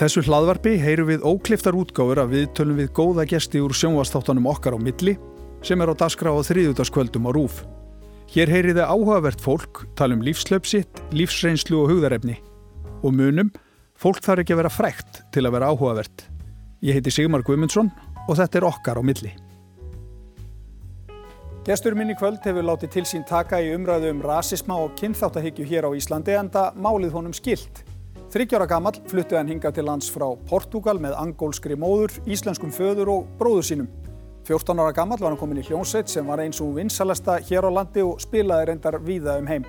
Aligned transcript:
þessu 0.00 0.22
hlaðvarpi 0.24 0.78
heyru 0.80 1.04
við 1.10 1.24
ókliftar 1.28 1.76
útgáfur 1.76 2.22
að 2.22 2.30
við 2.32 2.44
tölum 2.56 2.78
við 2.78 2.86
góða 2.96 3.26
gesti 3.28 3.60
úr 3.60 3.74
sjónvastáttanum 3.76 4.46
okkar 4.48 4.72
á 4.72 4.80
milli 4.80 5.18
sem 5.66 5.80
er 5.84 5.92
á 5.92 5.94
daskra 6.00 6.32
á 6.32 6.40
þriðutaskvöldum 6.40 7.28
á 7.28 7.30
RÚF. 7.36 7.58
Hér 8.32 8.48
heyriði 8.48 8.86
áhugavert 8.86 9.42
fólk, 9.44 9.82
talum 9.98 10.22
lífslöpsitt, 10.24 11.02
lífsreynslu 11.12 11.82
og 11.82 11.92
hugðarefni. 11.92 12.38
Og 13.04 13.12
munum, 13.12 13.50
fólk 13.98 14.22
þarf 14.24 14.44
ekki 14.44 14.56
að 14.56 14.62
vera 14.62 14.72
frækt 14.72 15.20
til 15.34 15.44
að 15.44 15.56
vera 15.58 15.68
áhugavert. 15.74 16.24
Ég 16.80 16.96
heiti 16.96 17.12
Sigmar 17.12 17.44
Guimundsson 17.44 17.92
og 18.24 18.40
þetta 18.40 18.62
er 18.62 18.68
okkar 18.70 19.02
á 19.02 19.04
milli. 19.04 19.34
Gestur 21.68 21.92
minn 21.98 22.14
í 22.14 22.16
kvöld 22.16 22.40
hefur 22.46 22.64
látið 22.64 22.96
til 22.96 23.04
sín 23.04 23.28
taka 23.28 23.60
í 23.60 23.74
umræðu 23.76 24.14
um 24.14 24.24
rasisma 24.24 24.80
og 24.80 24.96
kynþáttahyggju 24.96 25.68
hér 25.68 25.90
á 25.90 25.90
Íslandi 25.92 26.40
enda 26.40 26.70
málið 26.72 27.18
honum 27.18 27.36
skilt. 27.36 27.84
Þryggjára 28.30 28.66
gammal 28.70 28.94
fluttu 29.10 29.34
hann 29.34 29.48
hinga 29.50 29.72
til 29.74 29.82
lands 29.88 30.06
frá 30.14 30.28
Portugal 30.46 31.00
með 31.02 31.16
angólskri 31.18 31.74
móður, 31.74 32.12
íslenskum 32.30 32.70
föður 32.70 33.08
og 33.10 33.32
bróður 33.40 33.64
sínum. 33.66 33.88
14 34.46 34.78
ára 34.78 34.92
gammal 34.94 35.18
var 35.18 35.32
hann 35.32 35.38
komin 35.40 35.58
í 35.58 35.64
hljónsveit 35.66 36.06
sem 36.12 36.28
var 36.30 36.38
eins 36.38 36.60
og 36.62 36.76
vinsalesta 36.76 37.40
hér 37.48 37.66
á 37.66 37.70
landi 37.74 38.04
og 38.06 38.22
spilaði 38.22 38.68
reyndar 38.70 39.00
víða 39.02 39.34
um 39.40 39.50
heim. 39.50 39.66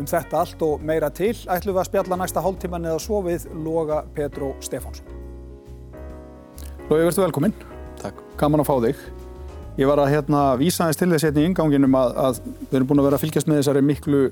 Um 0.00 0.08
þetta 0.08 0.40
allt 0.40 0.64
og 0.64 0.80
meira 0.80 1.10
til 1.12 1.34
ætlum 1.44 1.74
við 1.74 1.82
að 1.82 1.88
spjalla 1.90 2.18
næsta 2.22 2.40
hálftíman 2.40 2.88
eða 2.88 3.02
svo 3.04 3.20
við 3.26 3.44
Loga 3.66 4.00
Petró 4.16 4.54
Stefánsson. 4.64 5.04
Logi, 6.88 7.04
verður 7.04 7.26
velkominn. 7.26 7.56
Takk. 8.00 8.22
Gaman 8.40 8.64
að 8.64 8.70
fá 8.70 8.76
þig. 8.86 9.02
Ég 9.76 9.92
var 9.92 10.00
að 10.00 10.14
hérna, 10.14 10.46
vísa 10.56 10.88
þess 10.88 11.02
til 11.02 11.10
þess 11.12 11.28
hérna 11.28 11.44
í 11.44 11.50
inganginum 11.50 12.00
að, 12.00 12.16
að 12.16 12.40
við 12.62 12.80
erum 12.80 12.88
búin 12.94 13.04
að 13.04 13.10
vera 13.10 13.20
að 13.20 13.26
fylgjast 13.26 13.52
með 13.52 13.60
þessari 13.60 13.84
miklu 13.84 14.22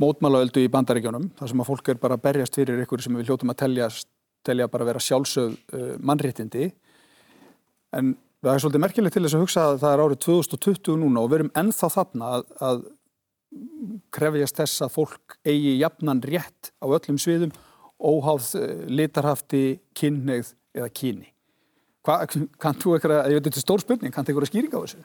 mótmálaöldu 0.00 0.62
í 0.64 0.70
bandaríkjónum 0.72 1.28
þar 1.38 1.52
sem 1.52 1.62
að 1.62 1.68
fólk 1.68 1.92
er 1.92 2.00
bara 2.00 2.16
að 2.18 2.24
berjast 2.26 2.56
fyrir 2.58 2.82
ykkur 2.84 3.02
sem 3.04 3.16
við 3.18 3.30
hljóttum 3.30 3.52
að 3.52 3.60
telja, 3.64 3.88
telja 4.46 4.68
bara 4.72 4.86
að 4.86 4.92
vera 4.92 5.04
sjálfsögð 5.06 5.56
uh, 5.76 5.90
mannréttindi 6.00 6.70
en 7.98 8.14
það 8.42 8.54
er 8.54 8.64
svolítið 8.64 8.84
merkilegt 8.86 9.16
til 9.16 9.24
þess 9.26 9.38
að 9.38 9.44
hugsa 9.44 9.66
að 9.68 9.82
það 9.84 9.94
er 9.94 10.04
árið 10.06 10.22
2020 10.26 10.98
núna 11.02 11.22
og 11.22 11.30
við 11.30 11.38
erum 11.40 11.52
ennþá 11.62 11.92
þarna 11.96 12.32
að, 12.38 12.46
að 12.70 12.82
krefjast 14.16 14.62
þess 14.62 14.86
að 14.86 14.94
fólk 14.96 15.36
eigi 15.44 15.76
jafnan 15.76 16.22
rétt 16.24 16.72
á 16.80 16.86
öllum 16.88 17.20
sviðum 17.20 17.52
óháð 18.02 18.48
uh, 18.58 18.70
litarhafti, 18.90 19.80
kynneið 19.98 20.54
eða 20.74 20.88
kyni. 20.96 21.28
Hva, 22.02 22.22
kann 22.62 22.80
þú 22.80 22.96
eitthvað, 22.96 23.28
ég 23.30 23.38
veit 23.38 23.50
þetta 23.50 23.60
er 23.60 23.66
stór 23.66 23.84
spurning, 23.84 24.14
kann 24.14 24.26
þú 24.26 24.34
eitthvað 24.34 24.50
skýringa 24.50 24.80
á 24.80 24.84
þessu? 24.86 25.04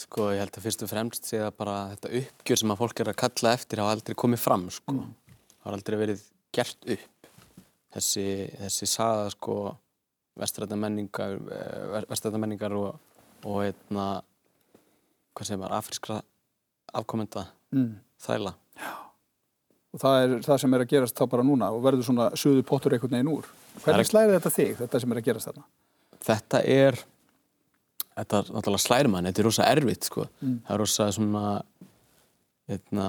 Sko 0.00 0.30
ég 0.32 0.40
held 0.40 0.56
að 0.56 0.64
fyrst 0.64 0.84
og 0.86 0.90
fremst 0.90 1.28
sé 1.28 1.40
það 1.42 1.56
bara 1.60 1.76
þetta 1.92 2.12
uppgjör 2.20 2.60
sem 2.62 2.72
að 2.72 2.80
fólk 2.80 3.02
er 3.02 3.10
að 3.12 3.20
kalla 3.20 3.52
eftir 3.58 3.82
hafa 3.82 3.96
aldrei 3.96 4.16
komið 4.22 4.42
fram 4.42 4.66
sko. 4.72 4.94
Mm. 4.96 5.36
Har 5.66 5.76
aldrei 5.76 5.98
verið 6.00 6.24
gert 6.56 6.88
upp. 6.96 7.28
Þessi, 7.90 8.24
þessi 8.54 8.86
saga 8.86 9.28
sko 9.34 9.56
vestræðamenningar 10.40 11.36
eh, 11.56 12.04
vestræðamenningar 12.08 12.74
og, 12.78 12.96
og 13.44 13.62
einna 13.66 14.06
hvað 15.34 15.48
segir 15.48 15.60
maður, 15.60 15.76
afrískra 15.80 16.20
afkomenda 16.96 17.46
mm. 17.74 17.92
þæla. 18.24 18.54
Já. 18.80 18.90
Og 19.90 20.02
það 20.04 20.22
er 20.22 20.34
það 20.46 20.60
sem 20.62 20.74
er 20.76 20.84
að 20.84 20.92
gerast 20.94 21.18
þá 21.18 21.24
bara 21.32 21.46
núna 21.46 21.70
og 21.74 21.82
verður 21.82 22.06
svona 22.06 22.28
suðu 22.38 22.62
pottur 22.66 22.94
einhvern 22.94 23.16
veginn 23.16 23.32
úr. 23.32 23.48
Hvernig 23.82 24.06
slæðir 24.06 24.36
þetta 24.38 24.54
þig, 24.54 24.74
þetta 24.84 25.00
sem 25.02 25.14
er 25.14 25.20
að 25.20 25.26
gerast 25.28 25.50
þarna? 25.50 25.64
Þetta 26.30 26.60
er 26.70 27.00
þetta 28.20 28.40
er 28.40 28.52
náttúrulega 28.54 28.84
slærmann, 28.84 29.28
þetta 29.30 29.42
er 29.42 29.48
rosa 29.48 29.66
erfitt 29.70 30.06
sko. 30.08 30.26
Mm. 30.40 30.56
Það 30.66 30.76
er 30.76 30.82
rosa 30.82 31.08
svona 31.16 31.44
eitna, 32.70 33.08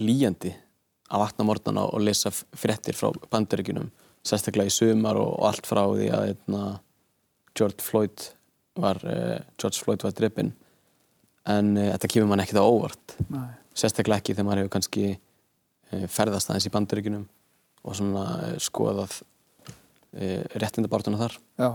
líjandi 0.00 0.52
að 1.10 1.24
vatna 1.24 1.46
mordan 1.46 1.80
og 1.82 2.02
lesa 2.02 2.30
frettir 2.32 2.96
frá 2.96 3.10
bandaríkunum, 3.32 3.90
sérstaklega 4.26 4.70
í 4.70 4.74
sumar 4.74 5.18
og, 5.20 5.32
og 5.38 5.48
allt 5.50 5.68
frá 5.68 5.82
því 5.88 6.08
að 6.14 6.28
eitna, 6.32 6.62
hérna, 6.64 6.78
George 7.58 7.82
Floyd 7.82 8.28
var, 8.78 9.00
uh, 9.02 9.40
George 9.58 9.82
Floyd 9.82 10.04
var 10.06 10.14
drippin 10.14 10.52
en 11.50 11.72
uh, 11.74 11.88
þetta 11.96 12.10
kemur 12.14 12.30
mann 12.30 12.42
ekkert 12.44 12.62
á 12.62 12.64
óvart 12.64 13.16
Nei. 13.26 13.48
sérstaklega 13.74 14.22
ekki 14.22 14.36
þegar 14.36 14.46
maður 14.46 14.62
hefur 14.62 14.74
kannski 14.76 15.06
uh, 15.10 16.06
ferðast 16.06 16.52
aðeins 16.52 16.68
í 16.70 16.72
bandaríkunum 16.76 17.26
og 17.80 17.96
svona 17.96 18.54
skoðað 18.62 19.18
réttindabartuna 20.10 21.18
þar 21.20 21.34
Já 21.58 21.70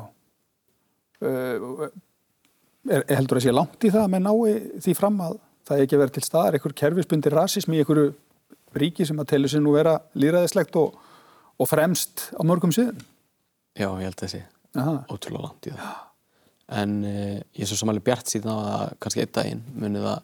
er, 1.26 3.04
heldur 3.16 3.40
að 3.40 3.46
sé 3.48 3.56
langt 3.56 3.88
í 3.88 3.92
það 3.94 4.12
með 4.14 4.26
nái 4.28 4.54
því 4.86 4.96
fram 4.98 5.20
að 5.26 5.40
það 5.66 5.84
ekki 5.86 6.00
verið 6.02 6.18
til 6.18 6.26
staðar 6.28 6.58
einhver 6.58 6.78
kerfisbundir 6.82 7.36
rasismi 7.36 7.80
í 7.80 7.84
einhverju 7.84 8.14
ríki 8.76 9.08
sem 9.08 9.20
að 9.22 9.32
telur 9.32 9.52
sér 9.52 9.64
nú 9.64 9.74
vera 9.76 9.98
líraðislegt 10.20 10.76
og, 10.82 10.96
og 11.58 11.70
fremst 11.70 12.30
á 12.36 12.42
mörgum 12.46 12.74
síðan 12.76 13.02
Já, 13.76 13.90
ég 14.00 14.06
held 14.08 14.24
að 14.24 14.32
sé 14.32 14.46
ótrúlega 14.76 15.44
langt 15.44 15.68
í 15.68 15.74
það. 15.76 15.96
En 16.76 16.94
eh, 17.08 17.40
ég 17.56 17.64
er 17.66 17.70
svo 17.70 17.78
samanlega 17.80 18.08
bjart 18.08 18.32
síðan 18.32 18.56
á 18.56 18.58
að 18.58 18.94
kannski 19.04 19.24
einn 19.24 19.34
daginn 19.36 19.64
muni 19.76 20.02
það 20.04 20.24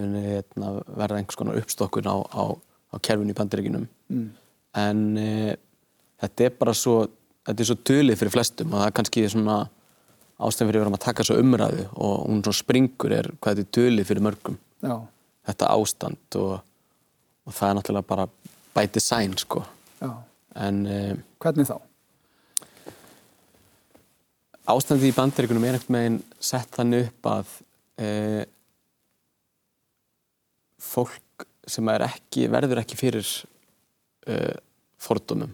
muni 0.00 0.22
hérna, 0.24 0.72
verða 0.86 1.18
einhvers 1.18 1.38
konar 1.38 1.58
uppstokkun 1.60 2.08
á, 2.10 2.16
á, 2.30 2.42
á 2.54 2.96
kerfinu 3.02 3.34
í 3.34 3.38
bandiríkinum 3.38 3.86
mm. 4.10 4.26
en 4.78 5.02
eh, 5.18 5.54
þetta 6.22 6.46
er 6.46 6.56
bara 6.58 6.74
svo 6.78 6.96
þetta 7.46 7.64
er 7.64 7.68
svo 7.70 7.78
dölið 7.90 8.20
fyrir 8.20 8.34
flestum 8.34 8.74
og 8.74 8.82
það 8.82 8.86
er 8.86 8.96
kannski 8.98 9.24
svona 9.32 9.56
ástæðan 10.40 10.70
fyrir 10.70 10.80
að 10.80 10.86
vera 10.86 10.96
að 10.96 11.04
taka 11.04 11.24
þessu 11.24 11.42
umræðu 11.42 11.84
og 12.00 12.14
hún 12.24 12.40
svona 12.44 12.58
springur 12.60 13.14
er 13.14 13.28
hvað 13.36 13.60
þetta 13.60 13.66
er 13.66 13.74
dölið 13.76 14.08
fyrir 14.08 14.24
mörgum. 14.24 14.58
Já. 14.80 14.96
þetta 15.50 15.68
ástand 15.74 16.36
og, 16.40 16.52
og 17.44 17.54
það 17.56 17.70
er 17.70 17.76
náttúrulega 17.76 18.08
bara 18.08 18.26
by 18.76 18.86
design 18.94 19.36
sko. 19.40 19.64
En, 20.60 20.80
eh, 20.88 21.12
Hvernig 21.42 21.68
þá? 21.68 21.76
Ástandið 24.70 25.10
í 25.10 25.14
bandaríkunum 25.16 25.66
er 25.66 25.78
ekkert 25.78 25.92
meginn 25.94 26.18
sett 26.42 26.72
þannig 26.74 27.08
upp 27.08 27.28
að 27.30 27.52
eh, 28.02 28.42
fólk 30.80 31.46
sem 31.70 31.86
ekki, 31.92 32.48
verður 32.50 32.82
ekki 32.82 32.98
fyrir 32.98 33.30
eh, 34.26 34.56
fordómum. 35.00 35.52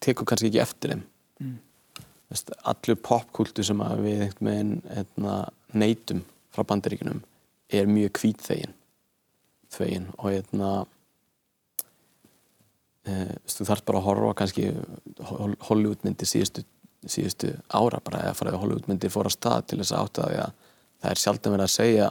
Tekur 0.00 0.28
kannski 0.28 0.50
ekki 0.50 0.64
eftir 0.64 0.94
þeim. 0.94 1.04
Mm 1.40 1.58
allur 2.30 2.98
popkultu 3.02 3.64
sem 3.66 3.80
við 4.04 4.22
hérna, 4.22 5.34
neytum 5.74 6.22
frá 6.54 6.66
bandaríkunum 6.66 7.22
er 7.70 7.90
mjög 7.90 8.12
kvít 8.18 8.44
þegin 8.44 8.74
þegin 9.70 10.08
og 10.18 10.26
hérna 10.30 10.70
e, 13.06 13.14
þú 13.50 13.66
þarf 13.68 13.84
bara 13.86 14.00
að 14.00 14.06
horfa 14.08 14.36
kannski 14.42 14.68
Hollywoodmyndir 15.68 16.30
síðustu, 16.30 16.64
síðustu 17.06 17.52
ára 17.70 18.02
bara 18.04 18.24
eða 18.26 18.38
fara 18.38 18.54
að 18.54 18.62
Hollywoodmyndir 18.64 19.14
fóra 19.14 19.32
stað 19.32 19.68
til 19.70 19.80
þess 19.82 19.94
að 19.94 20.06
átta 20.06 20.30
því 20.30 20.40
að 20.44 20.56
það 21.00 21.12
er 21.12 21.22
sjálf 21.24 21.44
að 21.44 21.56
vera 21.56 21.68
að 21.68 21.76
segja 21.76 22.08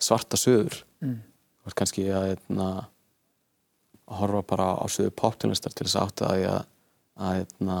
svarta 0.00 0.40
sögur 0.40 0.82
mm. 1.04 1.16
kannski 1.74 2.08
að 2.10 2.26
hérna, 2.32 2.68
að 4.10 4.20
horfa 4.22 4.42
bara 4.54 4.68
á 4.78 4.84
sögur 4.90 5.14
poptónlistar 5.22 5.74
til 5.74 5.86
þess 5.86 5.98
að 6.00 6.08
átta 6.08 6.34
því 6.34 6.50
að, 6.50 6.60
að 7.20 7.40
hérna, 7.40 7.80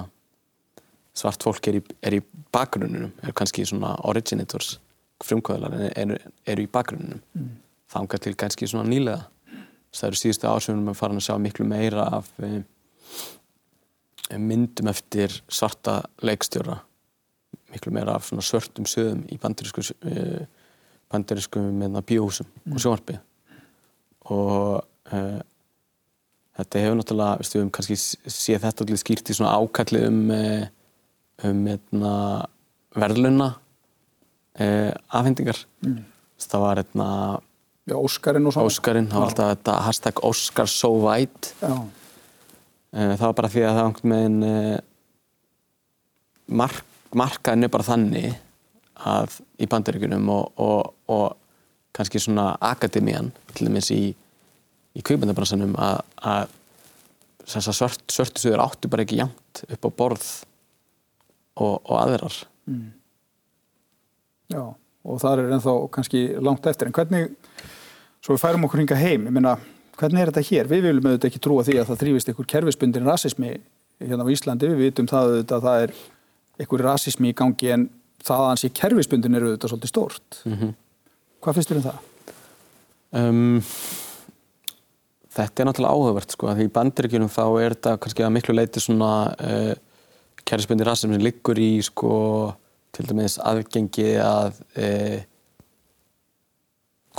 svart 1.16 1.42
fólk 1.42 1.68
er 1.70 1.80
í, 1.80 1.82
er 2.06 2.18
í 2.18 2.20
bakgrunnunum 2.54 3.12
er 3.26 3.34
kannski 3.36 3.64
svona 3.68 3.96
originators 4.08 4.78
frumkvöðlar 5.24 5.90
eru 5.90 6.18
er 6.48 6.62
í 6.62 6.68
bakgrunnunum 6.70 7.20
mm. 7.34 7.50
þanga 7.92 8.20
til 8.24 8.36
kannski 8.38 8.68
svona 8.70 8.88
nýlega 8.88 9.24
það 9.90 10.06
eru 10.10 10.20
síðustu 10.20 10.48
ásöfunum 10.48 10.92
að 10.92 11.00
fara 11.00 11.18
að 11.18 11.26
sjá 11.26 11.34
miklu 11.42 11.66
meira 11.68 12.06
af 12.18 12.30
um, 12.38 12.62
myndum 14.38 14.90
eftir 14.92 15.34
svarta 15.50 16.00
leikstjóra 16.22 16.78
miklu 17.74 17.92
meira 17.94 18.14
af 18.14 18.28
svona 18.28 18.46
svörtum 18.46 18.86
sögum 18.88 19.24
í 19.30 19.38
bandarísku 19.42 19.82
uh, 19.82 20.42
bandarísku 21.10 21.62
meðna 21.62 22.04
bíóhúsum 22.06 22.46
mm. 22.46 22.74
og 22.74 22.84
sjónarbi 22.84 23.18
og 24.30 24.84
uh, 25.10 25.40
þetta 26.60 26.84
hefur 26.84 27.00
náttúrulega, 27.00 27.40
við 27.40 27.56
höfum 27.56 27.72
kannski 27.74 27.98
séð 27.98 28.66
þetta 28.66 28.86
allir 28.86 29.00
skýrt 29.00 29.32
í 29.32 29.36
svona 29.36 29.56
ákalli 29.58 30.04
um 30.06 30.22
uh, 30.34 30.68
um 31.44 31.60
eitna, 31.70 31.76
hérna, 31.76 32.14
verðluna 33.00 33.50
eh, 34.58 34.90
afhendingar. 35.08 35.60
Mm. 35.86 36.02
það 36.40 36.66
var 36.66 36.82
eitna, 36.84 37.06
hérna, 37.06 37.46
Já, 37.90 37.96
Óskarinn 37.96 38.46
og 38.46 38.54
svo 38.54 38.66
Óskarinn, 38.68 39.08
það 39.10 39.22
var 39.22 39.30
alltaf 39.30 39.50
þetta 39.54 39.74
hashtag 39.86 40.20
Óskar 40.28 40.68
so 40.70 40.92
white. 41.00 41.54
Eh, 41.64 43.14
það 43.16 43.24
var 43.24 43.36
bara 43.38 43.50
því 43.50 43.64
að 43.64 43.72
það 43.72 43.80
var 43.80 43.88
einhvern 43.88 44.14
veginn 44.14 44.42
eh, 44.46 44.78
mark, 46.60 46.84
markaðin 47.16 47.66
er 47.66 47.72
bara 47.72 47.88
þannig 47.88 48.30
að 49.10 49.40
í 49.58 49.68
bandaríkunum 49.70 50.28
og, 50.34 50.60
og, 50.60 50.92
og 51.10 51.96
kannski 51.96 52.20
svona 52.22 52.52
akademían 52.62 53.32
til 53.54 53.70
dæmis 53.70 53.90
í, 53.94 54.02
í 54.94 55.02
kveipandabransanum 55.06 55.74
að, 55.80 56.52
svört, 57.48 58.04
svörtu 58.12 58.44
sögur 58.44 58.62
áttu 58.62 58.90
bara 58.92 59.06
ekki 59.06 59.18
jæmt 59.22 59.64
upp 59.66 59.88
á 59.88 59.90
borð 59.90 60.28
og, 61.60 61.74
og 61.84 61.96
aðrar 62.00 62.38
mm. 62.70 62.86
Já, 64.50 64.62
og 65.06 65.20
það 65.22 65.42
er 65.44 65.52
ennþá 65.56 65.74
kannski 65.94 66.24
langt 66.42 66.66
eftir 66.66 66.88
en 66.88 66.96
hvernig, 66.96 67.28
svo 68.24 68.34
við 68.34 68.42
færum 68.42 68.66
okkur 68.66 68.82
hinga 68.82 68.98
heim 68.98 69.28
ég 69.28 69.36
meina, 69.36 69.58
Hvernig 70.00 70.22
er 70.22 70.30
þetta 70.30 70.48
hér? 70.48 70.68
Við 70.70 70.86
viljum 70.86 71.06
auðvitað 71.10 71.28
ekki 71.28 71.40
trúa 71.44 71.62
því 71.66 71.74
að 71.76 71.88
það 71.90 71.98
þrýfist 72.00 72.30
einhver 72.30 72.46
kerfisbundin 72.48 73.08
rasismi 73.08 73.50
hérna 74.00 74.24
á 74.24 74.32
Íslandi. 74.32 74.68
Við 74.70 74.78
vitum 74.86 75.08
það 75.10 75.32
auðvitað 75.32 75.56
að 75.58 75.66
það 75.66 75.82
er 75.84 75.92
einhver 76.62 76.84
rasismi 76.86 77.32
í 77.32 77.36
gangi 77.36 77.72
en 77.74 77.84
það 78.24 78.44
að 78.44 78.48
hans 78.48 78.64
í 78.64 78.70
kerfisbundin 78.78 79.36
eru 79.36 79.50
auðvitað 79.50 79.72
svolítið 79.74 79.92
stórt. 79.92 80.38
Mm 80.46 80.54
-hmm. 80.56 80.72
Hvað 81.44 81.58
finnst 81.58 81.72
þér 81.72 81.80
um 81.80 81.86
það? 81.88 81.98
Um, 83.20 83.62
þetta 85.36 85.62
er 85.62 85.68
náttúrulega 85.68 85.92
áhugavert 85.92 86.32
sko, 86.32 86.48
því 86.48 86.64
í 86.64 86.74
bandiríkjunum 86.78 87.32
þá 87.36 87.44
er 87.60 87.76
þetta 87.76 87.96
kannski 88.00 88.24
að 88.24 88.34
miklu 88.38 88.54
leiti 88.56 88.80
svona 88.80 89.12
uh, 89.36 89.74
kerfisbundin 90.50 90.88
rasismi 90.88 91.16
sem 91.16 91.24
liggur 91.24 91.60
í 91.62 91.72
sko 91.86 92.14
til 92.94 93.06
dæmis 93.06 93.38
aðgengi 93.46 94.12
að 94.22 94.58
uh, 94.82 95.20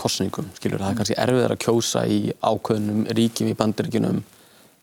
kostningum, 0.01 0.47
skilur, 0.57 0.81
það 0.81 0.91
er 0.93 0.99
kannski 0.99 1.17
erfiðar 1.19 1.55
að 1.55 1.63
kjósa 1.65 2.03
í 2.09 2.19
ákveðnum 2.39 3.03
ríkjum 3.15 3.51
í 3.51 3.57
bandaríkunum 3.59 4.21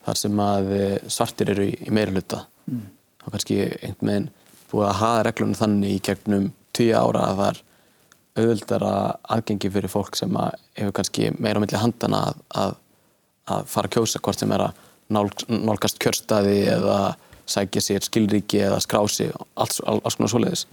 þar 0.09 0.19
sem 0.21 0.43
að 0.43 0.75
eh, 0.77 0.99
svartir 1.11 1.53
eru 1.53 1.65
í, 1.69 1.73
í 1.89 1.95
meira 1.95 2.12
hluta 2.15 2.43
mm. 2.69 2.85
þá 3.23 3.27
kannski 3.35 3.56
einhvern 3.65 4.11
veginn 4.11 4.29
búið 4.71 4.87
að 4.89 4.99
hafa 5.00 5.25
reglunum 5.27 5.59
þannig 5.59 5.95
í 5.95 6.03
gegnum 6.09 6.50
tíu 6.77 6.93
ára 6.97 7.25
að 7.31 7.41
það 7.41 7.49
er 7.49 7.62
auðvöldara 8.39 8.93
aðgengi 9.35 9.73
fyrir 9.75 9.93
fólk 9.93 10.19
sem 10.19 10.37
að 10.39 10.59
hefur 10.79 10.95
kannski 11.00 11.33
meira 11.39 11.59
á 11.59 11.62
milli 11.65 11.81
handana 11.83 12.21
að, 12.29 12.43
að, 12.62 12.77
að 13.56 13.73
fara 13.73 13.91
að 13.91 13.97
kjósa 13.97 14.23
hvort 14.23 14.45
sem 14.45 14.55
er 14.55 14.67
að 14.69 14.85
nálg, 15.17 15.45
nálgast 15.49 15.99
kjörstaði 16.05 16.61
eða 16.77 16.99
sækja 17.49 17.83
sér 17.85 18.05
skilríki 18.06 18.61
eða 18.67 18.81
skrási 18.85 19.29
alls, 19.56 19.81
alls 19.85 20.19
konar 20.19 20.33
svoleiðis. 20.33 20.67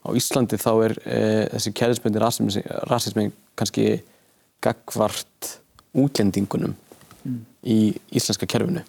Á 0.00 0.08
Íslandi 0.16 0.58
þá 0.60 0.70
er 0.86 0.94
e, 1.04 1.20
þessi 1.54 1.72
kæðisböndi 1.76 2.22
rasismi, 2.22 3.26
kannski 3.58 3.86
gagvart 4.64 5.50
útlendingunum 5.96 6.76
mm. 7.24 7.40
í 7.68 7.80
íslenska 8.16 8.48
kerfinu. 8.48 8.84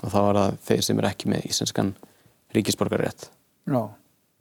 Og 0.00 0.12
þá 0.12 0.20
er 0.20 0.40
það 0.40 0.60
þeir 0.68 0.84
sem 0.86 1.00
er 1.00 1.08
ekki 1.10 1.30
með 1.32 1.48
íslenskan 1.50 1.94
ríkisborgarrétt 2.56 3.26
Já, 3.68 3.82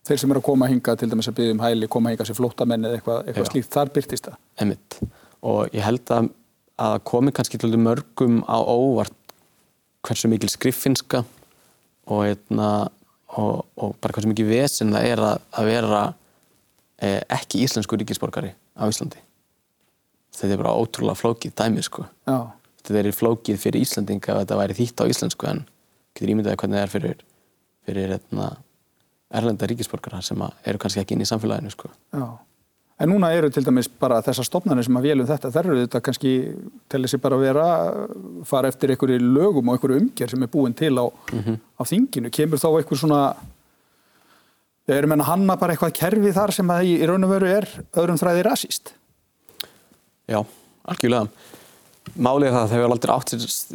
þeir 0.08 0.22
sem 0.22 0.32
er 0.34 0.40
að 0.40 0.46
koma 0.48 0.68
að 0.68 0.76
hinga 0.76 0.96
til 0.98 1.10
dæmis 1.12 1.28
að 1.30 1.40
byggja 1.40 1.56
um 1.56 1.64
hæli, 1.64 1.90
koma 1.92 2.10
að 2.10 2.16
hinga 2.16 2.28
sem 2.30 2.38
flóttamenn 2.38 2.88
eða 2.88 3.00
eitthvað, 3.00 3.20
eitthvað 3.28 3.50
slíkt, 3.52 3.72
þar 3.76 3.92
byrtist 3.98 4.30
það? 4.30 4.38
Emmitt, 4.64 5.00
og 5.46 5.76
ég 5.76 5.86
held 5.86 6.14
að 6.16 6.30
að 6.80 7.02
komi 7.08 7.34
kannski 7.36 7.60
til 7.60 7.76
mörgum 7.76 8.40
á 8.48 8.58
óvart 8.64 9.16
hversu 10.06 10.30
mikil 10.32 10.50
skriffinska 10.52 11.26
og 12.10 12.24
hérna 12.26 12.70
og, 13.38 13.66
og 13.78 13.96
bara 14.02 14.16
hversu 14.16 14.32
mikið 14.32 14.50
vesen 14.50 14.94
það 14.96 15.10
er 15.12 15.24
að, 15.24 15.42
að 15.54 15.70
vera 15.70 16.04
eh, 16.98 17.22
ekki 17.38 17.64
íslensku 17.66 18.00
ríkisborgari 18.00 18.54
á 18.74 18.84
Íslandi. 18.90 19.22
Þetta 20.34 20.56
er 20.56 20.62
bara 20.64 20.78
ótrúlega 20.80 21.20
flókið 21.20 21.56
dæmi 21.58 21.84
sko. 21.86 22.06
Já. 22.30 22.52
þetta 22.80 23.02
er 23.04 23.12
flókið 23.14 23.62
fyrir 23.62 23.86
Íslandinga 23.86 24.34
að 24.34 24.44
þetta 24.44 24.60
væri 24.62 24.78
þýtt 24.78 25.04
á 25.04 25.10
íslensku 25.12 25.50
en 25.50 25.64
getur 26.16 26.34
ímyndaði 26.34 26.62
hvernig 26.62 26.80
það 26.80 26.86
er 26.86 26.94
fyrir, 26.94 27.24
fyrir 27.86 28.14
etna, 28.18 28.52
erlenda 29.30 29.70
ríkisborgara 29.70 30.22
sem 30.26 30.42
eru 30.42 30.82
kannski 30.82 31.04
ekki 31.04 31.18
inn 31.18 31.26
í 31.26 31.30
samfélaginu 31.30 31.74
sko. 31.76 31.92
Já 32.16 32.26
En 33.00 33.08
núna 33.08 33.30
eru 33.32 33.48
til 33.48 33.64
dæmis 33.64 33.88
bara 34.00 34.18
þessar 34.24 34.44
stopnarnir 34.44 34.84
sem 34.84 34.98
að 35.00 35.06
vélum 35.08 35.28
þetta, 35.28 35.52
þær 35.56 35.68
eru 35.70 35.84
þetta 35.86 36.02
kannski 36.04 36.32
til 36.92 37.00
þessi 37.06 37.20
bara 37.24 37.38
að 37.38 37.44
vera, 37.46 37.68
fara 38.48 38.72
eftir 38.72 38.92
einhverju 38.92 39.20
lögum 39.24 39.70
og 39.72 39.78
einhverju 39.78 40.02
umgjör 40.02 40.34
sem 40.34 40.44
er 40.44 40.52
búin 40.52 40.76
til 40.76 40.92
á, 41.00 41.08
mm 41.08 41.40
-hmm. 41.40 41.58
á 41.80 41.84
þinginu. 41.88 42.30
Kemur 42.30 42.60
þá 42.60 42.68
einhver 42.76 42.98
svona, 43.00 43.36
erum 44.88 45.12
enna 45.12 45.24
hanna 45.24 45.56
bara 45.56 45.74
eitthvað 45.74 45.94
kerfi 45.94 46.34
þar 46.34 46.52
sem 46.52 46.68
að 46.68 46.84
í, 46.84 47.08
raun 47.08 47.24
og 47.24 47.30
veru 47.30 47.48
er 47.48 47.68
öðrum 47.96 48.20
þræði 48.20 48.44
rasíst? 48.44 48.94
Já, 50.28 50.44
algjörlega. 50.84 51.28
Málið 52.18 52.52
það 52.52 52.64
að 52.64 52.70
þau 52.70 52.78
hefur 52.78 52.92
aldrei 52.92 53.16
átt 53.16 53.30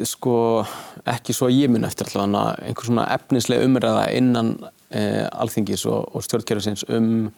sko, 0.05 0.67
ekki 1.07 1.33
svo 1.33 1.49
ég 1.49 1.71
mun 1.71 1.85
eftir 1.85 2.07
allavega 2.07 2.57
einhver 2.61 2.85
svona 2.85 3.09
efnislega 3.15 3.65
umræða 3.65 4.11
innan 4.13 4.59
eh, 4.91 5.29
alþingis 5.33 5.87
og, 5.87 6.15
og 6.15 6.23
stjórnkerfisins 6.23 6.85
um 6.89 7.33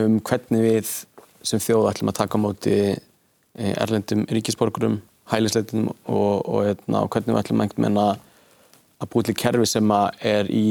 um 0.00 0.18
hvernig 0.24 0.62
við 0.64 0.90
sem 1.42 1.60
þjóð 1.62 1.88
ætlum 1.90 2.12
að 2.12 2.18
taka 2.20 2.38
á 2.38 2.44
móti 2.44 2.74
eh, 2.92 3.74
erlendum 3.82 4.24
ríkisborgurum, 4.30 5.00
hælisleitum 5.32 5.88
og, 5.90 6.42
og, 6.46 6.60
hérna, 6.68 7.02
og 7.02 7.10
hvernig 7.12 7.34
við 7.34 7.40
ætlum 7.42 7.64
einhvern 7.64 7.86
veginn 7.86 8.02
að, 8.02 8.12
að 9.02 9.12
búið 9.12 9.28
til 9.28 9.38
kerfi 9.42 9.68
sem 9.68 9.94
er 10.32 10.50
í 10.52 10.66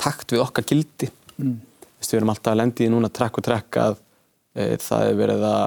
takt 0.00 0.34
við 0.34 0.44
okkar 0.44 0.66
gildi. 0.66 1.10
Mm. 1.38 1.58
Við 2.00 2.16
erum 2.18 2.32
alltaf 2.32 2.54
að 2.54 2.62
lendi 2.62 2.86
í 2.86 2.92
núna 2.92 3.10
trekk 3.12 3.40
og 3.40 3.46
trekk 3.46 3.78
að 3.80 3.98
e, 4.56 4.76
það 4.80 5.06
er 5.06 5.18
verið 5.18 5.46
að, 5.46 5.64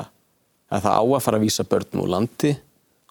að 0.74 0.86
það 0.88 0.98
á 0.98 1.04
að 1.04 1.26
fara 1.26 1.40
að 1.40 1.46
vísa 1.46 1.68
börn 1.70 2.02
úr 2.02 2.14
landi 2.16 2.54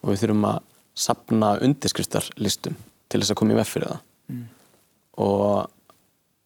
og 0.03 0.11
við 0.11 0.25
þurfum 0.25 0.49
að 0.51 0.59
sapna 1.03 1.53
undirskriftarlistum 1.65 2.75
til 3.09 3.21
þess 3.21 3.33
að 3.33 3.39
koma 3.41 3.55
í 3.55 3.61
vef 3.61 3.71
fyrir 3.73 3.93
það. 3.93 4.03
Mm. 4.33 4.43
Og 5.23 5.47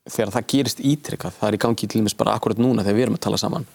þegar 0.07 0.33
það 0.37 0.49
gerist 0.53 0.83
ítrykkað, 0.85 1.35
það 1.41 1.49
er 1.49 1.57
í 1.57 1.63
gangi 1.65 1.89
til 1.89 2.01
dæmis 2.01 2.17
bara 2.19 2.37
akkurat 2.37 2.61
núna 2.61 2.85
þegar 2.85 2.99
við 2.99 3.07
erum 3.07 3.19
að 3.19 3.25
tala 3.27 3.41
saman 3.41 3.67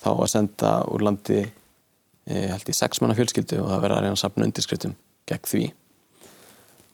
þá 0.00 0.10
að 0.12 0.30
senda 0.32 0.72
úr 0.90 1.04
landi 1.06 1.40
e, 1.42 2.34
held 2.52 2.70
í 2.70 2.76
sex 2.76 3.02
manna 3.02 3.16
fjölskyldu 3.18 3.58
og 3.60 3.70
það 3.72 3.84
verður 3.84 3.96
að 3.96 4.04
reyna 4.06 4.16
að 4.16 4.22
sapna 4.22 4.46
undirskriftum 4.46 4.96
gegn 5.30 5.50
því. 5.50 5.64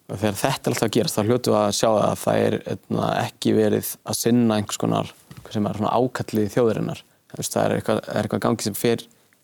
Og 0.07 0.21
þegar 0.23 0.39
þetta 0.41 0.73
alltaf 0.73 0.93
gerast 0.95 1.19
þá 1.19 1.23
hljótu 1.27 1.55
að 1.59 1.69
sjá 1.77 1.89
að 1.91 2.19
það 2.23 2.43
er 2.47 2.59
etna, 2.77 3.07
ekki 3.27 3.55
verið 3.57 3.93
að 4.07 4.19
sinna 4.21 4.59
einhvers 4.59 4.81
konar 4.81 5.13
sem 5.51 5.67
er 5.67 5.79
svona 5.79 5.95
ákallið 5.95 6.53
þjóðurinnar 6.55 7.03
það 7.37 7.59
er 7.63 7.75
eitthvað, 7.77 7.99
er 8.09 8.27
eitthvað 8.27 8.45
gangi 8.47 8.65
sem 8.65 8.77
fer 8.79 9.03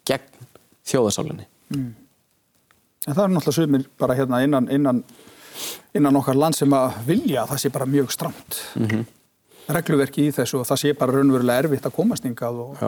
gegn 0.08 0.46
þjóðasálinni 0.88 1.44
mm. 1.74 1.90
En 3.02 3.16
það 3.16 3.24
er 3.24 3.32
náttúrulega 3.34 3.56
sumir 3.58 3.84
bara 3.98 4.14
hérna 4.16 4.38
innan, 4.46 4.68
innan, 4.70 5.00
innan 5.98 6.18
okkar 6.20 6.38
land 6.38 6.56
sem 6.56 6.74
að 6.78 7.00
vilja 7.08 7.42
að 7.42 7.52
það 7.52 7.60
sé 7.62 7.70
bara 7.74 7.88
mjög 7.90 8.12
stramt. 8.14 8.58
Mm 8.78 8.86
-hmm 8.86 9.08
regluverki 9.70 10.28
í 10.28 10.34
þessu 10.34 10.60
og 10.60 10.68
það 10.68 10.80
sé 10.82 10.92
bara 10.98 11.16
raunverulega 11.16 11.64
erfitt 11.64 11.86
að 11.86 11.94
komast 11.96 12.26
yngað 12.26 12.60
og, 12.64 12.82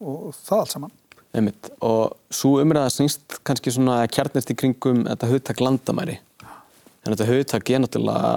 og 0.00 0.34
það 0.36 0.62
allt 0.62 0.74
saman. 0.74 0.96
Einmitt. 1.30 1.70
Og 1.86 2.16
svo 2.34 2.56
umræða 2.62 2.90
snýst 2.94 3.38
kannski 3.46 3.72
svona 3.74 4.00
kjarnist 4.10 4.50
í 4.50 4.56
kringum 4.58 5.04
þetta 5.06 5.30
hugtak 5.30 5.62
landamæri. 5.62 6.16
En 7.04 7.12
þetta 7.12 7.28
hugtak 7.28 7.70
er 7.70 7.82
náttúrulega, 7.84 8.32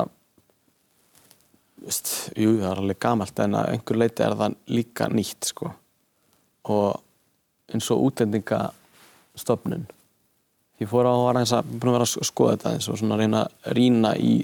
veist, 1.83 2.11
jú 2.39 2.57
það 2.59 2.69
er 2.69 2.83
alveg 2.83 3.01
gamalt 3.05 3.41
en 3.43 3.57
að 3.59 3.71
einhver 3.73 3.99
leiti 3.99 4.25
er 4.25 4.37
það 4.39 4.59
líka 4.77 5.09
nýtt 5.11 5.49
sko. 5.49 5.73
Og 6.73 7.73
eins 7.73 7.89
og 7.91 8.05
útlendingastofnun. 8.09 9.87
Ég 10.81 10.89
fór 10.89 11.09
á 11.09 11.13
að 11.13 11.25
vera 11.81 12.03
að 12.03 12.27
skoða 12.27 12.57
þetta 12.57 12.75
eins 12.75 12.89
og 12.91 13.01
svona 13.01 13.17
reyna 13.19 13.45
að 13.47 13.73
rína 13.77 14.13
í 14.19 14.35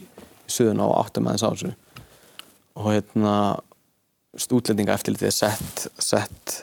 suðuna 0.50 0.90
og 0.90 0.98
áttum 1.04 1.30
aðeins 1.30 1.46
á 1.46 1.50
þessu 1.54 1.76
og 2.80 2.88
hérna 2.94 3.34
útlendinga 4.40 4.96
eftirlitið 4.96 5.28
er 5.28 5.36
sett, 5.36 5.86
sett 6.00 6.56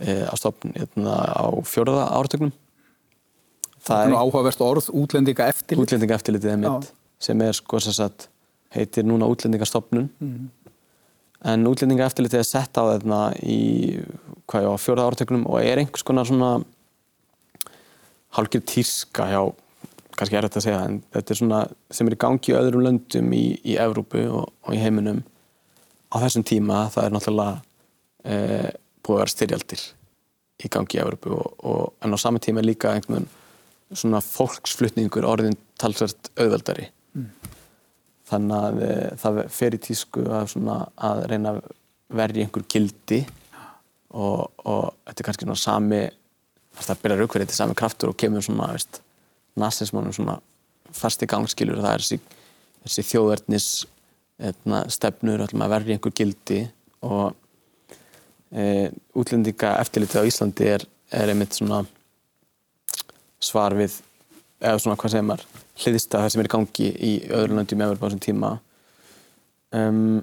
e, 0.00 0.24
á 0.26 0.34
stofn 0.38 0.74
hérna, 0.74 1.14
á 1.30 1.46
fjörða 1.68 2.08
áratögnum 2.16 2.52
Það 3.84 4.06
er 4.06 4.14
áhugavert 4.16 4.62
orð, 4.64 4.86
útlendinga 4.96 5.50
eftirlitið 5.52 5.84
Útlendinga 5.84 6.16
eftirlitið 6.16 6.54
er 6.54 6.60
mitt 6.62 6.92
sem 7.24 7.40
er 7.44 7.56
sko 7.56 7.80
sem 7.80 7.94
sagt 7.94 8.28
heitir 8.74 9.06
núna 9.06 9.28
útlendingastofnun. 9.30 10.08
Mm. 10.18 10.50
en 11.44 11.66
útlendinga 11.68 12.08
eftirlitið 12.08 12.40
er 12.40 12.48
sett 12.48 12.80
á 12.80 12.82
þarna 12.82 13.20
í 13.44 14.00
hvað 14.48 14.64
já, 14.64 14.70
fjörða 14.80 15.08
áratögnum 15.10 15.44
og 15.46 15.60
er 15.60 15.82
einhvers 15.82 16.06
konar 16.06 16.26
svona 16.28 16.56
hálfgeir 18.34 18.64
tíska 18.66 19.28
hjá 19.30 19.42
kannski 20.18 20.38
er 20.38 20.46
þetta 20.46 20.60
að 20.60 20.66
segja 20.66 20.80
en 20.86 20.96
þetta 21.14 21.34
er 21.34 21.40
svona 21.40 21.60
sem 21.94 22.08
er 22.08 22.16
í 22.16 22.20
gangi 22.24 22.52
í 22.52 22.56
öðrum 22.58 22.84
löndum 22.86 23.32
í, 23.34 23.44
í 23.66 23.76
Evrópu 23.80 24.24
og, 24.30 24.50
og 24.64 24.76
í 24.76 24.80
heiminum 24.80 25.22
á 26.14 26.16
þessum 26.22 26.46
tíma 26.46 26.84
það 26.94 27.08
er 27.08 27.14
náttúrulega 27.14 27.54
e, 28.24 28.36
búið 29.04 29.16
að 29.16 29.22
vera 29.22 29.34
styrjaldir 29.34 29.84
í 30.64 30.70
gangi 30.76 30.98
í 30.98 31.02
Evrópu 31.02 31.34
og, 31.34 31.48
og, 31.66 31.86
en 32.04 32.14
á 32.14 32.18
samme 32.20 32.42
tíma 32.42 32.62
er 32.62 32.70
líka 32.70 32.94
einhvern 32.94 33.28
svona 33.94 34.22
fólksflutningur 34.24 35.26
orðin 35.28 35.58
talsvært 35.80 36.30
auðveldari 36.38 36.88
mm. 37.14 37.30
þannig 38.30 38.68
að 38.68 38.82
e, 38.86 38.92
það 39.22 39.40
fer 39.54 39.78
í 39.78 39.82
tísku 39.88 40.26
að, 40.28 40.50
svona, 40.54 40.82
að 40.94 41.24
reyna 41.32 41.56
að 41.56 41.64
verja 42.14 42.46
einhver 42.46 42.66
gildi 42.70 43.24
og 44.14 44.46
þetta 45.08 45.18
er 45.18 45.26
kannski 45.26 45.46
svona 45.48 45.58
sami 45.58 46.04
það 46.78 47.00
byrjar 47.02 47.24
aukverðið 47.24 47.50
til 47.50 47.58
sami 47.58 47.76
kraftur 47.78 48.12
og 48.12 48.18
kemur 48.18 48.44
svona 48.44 48.70
veist 48.70 49.00
nazismannum 49.60 50.14
svona 50.14 50.38
fast 50.94 51.22
í 51.22 51.28
gangskilur 51.30 51.80
það 51.82 51.96
er 51.96 52.04
þessi, 52.04 52.20
þessi 52.84 53.06
þjóðverðnis 53.10 53.68
hérna, 54.42 54.84
stefnur 54.92 55.44
að 55.44 55.54
verði 55.72 55.96
einhver 55.96 56.14
gildi 56.16 56.60
og 57.04 57.34
e, 58.50 58.90
útlendinga 59.14 59.76
eftirlitið 59.82 60.26
á 60.26 60.28
Íslandi 60.30 60.70
er, 60.76 60.86
er 61.14 61.32
einmitt 61.32 61.56
svona 61.56 61.84
svar 63.42 63.76
við 63.78 64.00
eða 64.64 64.80
svona 64.80 64.98
hvað 65.00 65.14
segir 65.14 65.28
maður 65.28 65.46
hliðist 65.82 66.14
að 66.14 66.24
það 66.24 66.32
sem 66.32 66.42
er 66.42 66.48
í 66.48 66.54
gangi 66.54 66.90
í 66.94 67.12
öðru 67.34 67.58
löndum 67.58 67.84
Evropa 67.84 68.06
á 68.06 68.08
þessum 68.08 68.22
tíma. 68.24 68.50
Um, 69.74 70.22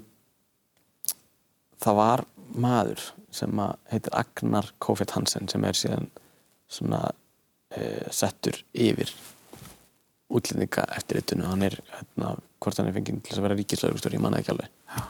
það 1.82 1.98
var 1.98 2.24
maður 2.52 3.04
sem 3.32 3.62
heitir 3.92 4.16
Agnar 4.16 4.70
Kofeld 4.82 5.12
Hansen 5.16 5.48
sem 5.48 5.64
er 5.68 5.76
síðan 5.76 6.08
svona 6.72 7.04
settur 8.12 8.58
yfir 8.72 9.10
útlendinga 10.32 10.86
eftir 10.96 11.20
eittunum 11.20 11.50
hann 11.50 11.66
er, 11.66 11.76
hérna, 11.92 12.34
hvort 12.62 12.80
hann 12.80 12.88
er 12.88 12.96
fengið 12.96 13.20
til 13.26 13.36
að 13.36 13.46
vera 13.46 13.58
ríkislaugstur, 13.58 14.16
ég 14.16 14.22
manna 14.22 14.40
ekki 14.40 14.54
alveg. 14.54 14.72
Já. 14.92 15.04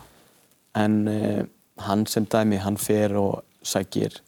en 0.82 0.94
uh, 1.10 1.40
hann 1.86 2.06
sem 2.08 2.26
dæmi, 2.26 2.60
hann 2.62 2.78
fer 2.80 3.14
og 3.20 3.42
sækir 3.66 4.20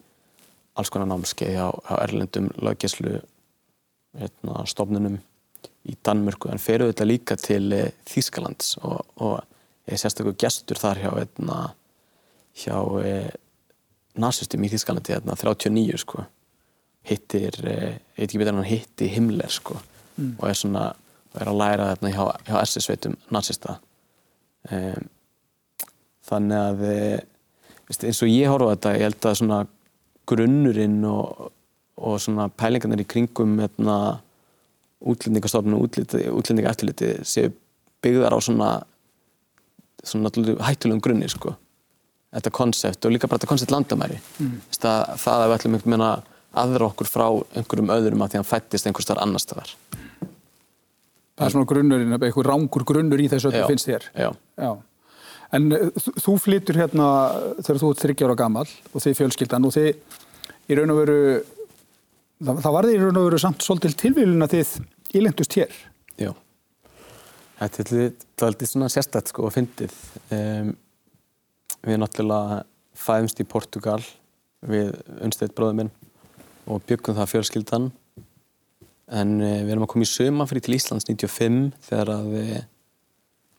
alls 0.75 0.91
konar 0.93 1.09
námskeið 1.09 1.57
á, 1.59 1.69
á 1.71 1.93
erlendum 2.03 2.51
löggeslu 2.61 3.17
hérna, 4.19 4.65
stofnunum 4.69 5.17
í 5.85 5.95
Danmörku, 6.05 6.49
hann 6.49 6.61
fer 6.61 6.83
auðvitað 6.83 7.11
líka 7.11 7.39
til 7.39 7.65
uh, 7.75 7.89
Þýskalands 8.09 8.77
og, 8.83 9.01
og 9.19 9.41
er 9.85 10.01
sérstaklega 10.01 10.45
gestur 10.45 10.79
þar 10.81 11.03
hjá 11.03 11.09
hérna, 11.13 11.59
hjá 12.55 12.77
nazistum 14.15 14.63
í 14.63 14.71
Þýskalandi 14.71 15.13
hérna, 15.13 15.35
39 15.37 15.99
sko 16.01 16.23
hittir, 17.09 17.57
ég 17.65 17.99
veit 18.17 18.27
ekki 18.27 18.41
betur 18.41 18.53
en 18.53 18.61
hann 18.61 18.69
hitti 18.69 19.09
Himmler 19.11 19.51
sko 19.53 19.77
mm. 19.77 20.35
og 20.39 20.47
er 20.49 20.59
svona 20.59 20.85
er 21.35 21.51
að 21.51 21.59
læra 21.59 21.89
þarna 21.91 22.11
hjá, 22.13 22.23
hjá 22.47 22.55
SS-sveitum 22.61 23.17
nazista 23.33 23.77
um, 24.71 25.09
þannig 26.25 26.61
að 26.61 26.83
veist, 27.89 28.05
eins 28.07 28.21
og 28.23 28.31
ég 28.31 28.51
horfa 28.51 28.75
þetta 28.75 28.93
ég 28.95 29.07
held 29.09 29.29
að 29.29 29.37
svona 29.41 29.59
grunnurinn 30.31 31.01
og, 31.09 31.49
og 31.99 32.15
svona 32.23 32.47
pælingarnir 32.49 33.03
í 33.03 33.09
kringum 33.09 33.59
hérna, 33.61 33.97
útlendingastofnun 35.05 35.77
og 35.77 35.85
útlendinga 35.91 36.71
eftirliti 36.71 37.11
séu 37.27 37.51
byggðar 38.05 38.37
á 38.37 38.39
svona 38.41 38.71
svona 40.05 40.29
hættulegum 40.65 41.01
grunni 41.03 41.27
sko 41.31 41.55
þetta 42.35 42.51
konsept 42.53 43.05
og 43.07 43.13
líka 43.13 43.29
bara 43.29 43.39
þetta 43.39 43.51
konsept 43.51 43.73
landamæri 43.73 44.17
mm. 44.17 44.55
það, 44.75 45.13
það 45.21 45.43
að 45.43 45.45
við 45.45 45.55
ætlum 45.57 45.77
einhvern 45.77 45.93
veginn 45.93 46.07
að 46.07 46.31
aðra 46.61 46.89
okkur 46.89 47.09
frá 47.09 47.25
einhverjum 47.57 47.93
öðrum 47.95 48.23
að 48.23 48.33
því 48.33 48.37
að 48.37 48.41
hann 48.41 48.49
fættist 48.49 48.89
einhver 48.89 49.05
starf 49.05 49.23
annar 49.23 49.43
staðar. 49.43 49.71
Það 51.35 51.47
er 51.47 51.53
svona 51.53 51.69
grunnurinn, 51.69 52.15
eitthvað 52.15 52.47
rángur 52.47 52.85
grunnur 52.87 53.23
í 53.23 53.27
þessu 53.31 53.51
öllu 53.51 53.65
finnst 53.71 53.89
þér? 53.89 54.05
já. 54.15 54.29
já. 54.61 54.69
En 55.55 55.67
uh, 55.75 56.05
þú 56.19 56.37
flytur 56.41 56.79
hérna 56.79 57.07
þegar 57.59 57.81
þú 57.81 57.89
ert 57.93 58.01
30 58.01 58.25
ára 58.25 58.37
gammal 58.39 58.65
og 58.65 59.03
þið 59.03 59.17
fjölskyldan 59.19 59.67
og 59.67 59.75
þið 59.75 59.91
í 60.71 60.77
raun 60.79 60.93
og 60.95 61.01
veru 61.03 61.19
það, 61.35 62.63
það 62.63 62.71
var 62.77 62.87
þið 62.87 62.95
í 62.95 63.03
raun 63.03 63.19
og 63.19 63.27
veru 63.27 63.41
samt 63.43 63.67
svolítil 63.67 63.93
tilvílun 63.99 64.47
að 64.47 64.55
þið 64.55 64.73
ílendust 65.19 65.59
hér. 65.59 65.77
Já. 66.19 66.31
Þetta 67.59 67.85
er 67.85 68.47
alltaf 68.47 68.71
svona 68.71 68.89
sérstætt 68.91 69.31
sko 69.31 69.45
að 69.47 69.55
fyndið. 69.59 70.01
Um, 70.35 70.73
Við 71.85 71.99
náttúrulega 72.01 72.63
fæðumst 72.97 73.41
í 73.41 73.45
Portugal 73.45 73.99
við 74.65 74.95
unnstætt 75.21 75.53
bróðum 75.57 75.83
minn 75.83 75.91
og 76.65 76.81
byggum 76.89 77.17
það 77.17 77.31
fjölskyldan 77.33 77.89
en 79.13 79.33
uh, 79.37 79.59
við 79.65 79.73
erum 79.73 79.85
að 79.85 79.91
koma 79.93 80.07
í 80.07 80.09
sömafrí 80.09 80.61
til 80.65 80.77
Íslands 80.77 81.07
95 81.07 81.59
þegar 81.85 82.11
að 82.15 82.29
við, 82.33 82.53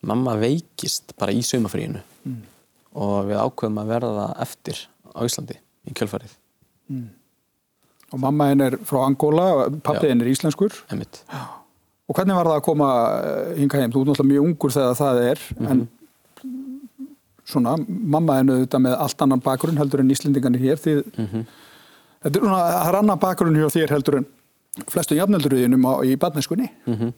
mamma 0.07 0.35
veikist 0.39 1.15
bara 1.19 1.35
í 1.35 1.43
sömafríinu 1.45 2.01
mm. 2.27 2.41
og 2.99 3.29
við 3.29 3.43
ákveðum 3.43 3.79
að 3.83 3.93
verða 3.93 4.27
eftir 4.43 4.83
á 5.15 5.19
Íslandi 5.23 5.59
í 5.87 5.95
kjölfarið 5.95 6.35
mm. 6.91 7.07
Og 8.15 8.19
mamma 8.23 8.45
henn 8.47 8.63
er 8.63 8.77
frá 8.87 9.01
Angola, 9.03 9.67
pappið 9.83 10.13
henn 10.13 10.21
er 10.23 10.29
íslenskur 10.31 10.71
Einmitt. 10.87 11.17
Og 12.07 12.15
hvernig 12.15 12.37
var 12.37 12.47
það 12.47 12.59
að 12.61 12.63
koma 12.63 12.87
eh, 13.19 13.49
hinga 13.57 13.81
heim? 13.81 13.91
Þú 13.91 13.99
er 13.99 14.07
náttúrulega 14.07 14.29
mjög 14.29 14.45
ungur 14.47 14.71
þegar 14.71 14.95
það 14.95 15.19
er 15.25 15.41
mm 15.43 15.65
-hmm. 15.65 15.71
en 15.73 15.81
svona, 17.43 17.73
mamma 17.87 18.37
henn 18.37 18.53
auðvitað 18.53 18.83
með 18.85 18.95
allt 18.95 19.25
annan 19.25 19.43
bakgrunn 19.43 19.81
heldur 19.81 19.99
en 19.99 20.13
íslendingarnir 20.15 20.63
hér 20.63 20.79
því 20.79 20.93
-hmm 21.03 21.43
Þetta 22.23 22.39
er 22.39 22.43
svona, 22.43 22.63
það 22.71 22.89
er 22.89 22.99
annað 23.01 23.21
bakgrunn 23.23 23.59
hjá 23.59 23.69
þér 23.75 23.93
heldur 23.93 24.17
en 24.21 24.27
flestum 24.89 25.17
jafnölduröðinum 25.19 25.85
í 26.05 26.17
barneskunni. 26.21 26.69
Mm 26.87 26.97
-hmm. 26.97 27.13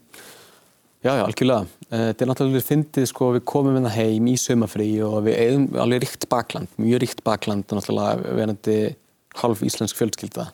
Já, 0.99 1.13
já, 1.15 1.23
algjörlega. 1.23 1.65
Eh, 1.89 2.05
þetta 2.09 2.23
er 2.23 2.27
náttúrulega 2.27 2.67
fyndið, 2.67 3.05
sko, 3.07 3.33
við 3.37 3.43
komum 3.47 3.75
hérna 3.77 3.91
heim 3.93 4.25
í 4.27 4.35
sömafrí 4.35 4.87
og 4.99 5.21
við 5.23 5.37
eigum 5.39 5.67
alveg 5.79 6.01
ríkt 6.03 6.25
bakland, 6.29 6.67
mjög 6.75 6.99
ríkt 6.99 7.23
bakland, 7.23 7.63
náttúrulega 7.71 8.33
verandi 8.35 8.95
halv 9.39 9.61
íslensk 9.63 9.95
fjölskylda. 9.95 10.49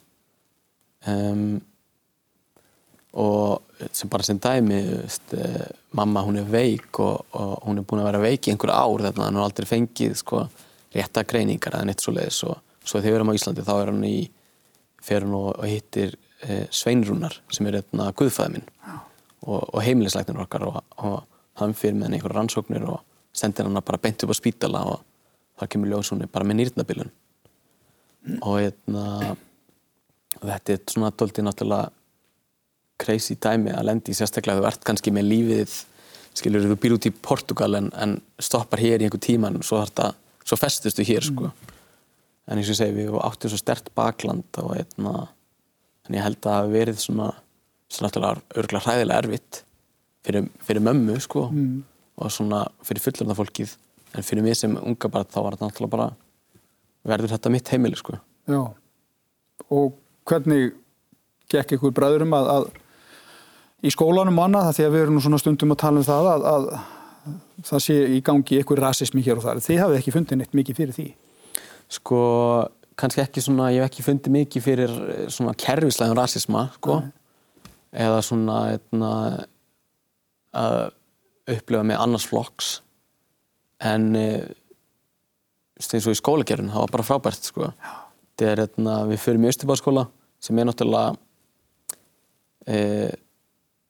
Um, 1.08 1.62
og 3.14 3.62
sem 3.92 4.10
bara 4.10 4.24
sem 4.24 4.38
dæmi, 4.40 4.84
veist, 5.02 5.34
eh, 5.34 5.66
mamma 5.92 6.22
hún 6.22 6.38
er 6.38 6.44
veik 6.44 7.00
og, 7.00 7.26
og 7.34 7.66
hún 7.66 7.80
er 7.80 7.84
búin 7.84 8.02
að 8.04 8.12
vera 8.12 8.20
veik 8.20 8.48
í 8.48 8.52
einhver 8.52 8.70
ár 8.70 9.02
að 9.02 9.18
hún 9.18 9.40
har 9.40 9.48
aldrei 9.48 9.66
fengið, 9.66 10.16
sko, 10.22 10.48
rétta 10.94 11.26
greiningar 11.26 11.74
eða 11.74 11.86
neitt 11.86 12.02
svo 12.02 12.14
leiðis 12.14 12.44
og 12.44 12.60
svo 12.86 13.00
þegar 13.00 13.12
við 13.12 13.16
erum 13.16 13.34
á 13.34 13.38
Íslandi 13.38 13.66
þá 13.66 13.76
er 13.82 13.92
hann 13.92 14.04
í 14.06 14.30
fer 15.06 15.26
hann 15.26 15.36
og, 15.38 15.64
hittir 15.66 16.16
eh, 16.46 16.66
Sveinrúnar 16.74 17.40
sem 17.54 17.68
er 17.70 17.80
hérna 17.80 18.12
guðfæði 18.18 18.58
minn 18.58 18.70
og, 19.46 19.60
og 19.62 19.82
heimilisleiknir 19.86 20.46
okkar 20.46 20.68
og, 20.70 20.80
og 21.02 21.18
hann 21.62 21.76
fyrir 21.78 21.98
með 21.98 22.10
hann 22.10 22.18
einhverja 22.18 22.40
rannsóknir 22.40 22.88
og 22.90 23.04
sendir 23.36 23.68
hann 23.68 23.82
bara 23.82 24.02
beint 24.02 24.26
upp 24.26 24.34
á 24.34 24.38
spítala 24.38 24.84
og 24.94 25.04
þar 25.60 25.72
kemur 25.72 25.92
ljósunni 25.94 26.30
bara 26.32 26.48
með 26.48 26.62
nýrnabilun 26.62 27.12
mm. 27.12 28.40
og 28.42 28.58
hérna 28.60 29.36
þetta 30.42 30.76
er 30.76 30.82
svona 30.92 31.14
doldið 31.16 31.48
náttúrulega 31.48 31.94
crazy 33.02 33.36
dæmi 33.42 33.74
að 33.76 33.90
lendi 33.90 34.16
sérstaklega 34.16 34.62
þú 34.62 34.70
ert 34.70 34.88
kannski 34.88 35.14
með 35.16 35.30
lífið 35.32 35.78
skilur 36.36 36.68
þú 36.68 36.80
býr 36.80 36.98
út 36.98 37.08
í 37.08 37.14
Portugal 37.16 37.78
en, 37.78 37.92
en 37.96 38.18
stoppar 38.40 38.82
hér 38.84 39.04
í 39.04 39.08
einhver 39.08 39.24
tíman 39.24 39.62
svo, 39.64 39.84
svo 40.44 40.58
festustu 40.60 41.06
hér 41.08 41.24
sko. 41.24 41.52
Mm 41.52 41.75
en 42.46 42.60
eins 42.60 42.70
og 42.70 42.76
ég 42.76 42.82
segi 42.82 42.98
við 43.00 43.18
áttum 43.22 43.52
svo 43.52 43.60
stert 43.60 43.90
bakland 43.98 44.62
og 44.62 44.76
eitna, 44.78 45.28
en 46.06 46.18
ég 46.18 46.26
held 46.26 46.40
að 46.40 46.48
það 46.48 46.60
hafi 46.60 46.76
verið 46.76 47.02
svona 47.02 47.32
svona 47.90 48.10
náttúrulega 48.10 48.60
örgulega 48.60 48.84
hræðilega 48.86 49.20
erfitt 49.24 49.60
fyrir, 50.26 50.48
fyrir 50.66 50.86
mömmu 50.86 51.18
sko 51.24 51.50
mm. 51.52 51.76
og 52.22 52.32
svona 52.32 52.64
fyrir 52.86 53.04
fullurna 53.04 53.36
fólkið. 53.38 53.76
En 54.16 54.24
fyrir 54.24 54.46
mig 54.46 54.58
sem 54.58 54.74
unga 54.78 55.12
bara 55.12 55.28
þá 55.28 55.40
var 55.44 55.58
þetta 55.58 55.70
náttúrulega 55.70 55.98
bara 55.98 56.10
verður 57.06 57.36
þetta 57.36 57.52
mitt 57.54 57.70
heimili 57.74 58.00
sko. 58.00 58.18
Já, 58.50 58.62
og 59.70 59.96
hvernig 60.26 60.74
gekk 61.52 61.76
ykkur 61.78 61.94
bræðurum 61.96 62.34
að, 62.38 62.50
að 62.56 63.86
í 63.86 63.92
skólanum 63.94 64.40
og 64.40 64.48
annað, 64.48 64.72
því 64.78 64.88
að 64.88 64.96
við 64.96 65.06
erum 65.06 65.18
nú 65.18 65.24
svona 65.26 65.42
stundum 65.42 65.76
að 65.76 65.82
tala 65.84 66.02
um 66.02 66.08
það 66.08 66.32
að, 66.32 66.48
að 66.54 66.68
það 67.70 67.84
sé 67.86 68.00
í 68.16 68.24
gangi 68.26 68.60
ykkur 68.62 68.82
rasismi 68.82 69.24
hér 69.26 69.42
og 69.42 69.46
þar, 69.46 69.62
þið 69.66 69.82
hafið 69.84 70.00
ekki 70.00 70.14
fundið 70.14 70.42
neitt 70.42 70.58
mikið 70.58 70.80
fyrir 70.82 70.98
því 70.98 71.08
Sko, 71.92 72.20
kannski 72.98 73.22
ekki 73.24 73.44
svona, 73.44 73.70
ég 73.74 73.84
hef 73.84 73.92
ekki 73.92 74.06
fundið 74.06 74.36
mikið 74.36 74.66
fyrir 74.66 74.94
eh, 75.14 75.26
svona 75.34 75.56
kerfislegum 75.60 76.18
rasisma, 76.18 76.68
sko. 76.80 77.00
Nei. 77.04 77.12
Eða 78.06 78.22
svona, 78.28 78.56
eitna, 78.74 79.12
hérna, 79.30 79.50
að 80.56 80.80
upplifa 81.56 81.84
með 81.88 82.02
annars 82.02 82.26
flokks. 82.28 82.72
En 83.86 84.10
eh, 84.20 84.48
eins 85.76 86.08
og 86.08 86.16
í 86.16 86.20
skólagerðin, 86.20 86.72
það 86.74 86.86
var 86.86 86.96
bara 86.96 87.08
frábært, 87.08 87.52
sko. 87.52 87.70
Það 88.36 88.50
er, 88.52 88.64
eitna, 88.66 88.98
hérna, 88.98 89.12
við 89.12 89.22
förum 89.24 89.46
í 89.46 89.52
Östubáskóla 89.52 90.08
sem 90.44 90.60
er 90.60 90.68
náttúrulega, 90.68 91.16
e, 92.68 92.78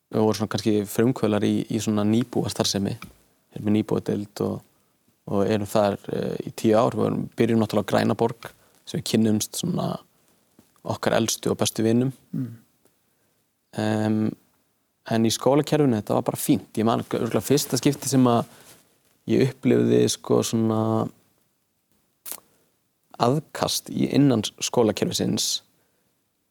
við 0.08 0.22
vorum 0.22 0.38
svona 0.38 0.52
kannski 0.54 0.74
frumkvölar 0.88 1.44
í, 1.44 1.66
í 1.68 1.80
svona 1.82 2.04
nýbúastarðsemi. 2.08 2.94
Við 2.96 3.58
erum 3.58 3.66
með 3.66 3.76
nýbúadeild 3.76 4.42
og 4.46 4.54
og 5.26 5.46
erum 5.50 5.68
þar 5.70 5.98
uh, 6.12 6.34
í 6.46 6.52
tíu 6.54 6.76
ár. 6.78 6.96
Við 6.98 7.22
byrjum 7.38 7.62
náttúrulega 7.62 7.88
á 7.88 7.90
Grænaborg 7.92 8.50
sem 8.86 9.00
við 9.00 9.08
kynnumst 9.12 9.58
svona 9.60 9.96
okkar 10.86 11.16
eldstu 11.18 11.50
og 11.50 11.58
bestu 11.60 11.82
vinnum. 11.86 12.12
Mm. 12.36 12.52
Um, 13.76 14.20
en 15.10 15.26
í 15.26 15.32
skólakerfinu 15.34 15.98
þetta 15.98 16.16
var 16.18 16.26
bara 16.30 16.40
fínt. 16.40 16.70
Ég 16.78 16.86
man 16.86 17.02
örgulega 17.04 17.44
fyrsta 17.44 17.78
skipti 17.80 18.10
sem 18.10 18.24
að 18.30 18.46
ég 19.30 19.50
upplifði 19.50 20.04
sko 20.10 20.40
svona 20.46 20.80
aðkast 23.22 23.88
í 23.90 24.10
innan 24.14 24.44
skólakerfisins 24.44 25.62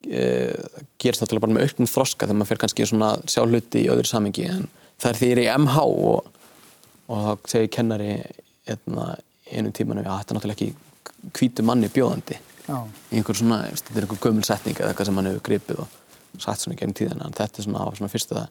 uh, 0.09 0.81
gerst 1.01 1.21
náttúrulega 1.21 1.45
bara 1.45 1.57
með 1.57 1.67
auknum 1.69 1.91
þroska 1.91 2.25
þegar 2.25 2.39
maður 2.39 2.51
fyrir 2.51 2.63
kannski 2.63 2.87
svona 2.89 3.11
sjá 3.29 3.43
hluti 3.45 3.85
í 3.85 3.91
öðru 3.93 4.09
samengi 4.09 4.47
en 4.49 4.65
það 4.97 5.11
er 5.11 5.19
því 5.19 5.29
ég 5.29 5.37
er 5.37 5.43
í 5.43 5.51
MH 5.59 5.85
og, 5.85 6.31
og 7.11 7.21
þá 7.21 7.53
segir 7.53 7.71
kennari 7.77 8.11
Hérna, 8.65 9.13
einum 9.51 9.73
tíman 9.75 10.01
að 10.01 10.09
þetta 10.09 10.33
er 10.33 10.39
náttúrulega 10.39 10.55
ekki 10.55 11.31
hvítu 11.35 11.65
manni 11.65 11.89
bjóðandi. 11.93 12.41
Já. 12.65 12.79
í 13.13 13.19
einhver 13.19 13.37
svona, 13.37 13.59
þetta 13.69 13.93
er 13.93 14.05
einhver 14.07 14.21
gömul 14.23 14.45
setning 14.45 14.79
eða 14.79 14.89
eitthvað 14.89 15.09
sem 15.09 15.19
hann 15.19 15.27
hefur 15.29 15.43
gripið 15.45 15.81
og 15.83 16.41
satt 16.41 16.63
svona 16.63 16.77
gegn 16.79 16.95
tíðina, 16.97 17.27
en 17.27 17.35
þetta 17.37 17.61
er 17.61 17.67
svona, 17.67 17.83
svona 17.99 18.09
fyrsta 18.09 18.45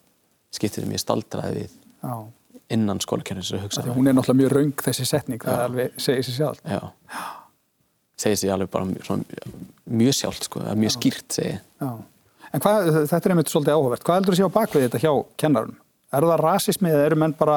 skiptið 0.54 0.85
sem 0.85 0.94
ég 0.94 1.02
staldraði 1.02 1.56
við 1.56 1.73
Já. 2.04 2.14
innan 2.76 3.02
skólakerfins 3.02 3.50
að 3.56 3.64
hugsa 3.66 3.87
Hún 3.88 4.11
er 4.11 4.14
náttúrulega 4.14 4.40
mjög 4.44 4.54
raung 4.54 4.85
þessi 4.87 5.09
setning 5.11 5.42
það 5.42 5.56
er 5.59 5.66
alveg, 5.66 5.99
segir 6.06 6.28
sér 6.28 6.38
sjálf 6.38 6.62
Já, 6.62 6.80
segir 8.25 8.40
sér 8.44 8.54
alveg 8.54 8.71
bara 8.76 9.06
svona, 9.09 9.50
mjög 10.02 10.18
sjálf, 10.21 10.42
sko, 10.47 10.62
mjög 10.85 10.94
skýrt 10.94 11.38
segir 11.40 11.59
En 12.54 12.62
hvað, 12.62 12.92
þetta 13.11 13.18
er 13.18 13.35
einmitt 13.35 13.50
svolítið 13.50 13.75
áhugavert, 13.75 14.06
hvað 14.06 14.21
heldur 14.21 14.30
þú 14.30 14.37
að 14.37 14.44
sjá 14.44 14.54
bakvið 14.54 14.85
þetta 14.87 15.02
hjá 15.02 15.12
kennarum? 15.42 15.78
Er 16.14 16.26
það 16.30 16.42
rasismi 16.44 16.92
eða 16.92 17.06
eru 17.09 17.16
menn 17.18 17.35
bara 17.35 17.56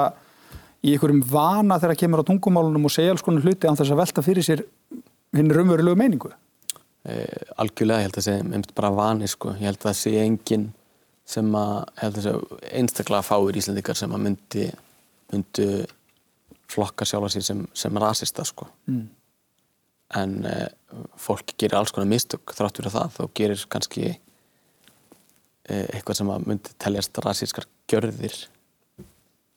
í 0.86 0.94
einhverjum 0.94 1.24
vana 1.32 1.80
þegar 1.80 1.96
það 1.96 2.02
kemur 2.04 2.22
á 2.22 2.30
tungumálunum 2.30 2.90
og 2.90 2.94
segja 2.94 3.14
alls 3.16 3.26
konar 3.26 3.46
hluti 3.46 3.70
án 3.70 3.80
þess 3.80 3.94
að 3.94 4.02
velta 4.02 4.26
fyrir 4.26 4.46
sér 4.46 4.66
hinn 5.36 5.54
raunverulegu 5.54 5.98
meiningu? 6.00 6.34
e, 7.08 7.26
algjörlega, 7.62 8.02
ég 8.02 8.08
held 8.08 8.18
að 8.18 8.20
það 8.20 8.28
sé 8.28 8.36
einmitt 8.42 8.74
bara 8.78 8.94
vani 8.96 9.30
sko, 9.32 9.54
ég 9.58 9.70
held 9.70 9.80
að 9.80 9.90
það 9.90 10.00
sé 10.02 10.14
engin 10.22 10.66
sem 11.28 11.56
að, 11.60 11.76
ég 11.92 12.04
held 12.04 12.20
að 12.20 12.26
sé 12.26 12.74
einstaklega 12.80 13.28
fáir 13.28 13.60
Íslandikar 13.62 14.00
sem 14.00 14.16
að 14.16 14.26
myndi 14.26 14.66
myndu 15.32 15.70
flokka 16.72 17.08
sjálfa 17.08 17.32
sér 17.32 17.46
sem, 17.48 17.64
sem 17.76 18.00
rasista 18.00 18.46
sko 18.48 18.68
mm. 18.88 19.04
en 20.22 20.38
e, 20.48 20.56
fólk 21.20 21.56
gerir 21.60 21.80
alls 21.80 21.94
konar 21.96 22.10
mistök 22.12 22.56
þrátt 22.56 22.80
fyrir 22.80 22.96
það, 22.96 23.12
þá 23.18 23.24
gerir 23.40 23.66
kannski 23.72 24.06
e, 24.08 24.18
eitthvað 25.74 26.22
sem 26.22 26.32
að 26.32 26.48
myndi 26.52 26.76
teljast 26.80 27.24
rasískar 27.24 27.68
gjörðir 27.92 28.40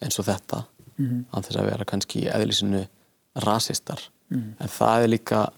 eins 0.00 0.19
og 0.23 0.27
þetta 0.31 0.65
mm 1.00 1.07
-hmm. 1.09 1.25
an 1.33 1.47
þess 1.47 1.61
að 1.61 1.71
vera 1.71 1.85
kannski 1.85 2.25
í 2.25 2.30
eðlisinu 2.30 2.85
rasistar 3.47 4.00
mm. 4.28 4.54
en 4.61 4.69
það 4.69 5.02
er 5.02 5.12
líka 5.14 5.49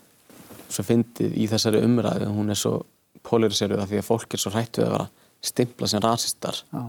svo 0.73 0.85
fyndið 0.87 1.37
í 1.37 1.49
þessari 1.51 1.83
umræðu 1.85 2.31
hún 2.33 2.51
er 2.51 2.59
svo 2.59 2.83
polariseruð 3.27 3.83
af 3.83 3.91
því 3.91 4.01
að 4.01 4.09
fólk 4.09 4.35
er 4.35 4.43
svo 4.43 4.53
hrætt 4.55 4.79
við 4.79 4.87
að 4.87 4.95
vera 4.97 5.09
stimpla 5.43 5.89
sem 5.91 6.03
rasistar 6.03 6.63
Já. 6.73 6.83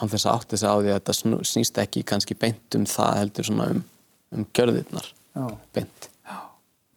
án 0.00 0.12
þess 0.12 0.26
að 0.26 0.36
átti 0.36 0.56
þess 0.56 0.64
að 0.68 0.72
á 0.72 0.78
því 0.80 0.92
að 0.92 0.98
þetta 1.00 1.44
snýst 1.52 1.82
ekki 1.82 2.04
kannski 2.12 2.38
beint 2.38 2.78
um 2.78 2.86
það 2.86 3.18
heldur 3.20 3.48
svona 3.48 3.68
um, 3.74 3.84
um 4.36 4.48
gjörðirnar 4.52 5.12
Já. 5.36 5.46
beint 5.74 6.08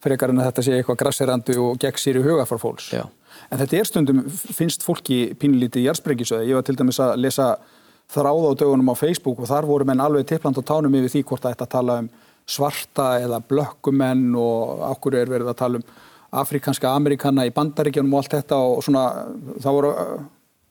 frekar 0.06 0.30
en 0.32 0.42
að 0.42 0.52
þetta 0.52 0.66
sé 0.66 0.76
eitthvað 0.78 1.00
grasserandu 1.02 1.56
og 1.64 1.80
gegn 1.82 2.02
sér 2.02 2.20
í 2.20 2.26
huga 2.26 2.46
fór 2.50 2.62
fólks 2.62 2.92
Já. 2.94 3.06
en 3.50 3.62
þetta 3.62 3.80
er 3.80 3.90
stundum, 3.90 4.22
finnst 4.30 4.86
fólki 4.86 5.20
pínlítið 5.40 5.84
í 5.84 5.88
jarðsprengisöði, 5.88 6.52
ég 6.52 6.60
var 6.60 6.68
til 6.68 6.78
dæmis 6.80 7.02
að 7.04 7.16
lesa 7.24 7.56
þráð 8.12 8.50
á 8.50 8.60
dögunum 8.62 8.92
á 8.94 8.96
Facebook 8.96 9.42
og 9.42 9.50
þar 9.50 9.68
voru 9.70 9.88
menn 9.88 10.04
alveg 10.04 10.28
tippland 10.30 10.58
á 10.60 10.64
tánum 10.64 10.98
yfir 11.00 11.14
því 11.14 11.24
hvort 11.30 11.46
það 11.46 11.56
ætti 11.56 11.66
að 11.66 11.74
tala 11.76 11.98
um 12.04 12.10
svarta 12.46 13.08
eða 13.24 13.42
blökkumenn 13.42 14.28
og 14.38 14.84
okkur 14.92 15.18
er 15.18 15.32
verið 15.32 15.50
að 15.50 15.60
tala 15.62 15.82
um 15.82 15.88
afrikanska 16.36 16.92
amerikana 16.94 17.46
í 17.48 17.54
bandaríkjanum 17.56 18.14
og 18.14 18.22
allt 18.22 18.38
þetta 18.38 18.60
og 18.62 18.84
svona 18.86 19.06
það 19.64 19.78
voru 19.80 19.94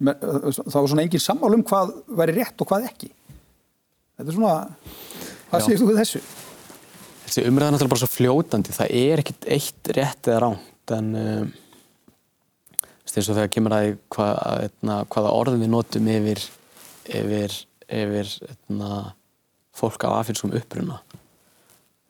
það 0.05 0.79
var 0.79 0.89
svona 0.93 1.05
engin 1.07 1.23
sammál 1.23 1.55
um 1.57 1.67
hvað 1.67 1.93
væri 2.21 2.39
rétt 2.39 2.63
og 2.63 2.71
hvað 2.71 2.89
ekki. 2.91 3.11
Þetta 4.19 4.31
er 4.31 4.39
svona 4.39 4.55
hvað 5.51 5.67
séu 5.67 5.81
þú 5.81 5.91
þessu? 5.99 6.23
Þessi 7.25 7.45
umræða 7.49 7.71
er 7.71 7.75
náttúrulega 7.75 7.95
bara 7.95 8.03
svo 8.03 8.13
fljótandi. 8.13 8.75
Það 8.77 8.97
er 9.01 9.23
ekkit 9.23 9.47
eitt 9.57 9.93
rétt 9.97 10.29
eða 10.29 10.43
ránt 10.45 10.95
en 10.95 11.15
um, 11.19 11.53
eins 13.15 13.31
og 13.31 13.37
þegar 13.37 13.53
kemur 13.55 13.75
að 13.77 14.67
etna, 14.67 15.01
hvaða 15.11 15.33
orð 15.39 15.59
við 15.61 15.71
notum 15.71 16.09
yfir 16.11 16.43
yfir, 17.09 17.55
yfir 17.89 18.33
etna, 18.49 19.15
fólk 19.75 20.07
af 20.07 20.21
afhilskum 20.23 20.55
uppruna. 20.57 21.01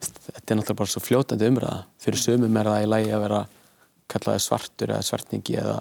Þetta 0.05 0.53
er 0.53 0.59
náttúrulega 0.59 0.81
bara 0.83 0.93
svo 0.93 1.01
fljótandi 1.01 1.49
umræða. 1.49 1.85
Fyrir 2.03 2.21
sumum 2.21 2.59
er 2.61 2.69
það 2.69 2.85
í 2.85 2.91
lagi 2.91 3.13
að 3.17 3.25
vera 3.25 3.43
kallaði 4.13 4.43
svartur 4.45 4.93
eða 4.93 5.07
svartningi 5.07 5.57
eða, 5.63 5.79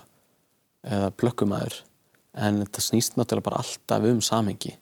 eða 0.88 1.10
blökkumæður 1.20 1.82
en 2.44 2.64
þetta 2.64 2.84
snýst 2.86 3.18
náttúrulega 3.20 3.50
bara 3.50 3.62
alltaf 3.62 4.08
um 4.10 4.22
samhengi. 4.24 4.78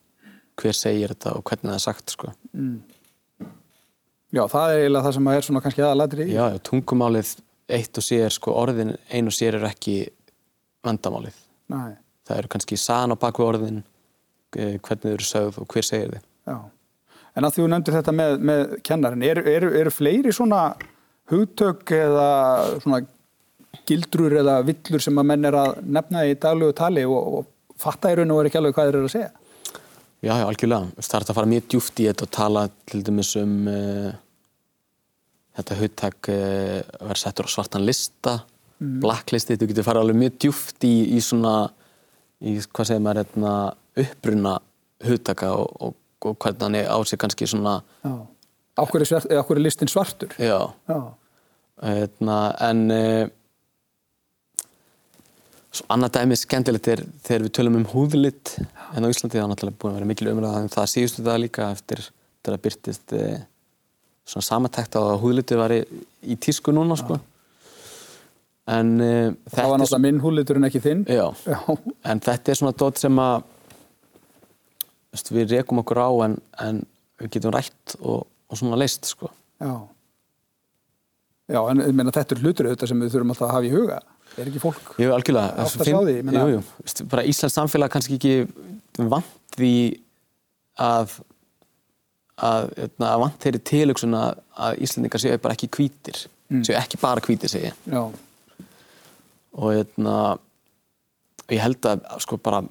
Hver 0.61 0.77
segir 0.77 1.15
þetta 1.15 1.35
og 1.39 1.45
hvernig 1.47 1.71
það 1.71 1.77
er 1.79 1.85
sagt 1.87 2.13
sko. 2.13 2.33
mm. 2.53 2.79
Já, 4.31 4.45
það 4.47 4.71
er 4.71 4.81
eiginlega 4.81 5.03
það 5.03 5.15
sem 5.17 5.27
er 5.27 5.43
svona 5.43 5.61
kannski 5.63 5.81
aðaladri 5.83 6.25
Já, 6.31 6.43
tungumálið 6.63 7.31
eitt 7.71 7.97
og 7.99 8.05
sér 8.05 8.31
sko, 8.31 8.53
orðin 8.55 8.93
ein 9.11 9.27
og 9.27 9.35
sér 9.35 9.57
er 9.57 9.65
ekki 9.67 9.95
vandamálið. 10.85 11.35
Nei. 11.71 11.97
það 12.27 12.37
eru 12.37 12.51
kannski 12.51 12.77
san 12.79 13.11
á 13.11 13.15
baku 13.19 13.43
orðin 13.43 13.81
hvernig 14.55 15.03
þau 15.05 15.11
eru 15.15 15.27
sögð 15.27 15.59
og 15.63 15.73
hver 15.73 15.87
segir 15.87 16.15
þið 16.15 16.23
Já 16.51 16.57
En 17.37 17.47
að 17.47 17.55
því 17.55 17.63
þú 17.63 17.67
nefndir 17.71 17.95
þetta 17.95 18.13
með, 18.15 18.33
með 18.49 18.71
kennarin, 18.87 19.21
eru 19.23 19.43
er, 19.47 19.65
er 19.81 19.89
fleiri 19.93 20.33
svona 20.35 20.61
hugtök 21.31 21.93
eða 21.95 22.29
svona 22.83 23.05
gildrur 23.87 24.35
eða 24.41 24.57
villur 24.67 25.03
sem 25.03 25.19
að 25.19 25.29
menn 25.29 25.47
er 25.47 25.57
að 25.57 25.77
nefna 25.87 26.25
í 26.27 26.35
daglegu 26.35 26.75
tali 26.75 27.05
og, 27.07 27.37
og 27.39 27.79
fatta 27.79 28.11
í 28.11 28.17
raun 28.19 28.33
og 28.35 28.41
er 28.41 28.49
ekki 28.49 28.59
alveg 28.59 28.75
hvað 28.75 28.89
þeir 28.89 28.99
eru 28.99 29.09
að 29.09 29.15
segja? 29.15 29.31
Já, 30.21 30.33
já, 30.37 30.43
algjörlega. 30.45 30.91
Það 30.99 31.15
er 31.17 31.23
að 31.23 31.37
fara 31.39 31.51
mjög 31.53 31.69
djúft 31.71 32.01
í 32.01 32.07
þetta 32.09 32.27
og 32.27 32.33
tala 32.35 32.65
til 32.91 32.99
dæmis 33.07 33.31
um 33.39 33.55
uh, 33.71 34.11
þetta 35.57 35.77
hugtak 35.79 36.31
uh, 36.33 36.81
að 36.99 37.13
vera 37.13 37.21
settur 37.23 37.47
á 37.47 37.53
svartan 37.55 37.87
lista, 37.87 38.35
mm. 38.83 38.99
blacklisti, 39.01 39.57
þú 39.57 39.71
getur 39.71 39.87
farið 39.87 40.05
alveg 40.05 40.19
mjög 40.25 40.37
djúft 40.45 40.85
í, 40.85 40.93
í 41.15 41.23
svona, 41.25 41.55
í 42.41 42.57
hvað 42.65 42.89
segir 42.89 43.03
maður, 43.05 43.25
hérna, 43.25 43.55
uppruna 44.01 44.53
hugtaka 45.05 45.51
og, 45.57 45.73
og 45.81 45.97
og 46.21 46.37
hvernig 46.37 46.61
hann 46.61 46.75
er 46.77 46.89
á 46.89 46.97
sig 47.05 47.19
kannski 47.19 47.47
svona 47.49 47.81
Áhverju 48.77 49.17
er, 49.29 49.59
listin 49.59 49.87
svartur? 49.87 50.29
Já, 50.39 50.73
Já. 50.87 51.13
Eitna, 51.81 52.55
en 52.61 52.91
uh, 52.91 53.27
annað 55.89 56.13
dæmi 56.19 56.37
skemmtilegt 56.37 56.87
er 56.87 57.01
þegar 57.25 57.45
við 57.47 57.53
tölum 57.57 57.79
um 57.79 57.87
húðlitt 57.89 58.53
en 58.59 58.67
hérna 58.93 59.09
á 59.09 59.13
Íslandi 59.13 59.37
það 59.37 59.43
er 59.43 59.51
náttúrulega 59.51 59.81
búin 59.81 59.91
að 59.91 59.97
vera 59.97 60.09
mikil 60.11 60.29
umræða 60.31 60.61
um 60.61 60.69
það 60.69 60.91
síðustu 60.93 61.25
það 61.25 61.41
líka 61.41 61.71
eftir 61.71 62.03
þetta 62.05 62.61
byrtist 62.67 63.15
uh, 63.17 63.41
svona 64.25 64.47
samatækt 64.47 64.97
á 64.97 65.01
að 65.01 65.19
húðlitti 65.25 65.57
var 65.57 65.73
í 65.73 66.37
tísku 66.37 66.73
núna 66.75 66.99
sko. 66.99 67.17
En 68.71 68.91
uh, 69.01 69.31
það 69.51 69.71
var 69.71 69.81
náttúrulega 69.81 70.03
minn 70.05 70.21
húðlittur 70.23 70.59
en 70.59 70.67
ekki 70.69 70.83
þinn 70.83 71.01
Já. 71.09 71.25
Já. 71.45 71.57
en 72.07 72.21
þetta 72.23 72.53
er 72.53 72.59
svona 72.59 72.77
dótt 72.77 73.01
sem 73.01 73.21
að 73.21 73.43
við 75.31 75.57
rekum 75.57 75.81
okkur 75.81 75.99
á 75.99 76.09
en, 76.27 76.37
en 76.63 76.83
við 77.19 77.33
getum 77.35 77.53
rætt 77.55 77.97
og, 77.99 78.23
og 78.47 78.59
svona 78.59 78.79
leist 78.79 79.09
sko. 79.09 79.31
Já. 79.61 79.73
Já, 81.51 81.59
en 81.67 81.81
meina, 81.97 82.13
þetta 82.15 82.37
er 82.37 82.43
hlutur 82.45 82.69
auðvitað 82.69 82.91
sem 82.93 83.03
við 83.03 83.11
þurfum 83.15 83.33
alltaf 83.33 83.49
að 83.49 83.55
hafa 83.57 83.67
í 83.67 83.73
huga. 83.73 83.97
Er 84.39 84.47
ekki 84.47 84.61
fólk 84.63 84.93
jú, 85.01 85.09
algjörlega. 85.11 85.65
átt 85.65 85.81
að 85.83 85.89
sjá 85.89 85.97
því? 85.97 86.15
Meina... 86.23 86.45
Jú, 86.47 86.61
jú. 86.61 87.07
Bara 87.11 87.25
Íslands 87.27 87.57
samfélag 87.57 87.91
kannski 87.91 88.15
ekki 88.15 88.35
vant 89.11 89.57
því 89.57 89.73
að 90.79 91.17
að, 92.41 92.69
hérna, 92.77 93.09
að 93.11 93.23
vant 93.25 93.43
þeirri 93.43 93.61
tilöksun 93.69 94.17
að, 94.17 94.43
að 94.65 94.83
Íslandingar 94.87 95.23
séu 95.23 95.41
bara 95.43 95.57
ekki 95.57 95.69
kvítir. 95.75 96.21
Mm. 96.51 96.63
Séu 96.67 96.77
ekki 96.79 96.99
bara 97.01 97.23
kvítir, 97.23 97.51
segja. 97.51 97.73
Já. 97.91 98.01
Og 99.59 99.73
hérna, 99.75 100.15
ég 101.51 101.59
held 101.63 101.87
að 101.89 102.05
sko 102.23 102.39
bara 102.39 102.61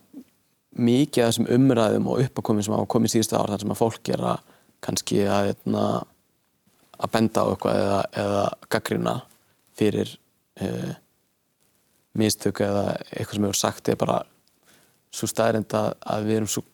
mikið 0.81 1.25
af 1.25 1.33
þessum 1.33 1.51
umræðum 1.57 2.09
og 2.09 2.23
uppakominn 2.25 2.65
sem 2.65 2.75
hafa 2.77 2.89
komið 2.95 3.15
síðustu 3.17 3.37
ár 3.37 3.53
þar 3.53 3.65
sem 3.65 3.75
að 3.75 3.81
fólk 3.81 4.11
er 4.15 4.25
að 4.33 4.57
kannski 4.81 5.21
að, 5.27 5.51
eitna, 5.53 5.85
að 6.97 7.13
benda 7.13 7.45
á 7.45 7.51
eitthvað 7.51 7.81
eða, 7.83 8.01
eða 8.23 8.45
gaggrina 8.73 9.15
fyrir 9.77 10.15
uh, 10.63 10.93
mistök 12.19 12.63
eða 12.65 12.85
eitthvað 13.11 13.37
sem 13.37 13.49
hefur 13.49 13.61
sagt 13.61 13.91
er 13.91 14.01
bara 14.01 14.19
svo 15.11 15.29
staðrind 15.29 15.75
að, 15.77 15.93
að 16.01 16.29
við 16.29 16.39
erum 16.39 16.51
svo 16.55 16.65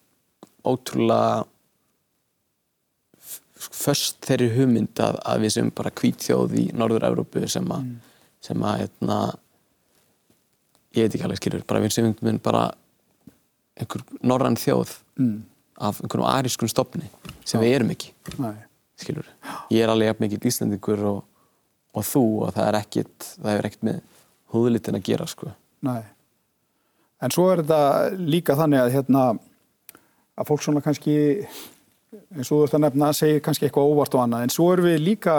ótrúlega 0.67 1.47
först 3.57 4.21
þeirri 4.27 4.51
hugmynd 4.53 5.01
að, 5.01 5.19
að 5.25 5.45
við 5.45 5.55
sem 5.57 5.73
bara 5.75 5.95
kvítþjóð 5.97 6.57
í 6.61 6.65
Norður-Európu 6.77 7.47
sem 7.49 7.67
að 7.73 7.87
mm. 7.87 7.95
sem 8.45 8.65
að 8.69 8.85
eitna, 8.85 9.19
ég 10.97 11.07
veit 11.07 11.15
ekki 11.15 11.27
alveg 11.29 11.41
skilur 11.41 11.67
bara 11.69 11.83
við 11.85 11.95
sem 11.95 12.41
bara 12.45 12.65
einhver 13.77 14.05
norrann 14.25 14.57
þjóð 14.61 14.95
mm. 15.21 15.37
af 15.89 16.01
einhvern 16.03 16.29
arískun 16.31 16.73
stopni 16.73 17.09
sem 17.45 17.61
Já. 17.61 17.63
við 17.65 17.75
erum 17.79 17.93
ekki 17.95 18.13
skilur, 18.97 19.29
ég 19.73 19.85
er 19.85 19.93
alveg 19.93 20.21
mikið 20.23 20.49
íslendingur 20.51 21.03
og, 21.11 21.23
og 21.93 22.07
þú 22.09 22.25
og 22.47 22.55
það 22.57 22.69
er 22.71 22.79
ekkit 22.81 23.31
það 23.35 23.51
hefur 23.53 23.71
ekkit 23.71 23.89
með 23.91 24.03
húðlitin 24.55 24.99
að 24.99 25.09
gera 25.11 25.29
sko 25.29 25.53
Nei. 25.87 26.01
en 27.21 27.35
svo 27.35 27.51
er 27.53 27.63
þetta 27.63 28.17
líka 28.17 28.57
þannig 28.57 28.85
að 28.85 28.95
hérna 28.97 29.27
að 30.37 30.49
fólk 30.49 30.65
svona 30.65 30.85
kannski 30.85 31.17
eins 32.33 32.49
og 32.49 32.57
þú 32.57 32.63
ert 32.65 32.77
að 32.79 32.85
nefna 32.87 33.13
segir 33.17 33.45
kannski 33.45 33.69
eitthvað 33.69 33.93
óvart 33.93 34.17
og 34.17 34.25
annað 34.25 34.47
en 34.47 34.55
svo 34.55 34.71
erum 34.73 34.89
við 34.89 35.03
líka 35.05 35.37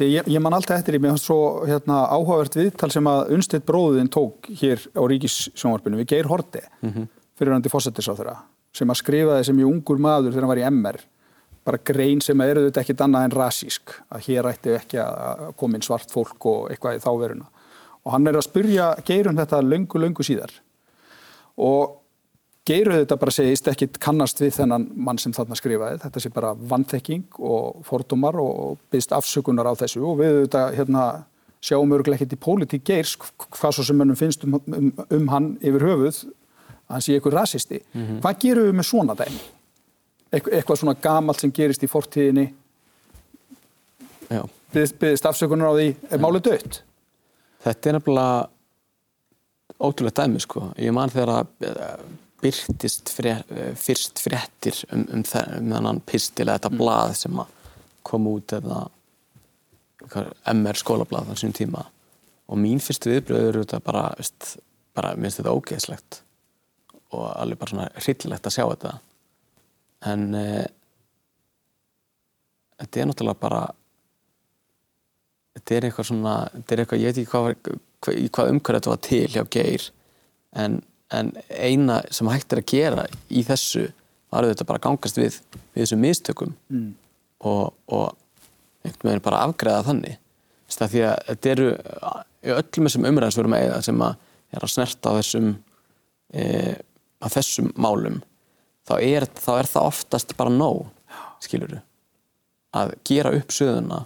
ég, 0.00 0.22
ég 0.26 0.40
man 0.42 0.56
alltaf 0.56 0.80
eftir 0.80 0.96
í 0.98 1.02
mig 1.02 1.18
svo 1.22 1.66
hérna, 1.66 2.04
áhugavert 2.10 2.56
viðtal 2.58 2.90
sem 2.90 3.06
að 3.06 3.36
Unstedt 3.36 3.66
bróðin 3.68 4.10
tók 4.10 4.48
hér 4.60 4.82
á 4.94 5.02
Ríkissjónvarpinu 5.06 6.00
við 6.00 6.10
Geir 6.14 6.30
Horti 6.30 6.64
mm 6.82 6.90
-hmm 6.90 7.12
fyrirhandi 7.36 7.72
fósættisáþurra 7.72 8.38
sem 8.76 8.90
að 8.92 9.00
skrifaði 9.00 9.48
sem 9.48 9.60
í 9.60 9.66
ungur 9.66 10.00
maður 10.00 10.32
þegar 10.32 10.44
hann 10.46 10.52
var 10.52 10.60
í 10.60 10.66
MR 10.70 10.98
bara 11.66 11.82
grein 11.90 12.22
sem 12.22 12.40
að 12.40 12.52
eru 12.52 12.64
þetta 12.68 12.82
ekkit 12.84 13.04
annað 13.04 13.26
en 13.26 13.36
rasísk 13.36 13.94
að 14.14 14.28
hér 14.28 14.48
ætti 14.52 14.74
ekki 14.76 15.00
að 15.02 15.44
koma 15.60 15.78
inn 15.78 15.84
svart 15.84 16.12
fólk 16.12 16.48
og 16.48 16.70
eitthvað 16.72 16.98
í 16.98 17.02
þáveruna 17.04 17.48
og 18.06 18.14
hann 18.14 18.30
er 18.30 18.38
að 18.38 18.46
spyrja 18.46 18.90
Geirun 19.06 19.40
þetta 19.40 19.62
löngu, 19.66 19.98
löngu 19.98 20.22
síðar. 20.22 20.52
Og 21.58 21.96
Geirun 22.66 22.98
þetta 22.98 23.18
bara 23.20 23.34
segist 23.34 23.68
ekki 23.70 23.88
kannast 24.02 24.40
við 24.42 24.56
þennan 24.58 24.88
mann 25.06 25.20
sem 25.22 25.34
þarna 25.34 25.58
skrifaði 25.58 26.00
þetta 26.02 26.22
sé 26.22 26.30
bara 26.34 26.52
vanþekking 26.72 27.38
og 27.38 27.84
fordumar 27.86 28.38
og 28.42 28.80
byggst 28.90 29.14
afsökunar 29.14 29.70
á 29.70 29.74
þessu 29.78 30.02
og 30.06 30.18
við 30.20 30.40
þetta 30.44 30.64
hérna 30.74 31.04
sjáum 31.62 31.94
örglega 31.94 32.20
ekkert 32.20 32.34
í 32.34 32.40
pólitík 32.42 32.86
Geirs 32.86 33.14
hvað 33.18 33.76
svo 33.76 33.86
sem 33.86 33.98
mönnum 33.98 34.18
finnst 34.18 34.44
um, 34.46 34.58
um, 34.66 34.90
um 35.10 35.30
hann 35.32 35.52
yfir 35.62 35.86
höfuð 35.86 36.24
að 36.26 36.96
hann 36.96 37.06
sé 37.06 37.14
eitthvað 37.16 37.38
rasisti. 37.40 37.80
Mm 37.92 38.02
-hmm. 38.02 38.20
Hvað 38.22 38.42
gerum 38.42 38.66
við 38.66 38.76
með 38.78 38.88
svona 38.90 39.14
dæmi? 39.14 39.40
Eit 40.32 40.48
eitthvað 40.48 40.78
svona 40.78 40.96
gamalt 41.02 41.40
sem 41.40 41.52
gerist 41.52 41.82
í 41.82 41.90
fortíðinni 41.90 42.52
byggðist 44.74 45.26
afsökunar 45.26 45.70
á 45.70 45.74
því 45.78 45.88
er 46.10 46.20
málið 46.20 46.42
dött? 46.50 46.82
þetta 47.66 47.90
er 47.90 47.98
nefnilega 47.98 48.48
ótrúlega 49.82 50.22
dæmi 50.22 50.42
sko. 50.42 50.70
Ég 50.80 50.94
man 50.94 51.12
þegar 51.12 51.32
að 51.40 51.50
byrtist 52.42 53.10
frér, 53.14 53.44
eh, 53.50 53.72
fyrst 53.78 54.20
fréttir 54.22 54.78
um, 54.90 55.06
um, 55.08 55.24
um 55.24 55.70
þennan 55.72 56.02
pistil 56.06 56.46
eða 56.46 56.58
þetta 56.58 56.78
blað 56.78 57.14
sem 57.22 57.40
kom 58.06 58.28
út 58.30 58.54
eða 58.56 58.84
MR 60.52 60.78
skólablað 60.78 61.26
á 61.26 61.30
þessum 61.32 61.54
tíma. 61.56 61.86
Og 62.46 62.60
mín 62.62 62.78
fyrstu 62.82 63.10
viðbröð 63.10 63.48
eru 63.48 63.64
þetta 63.64 63.82
bara, 63.82 64.04
veist, 64.18 64.52
bara 64.94 65.14
mér 65.16 65.30
finnst 65.30 65.40
þetta 65.40 65.56
ógeðslegt 65.56 66.20
og 67.16 67.26
alveg 67.32 67.58
bara 67.58 67.72
svona 67.72 67.88
hryllilegt 67.96 68.46
að 68.46 68.54
sjá 68.54 68.64
þetta. 68.64 68.92
En 70.06 70.24
e, 70.36 70.46
þetta 72.76 73.02
er 73.02 73.10
náttúrulega 73.10 73.42
bara 73.42 73.62
þetta 75.56 75.76
er 75.76 75.88
eitthvað 75.88 76.08
svona 76.10 76.34
þetta 76.52 76.74
er 76.74 76.82
eitthvað, 76.82 77.02
ég 77.02 77.10
veit 77.10 77.20
ekki 77.22 77.32
hvað, 77.32 77.48
hvað, 78.04 78.20
hvað 78.36 78.52
umhverju 78.52 78.80
þetta 78.80 78.92
var 78.92 79.02
til 79.06 79.22
hjá 79.32 79.42
Geir 79.56 79.86
en, 80.62 80.80
en 81.14 81.32
eina 81.50 82.00
sem 82.10 82.28
hægt 82.30 82.52
er 82.52 82.62
að 82.62 82.70
gera 82.72 83.06
í 83.30 83.44
þessu 83.46 83.86
var 84.32 84.46
þetta 84.48 84.66
bara 84.66 84.80
að 84.80 84.86
gangast 84.88 85.18
við, 85.20 85.40
við 85.74 85.84
þessum 85.84 86.02
mistökum 86.02 86.54
mm. 86.72 86.88
og, 87.46 87.74
og 87.86 88.16
einhvern 88.86 89.12
veginn 89.12 89.26
bara 89.26 89.44
afgreða 89.46 89.86
þannig 89.90 90.22
Þess 90.66 90.90
því 90.90 91.02
að 91.06 91.20
þetta 91.28 91.50
eru 91.52 91.66
öllum 92.56 92.88
þessum 92.88 93.04
umræðum 93.06 93.34
sem 93.34 93.38
við 93.38 93.44
erum 93.44 93.54
að 93.54 93.60
eiga 93.62 93.82
sem 93.86 94.00
að 94.02 94.16
er 94.56 94.64
að 94.66 94.72
snerta 94.72 95.12
á 95.14 95.18
þessum 95.20 95.50
e, 96.34 96.42
á 97.22 97.26
þessum 97.30 97.68
málum 97.78 98.16
þá 98.86 98.94
er, 98.98 99.26
þá 99.30 99.50
er 99.60 99.70
það 99.70 99.88
oftast 99.92 100.34
bara 100.38 100.52
nóg 100.52 100.86
skilur 101.44 101.78
að 102.76 102.94
gera 103.06 103.32
upp 103.36 103.54
söðuna 103.54 104.02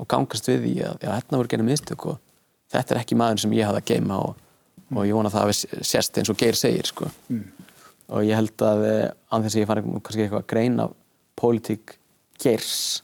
og 0.00 0.08
gangast 0.08 0.48
við 0.48 0.64
því 0.64 0.74
að 0.88 1.04
já, 1.04 1.10
hérna 1.12 1.40
voru 1.40 1.52
genið 1.52 1.68
mistök 1.68 2.06
og 2.14 2.20
þetta 2.72 2.94
er 2.94 3.02
ekki 3.02 3.18
maður 3.20 3.44
sem 3.44 3.56
ég 3.58 3.68
hafði 3.68 3.82
að 3.82 3.90
geima 3.92 4.20
og, 4.24 4.40
og 4.90 5.06
ég 5.06 5.14
vona 5.14 5.30
að 5.30 5.36
það 5.36 5.46
hafi 5.46 5.84
sérst 5.86 6.18
eins 6.18 6.32
og 6.32 6.38
Geir 6.40 6.58
segir 6.58 6.88
sko. 6.90 7.10
og 8.10 8.26
ég 8.26 8.34
held 8.34 8.64
að 8.66 8.84
eh, 8.88 9.12
án 9.30 9.44
þess 9.44 9.56
að 9.56 9.62
ég 9.62 9.70
fari 9.70 9.84
kannski 9.86 10.24
eitthvað 10.24 10.42
að 10.42 10.50
greina 10.50 10.88
pólitík 11.38 11.96
Geirs 12.40 13.02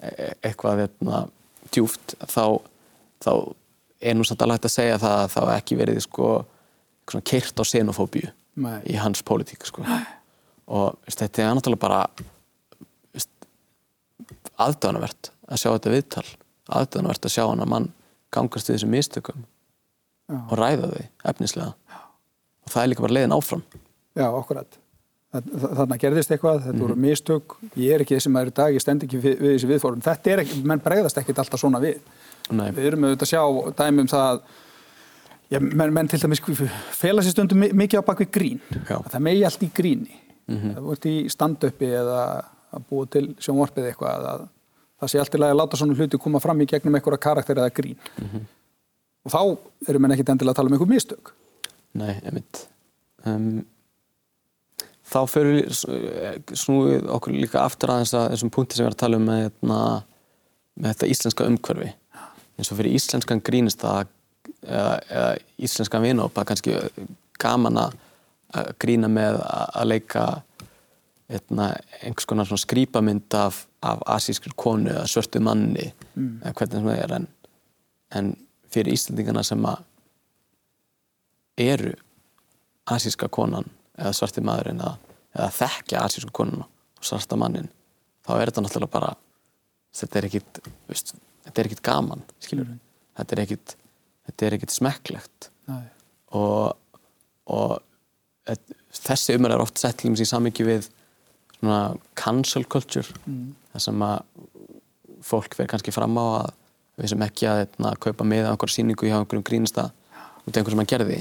e- 0.00 0.34
eitthvað 0.40 0.84
hérna, 0.84 1.24
djúft 1.70 2.14
þá, 2.24 2.60
þá 3.20 3.32
er 4.00 4.16
nú 4.16 4.24
samt 4.24 4.42
alveg 4.42 4.60
hægt 4.60 4.70
að 4.70 4.76
segja 4.78 5.00
það 5.02 5.18
að 5.18 5.32
það 5.34 5.54
ekki 5.58 5.78
verið 5.80 6.02
sko, 6.06 6.30
keirt 7.20 7.60
á 7.60 7.64
xenofóbíu 7.66 8.30
í 8.88 8.96
hans 9.00 9.22
pólitík 9.26 9.66
sko. 9.68 9.84
og 10.70 10.96
veist, 11.04 11.20
þetta 11.20 11.42
er 11.42 11.56
náttúrulega 11.56 11.84
bara 11.84 12.02
aðdánavert 14.60 15.30
að 15.50 15.60
sjá 15.62 15.70
þetta 15.72 15.94
viðtal 15.94 16.28
aðdánavert 16.70 17.26
að 17.26 17.34
sjá 17.34 17.44
hann 17.48 17.64
að 17.64 17.72
mann 17.72 17.88
gangast 18.34 18.68
við 18.68 18.76
þessum 18.76 18.92
mistökum. 18.94 19.46
Og 20.30 20.54
ræða 20.58 20.90
þau 20.92 21.04
efnislega 21.32 21.74
og 22.64 22.70
það 22.70 22.82
er 22.82 22.88
líka 22.92 23.02
bara 23.06 23.16
leiðin 23.18 23.36
áfram 23.36 23.62
Já, 24.18 24.26
okkurat. 24.34 24.78
Þarna 25.30 25.96
gerðist 26.02 26.32
eitthvað, 26.34 26.64
þetta 26.64 26.80
voru 26.82 26.96
mistök, 26.98 27.52
ég 27.78 27.92
er 27.94 28.02
ekki 28.02 28.16
þessi 28.16 28.30
maður 28.34 28.48
í 28.50 28.54
dag, 28.58 28.72
ég 28.74 28.82
stend 28.82 29.04
ekki 29.06 29.20
við, 29.22 29.36
við 29.38 29.52
þessi 29.54 29.68
viðfórum. 29.70 30.00
Þetta 30.02 30.32
er 30.32 30.40
ekki, 30.42 30.56
menn 30.66 30.82
bregðast 30.82 31.20
ekkit 31.22 31.38
alltaf 31.38 31.60
svona 31.62 31.78
við. 31.78 32.00
Nei. 32.50 32.72
Við 32.74 32.88
erum 32.90 33.04
auðvitað 33.06 33.22
að 33.22 33.30
sjá 33.30 33.42
dæmi 33.78 34.02
um 34.02 34.08
það 34.10 34.24
að 34.32 34.40
já, 35.54 35.60
menn, 35.62 35.92
menn 35.94 36.10
til 36.10 36.18
dæmis 36.24 36.42
fela 36.98 37.22
sér 37.22 37.36
stundum 37.36 37.62
mi- 37.62 37.70
mikið 37.84 38.02
á 38.02 38.08
bakvið 38.10 38.30
grín. 38.34 38.58
Já. 38.90 38.96
Að 38.98 39.10
Það 39.14 39.24
megi 39.28 39.44
allt 39.46 39.62
í 39.62 39.70
gríni. 39.78 40.18
Mm 40.50 40.56
-hmm. 40.58 40.74
Það 40.74 40.88
vart 40.90 41.06
í 41.06 41.16
stand-upi 41.30 41.86
eða 42.02 42.20
að 42.74 42.84
búa 42.90 43.06
til 43.06 43.26
sjónvarpið 43.38 43.86
eitthvað 43.92 44.26
að 44.34 44.48
það 45.00 45.08
sé 45.14 45.18
allt 45.22 45.34
í 45.34 45.38
lagi 45.38 45.52
að 45.54 45.60
láta 45.62 45.76
svona 45.78 45.94
hluti 45.94 46.18
koma 46.18 46.40
fram 46.40 46.60
í 46.60 46.66
gegnum 46.66 46.94
einhverja 46.98 47.18
karakter 47.22 47.56
eða 47.56 47.70
grín. 47.70 47.96
Og 49.26 49.34
þá 49.34 49.90
erum 49.90 50.04
menn 50.04 50.14
ekkit 50.14 50.32
endilega 50.32 50.54
að 50.54 50.60
tala 50.60 50.70
um 50.70 50.76
einhver 50.76 50.90
mistök. 50.90 51.32
Nei, 52.00 52.14
einmitt. 52.24 52.62
Um, 53.28 53.64
þá 55.10 55.20
fyrir 55.28 55.58
við 55.58 56.56
snúið 56.56 57.08
okkur 57.16 57.36
líka 57.36 57.64
aftur 57.64 57.92
að 57.94 58.06
þessum 58.14 58.52
punkti 58.54 58.78
sem 58.78 58.84
við 58.84 58.88
erum 58.88 58.96
að 58.96 59.02
tala 59.02 59.20
um 59.20 59.26
með, 59.28 59.42
hérna, 59.46 59.80
með 60.76 60.94
þetta 60.94 61.10
íslenska 61.14 61.48
umhverfi. 61.50 61.90
Eins 62.56 62.70
og 62.70 62.80
fyrir 62.80 62.96
íslenskan 62.96 63.42
grínist 63.44 63.84
eða, 63.84 64.04
eða 64.64 65.32
íslenskan 65.60 66.04
vinópa 66.04 66.46
kannski 66.48 66.78
gaman 67.40 67.80
að 67.80 67.98
grína 68.82 69.08
með 69.10 69.40
að 69.44 69.90
leika 69.90 70.24
eitna, 71.30 71.72
einhvers 72.02 72.26
konar 72.28 72.50
skrýpamynd 72.58 73.34
af, 73.38 73.64
af 73.86 74.02
asískri 74.16 74.52
konu 74.58 74.90
eða 74.90 75.06
svörtu 75.10 75.42
manni 75.42 75.90
eða 76.16 76.54
hvernig 76.58 76.78
sem 76.80 76.88
það 76.88 77.02
er 77.04 77.14
en, 77.16 77.28
en 78.18 78.32
fyrir 78.70 78.94
Íslandingana 78.96 79.42
sem 79.46 79.64
að 79.66 79.82
eru 81.60 81.92
asíska 82.90 83.28
konan 83.32 83.66
eða 84.00 84.12
svarti 84.16 84.42
maðurinn 84.44 84.80
eða, 84.80 84.94
eða 85.36 85.50
þekkja 85.58 86.04
asísku 86.06 86.32
konuna 86.34 86.66
og 86.66 87.06
svarta 87.06 87.36
mannin 87.40 87.68
þá 88.26 88.32
er 88.38 88.50
þetta 88.50 88.64
náttúrulega 88.64 88.94
bara 88.94 89.10
þetta 89.96 90.18
er 90.20 90.28
ekkit, 90.30 90.60
veist, 90.88 91.14
þetta 91.46 91.60
er 91.64 91.68
ekkit 91.70 91.82
gaman 91.86 92.24
skilur 92.42 92.70
þetta 93.18 93.36
er 93.36 93.42
ekkit 93.44 93.76
þetta 94.30 94.46
er 94.46 94.54
ekkit 94.56 94.70
smekklegt. 94.74 95.48
Nei. 95.70 95.82
og, 96.38 96.76
og 97.50 97.72
et- 98.50 98.76
þessi 98.94 99.34
umræð 99.38 99.56
er 99.56 99.62
oft 99.64 99.78
sett 99.80 100.04
í 100.06 100.26
samingi 100.26 100.64
við 100.66 100.86
svona 101.58 101.96
cancel 102.18 102.64
culture. 102.64 103.06
Þar 103.72 103.82
sem 103.84 104.02
að 104.06 104.22
fólk 105.26 105.54
fer 105.58 105.68
kannski 105.70 105.92
fram 105.94 106.14
á 106.18 106.24
að 106.40 106.52
við 107.00 107.12
sem 107.12 107.24
ekki 107.26 107.48
að 107.50 107.64
etna, 107.66 107.94
kaupa 108.00 108.26
með 108.28 108.48
á 108.48 108.50
einhverja 108.52 108.76
sýningu 108.78 109.08
hjá 109.08 109.16
einhverjum 109.18 109.46
grínsta 109.46 109.88
út 109.90 110.52
af 110.52 110.60
einhverjum 110.60 110.76
sem 110.76 110.82
hann 110.82 110.90
gerði. 110.92 111.18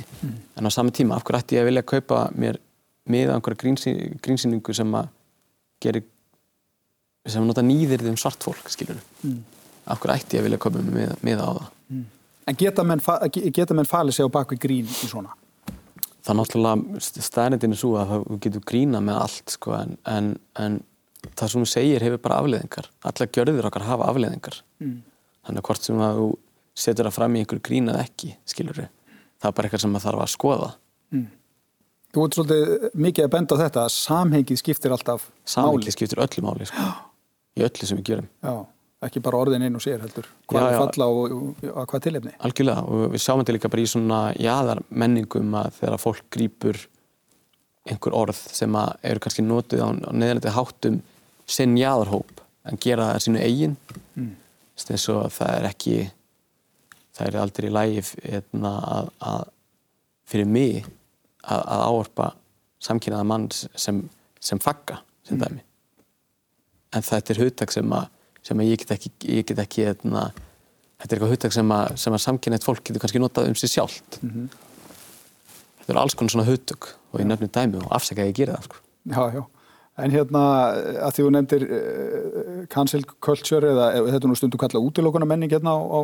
En 0.58 0.68
á 0.68 0.72
sami 0.74 0.94
tíma, 0.96 1.18
af 1.18 1.26
hverju 1.28 1.44
ætti 1.44 1.58
ég 1.58 1.64
að 1.66 1.70
vilja 1.72 1.86
kaupa 1.94 2.22
mér 2.36 2.62
með 3.10 3.34
á 3.34 3.36
einhverja 3.38 3.62
grínsý, 3.64 3.96
grínsýningu 4.24 4.76
sem 4.76 4.96
að 5.00 5.12
geri 5.84 6.04
sem 7.30 7.46
nota 7.46 7.64
nýðirði 7.66 8.14
um 8.14 8.18
svart 8.20 8.44
fólk 8.44 8.72
skilur 8.72 9.00
mm. 9.24 9.42
af 9.92 10.00
hverju 10.00 10.16
ætti 10.16 10.38
ég 10.38 10.44
að 10.44 10.50
vilja 10.50 10.62
kaupa 10.62 10.82
mér 10.86 11.16
með, 11.22 11.44
á 11.44 11.50
það? 11.50 11.68
En 12.50 12.58
geta 12.58 12.84
menn, 12.88 13.04
menn 13.78 13.90
falið 13.90 14.18
sig 14.18 14.26
á 14.26 14.36
bakvið 14.36 14.64
grín 14.64 14.90
í 14.90 15.10
svona? 15.10 15.36
það 16.30 16.34
er 16.34 16.40
náttúrulega 16.40 17.24
staðnendin 17.26 17.74
er 17.74 17.80
svo 17.80 17.96
að 18.00 18.14
þú 18.28 18.38
getur 18.44 18.66
grína 18.68 19.02
með 19.04 19.22
allt 19.24 19.54
sko, 19.56 19.76
en, 19.80 19.96
en, 20.10 20.32
en 20.60 20.80
það 21.34 21.52
sem 21.52 21.64
þú 21.64 21.70
segir 21.72 22.06
hefur 22.06 22.22
bara 22.26 22.42
afleðingar 22.44 22.90
allar 23.10 23.32
gjörðir 23.36 23.70
okkar 23.70 23.88
hafa 23.88 24.10
afleðingar 24.12 24.60
mm. 24.84 24.98
Þannig 25.50 25.64
að 25.64 25.70
hvort 25.70 25.90
sem 25.90 26.06
að 26.06 26.22
þú 26.22 26.30
setur 26.80 27.10
það 27.10 27.18
fram 27.18 27.36
í 27.36 27.44
einhverju 27.44 27.66
grín 27.66 27.92
eða 27.92 28.06
ekki 28.06 28.32
skilur 28.48 28.80
það 28.80 29.52
er 29.52 29.56
bara 29.58 29.68
eitthvað 29.68 29.84
sem 29.84 29.94
maður 29.94 30.08
þarf 30.10 30.26
að 30.26 30.34
skoða 30.36 30.72
Þú 32.10 32.24
ert 32.26 32.36
svolítið 32.38 32.98
mikið 32.98 33.26
að 33.28 33.32
benda 33.36 33.54
á 33.58 33.62
þetta 33.62 33.82
að 33.86 33.92
samhengið 33.94 34.60
skiptir 34.64 34.94
alltaf 34.96 35.28
samingi 35.46 35.94
skiptir 35.94 36.22
öllu 36.24 36.44
máli 36.46 36.66
sko. 36.66 36.86
í 37.54 37.66
öllu 37.68 37.90
sem 37.90 38.00
við 38.00 38.08
gerum 38.08 38.30
Já, 38.42 38.54
ekki 39.06 39.22
bara 39.26 39.42
orðin 39.44 39.68
einu 39.68 39.82
sér 39.84 40.02
heldur. 40.02 40.26
Hvað 40.50 40.64
Já, 40.64 40.70
er 40.70 40.74
já. 40.74 40.80
falla 40.80 41.10
og, 41.14 41.36
og, 41.36 41.68
og 41.70 41.92
hvað 41.92 42.06
tilefni? 42.08 42.34
algjörlega 42.48 42.86
og 42.90 43.04
við 43.14 43.24
sjáum 43.26 43.44
þetta 43.44 43.56
líka 43.60 43.72
bara 43.76 43.84
í 43.86 43.92
svona 43.94 44.22
jaðar 44.42 44.82
menningum 44.90 45.54
að 45.62 45.70
þegar 45.78 46.02
fólk 46.02 46.26
grýpur 46.34 46.82
einhver 47.90 48.18
orð 48.18 48.42
sem 48.58 48.80
eru 48.80 49.24
kannski 49.24 49.46
notuð 49.46 49.86
á, 49.86 49.90
neðanlega 50.10 50.56
háttum 50.58 51.00
sinn 51.50 51.78
jaðarhóp 51.78 52.42
en 52.70 52.82
gera 52.82 53.12
það 53.14 53.24
sínu 53.28 53.44
eigin 53.46 53.78
mm. 54.18 54.34
Eins 54.88 55.08
og 55.12 55.26
að 55.26 55.36
það 55.36 55.56
er 55.58 55.70
ekki 55.70 55.98
það 57.20 57.28
er 57.28 57.40
aldrei 57.42 57.68
í 57.68 57.74
lægi 57.74 58.04
hérna, 58.24 58.74
að, 58.98 59.10
að 59.32 59.48
fyrir 60.30 60.50
mig 60.50 60.78
að, 61.44 61.64
að 61.64 61.84
áorpa 61.90 62.30
samkynnaða 62.84 63.28
mann 63.28 63.48
sem, 63.52 64.04
sem 64.40 64.62
fagga 64.64 65.02
sem 65.28 65.40
dæmi. 65.42 65.66
En 66.96 67.06
þetta 67.06 67.36
er 67.36 67.42
hugtak 67.44 67.74
sem 67.76 67.92
að, 67.94 68.08
sem 68.46 68.62
að 68.62 68.72
ég 68.72 68.82
get 68.82 68.96
ekki, 68.96 69.12
ég 69.28 69.50
get 69.50 69.62
ekki 69.62 69.86
hérna, 69.90 70.30
þetta 71.02 71.10
er 71.10 71.18
eitthvað 71.18 71.36
hugtak 71.36 71.56
sem 71.56 71.76
að, 71.76 71.92
að 72.00 72.24
samkynneitt 72.24 72.66
fólk 72.66 72.84
getur 72.86 73.04
kannski 73.04 73.22
notað 73.22 73.52
um 73.52 73.60
sig 73.60 73.74
sjálft. 73.74 74.22
Þetta 74.22 75.94
eru 75.94 76.02
alls 76.02 76.16
konar 76.18 76.34
svona 76.34 76.48
hugtök 76.50 76.94
og 77.12 77.22
ég 77.22 77.28
nefnir 77.30 77.52
dæmi 77.54 77.82
og 77.84 77.92
afsaka 77.98 78.24
að 78.24 78.32
ég 78.32 78.40
gera 78.42 78.58
það 78.58 78.70
sko. 78.70 78.84
Já, 79.10 79.22
já. 79.36 79.44
En 80.00 80.14
hérna, 80.14 80.42
að 81.06 81.16
því 81.16 81.26
þú 81.26 81.34
nefndir 81.36 81.68
uh, 81.68 82.64
cancel 82.72 83.04
culture 83.20 83.74
eða 83.74 83.92
eða 83.98 84.16
þetta 84.16 84.26
er 84.28 84.32
nú 84.32 84.40
stundum 84.40 84.62
kallað 84.62 84.90
útilokuna 84.90 85.28
menning 85.28 85.52
hérna 85.52 85.76
á, 85.76 85.80
á, 85.80 86.02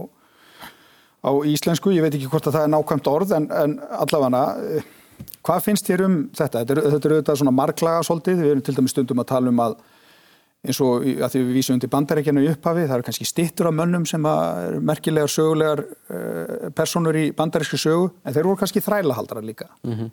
á 1.25 1.31
íslensku, 1.47 1.93
ég 1.95 2.05
veit 2.05 2.17
ekki 2.17 2.29
hvort 2.31 2.49
að 2.49 2.59
það 2.59 2.67
er 2.67 2.73
nákvæmt 2.75 3.11
orð 3.11 3.35
en, 3.37 3.49
en 3.63 3.77
allavega 3.95 4.45
uh, 4.59 4.93
hvað 5.45 5.67
finnst 5.69 5.89
þér 5.89 6.05
um 6.07 6.17
þetta? 6.35 6.63
Þetta 6.63 6.75
er, 6.75 6.81
þetta 6.95 7.09
er 7.09 7.15
auðvitað 7.17 7.41
svona 7.41 7.55
marklaga 7.55 8.07
svolítið, 8.07 8.41
við 8.41 8.55
erum 8.55 8.65
til 8.65 8.75
dæmis 8.79 8.95
stundum 8.95 9.23
að 9.23 9.31
tala 9.31 9.53
um 9.53 9.63
að 9.65 9.77
eins 10.65 10.81
og 10.81 11.05
að 11.05 11.33
því 11.33 11.41
við 11.43 11.57
vísum 11.59 11.75
undir 11.77 11.91
bandarækjana 11.93 12.43
í 12.43 12.49
upphafi, 12.49 12.85
það 12.87 12.97
eru 12.97 13.05
kannski 13.07 13.27
stittur 13.29 13.69
af 13.69 13.75
mönnum 13.77 14.05
sem 14.09 14.23
eru 14.25 14.81
merkilegar 14.85 15.31
sögulegar 15.31 15.83
uh, 15.85 16.69
personur 16.75 17.17
í 17.19 17.25
bandarískri 17.37 17.79
sögu 17.81 18.09
en 18.23 18.35
þeir 18.35 18.49
voru 18.49 18.61
kannski 18.61 18.83
þrælahaldrar 18.83 19.45
líka 19.45 19.69
-hmm. 19.83 20.09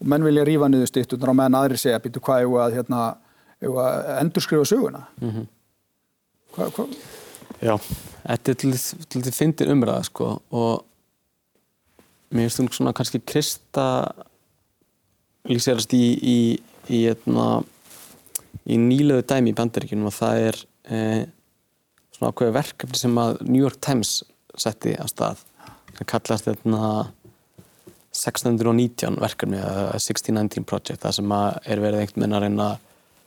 og 0.00 0.10
menn 0.12 0.26
vilja 0.26 0.44
rífa 0.44 0.68
niður 0.68 0.92
stitturnar 0.92 1.32
og 1.32 1.38
meðan 1.40 1.60
aðri 1.62 1.80
segja 1.80 2.00
hvað 3.72 3.90
að 3.90 4.20
endurskrifa 4.20 4.64
söguna 4.68 5.04
mm 5.20 5.30
-hmm. 5.30 5.46
hva, 6.56 6.70
hva? 6.76 6.86
Já, 7.62 7.78
þetta 8.26 8.50
er 8.50 8.54
til 8.54 9.22
þið 9.22 9.34
fyndir 9.34 9.72
umræða 9.72 10.04
sko 10.04 10.42
og 10.50 10.84
mér 12.30 12.48
finnst 12.48 12.60
hún 12.60 12.72
svona 12.72 12.92
kannski 12.92 13.20
krista 13.20 13.86
lýsirast 15.48 15.92
í 15.94 16.04
í, 16.18 16.38
í, 16.88 17.06
hérna, 17.06 17.62
í 18.66 18.78
nýlegu 18.80 19.22
dæmi 19.22 19.52
í 19.52 19.56
bandaríkjunum 19.58 20.10
og 20.10 20.16
það 20.16 20.40
er 20.48 20.60
eh, 20.90 21.26
svona 22.14 22.32
ákveði 22.32 22.56
verkefni 22.56 22.98
sem 22.98 23.18
að 23.18 23.42
New 23.42 23.62
York 23.62 23.80
Times 23.80 24.22
setti 24.56 24.94
á 24.96 25.06
stað 25.10 25.44
það 25.94 26.08
kallast 26.10 26.48
hérna 26.48 27.12
1619 28.14 29.18
verkefni 29.22 29.58
eða 29.58 29.94
1619 29.98 30.66
project 30.68 31.02
það 31.02 31.16
sem 31.18 31.34
að 31.34 31.48
er 31.66 31.82
verið 31.82 32.02
einhvern 32.02 32.22
veginn 32.22 32.36
að 32.38 32.44
reyna 32.46 32.68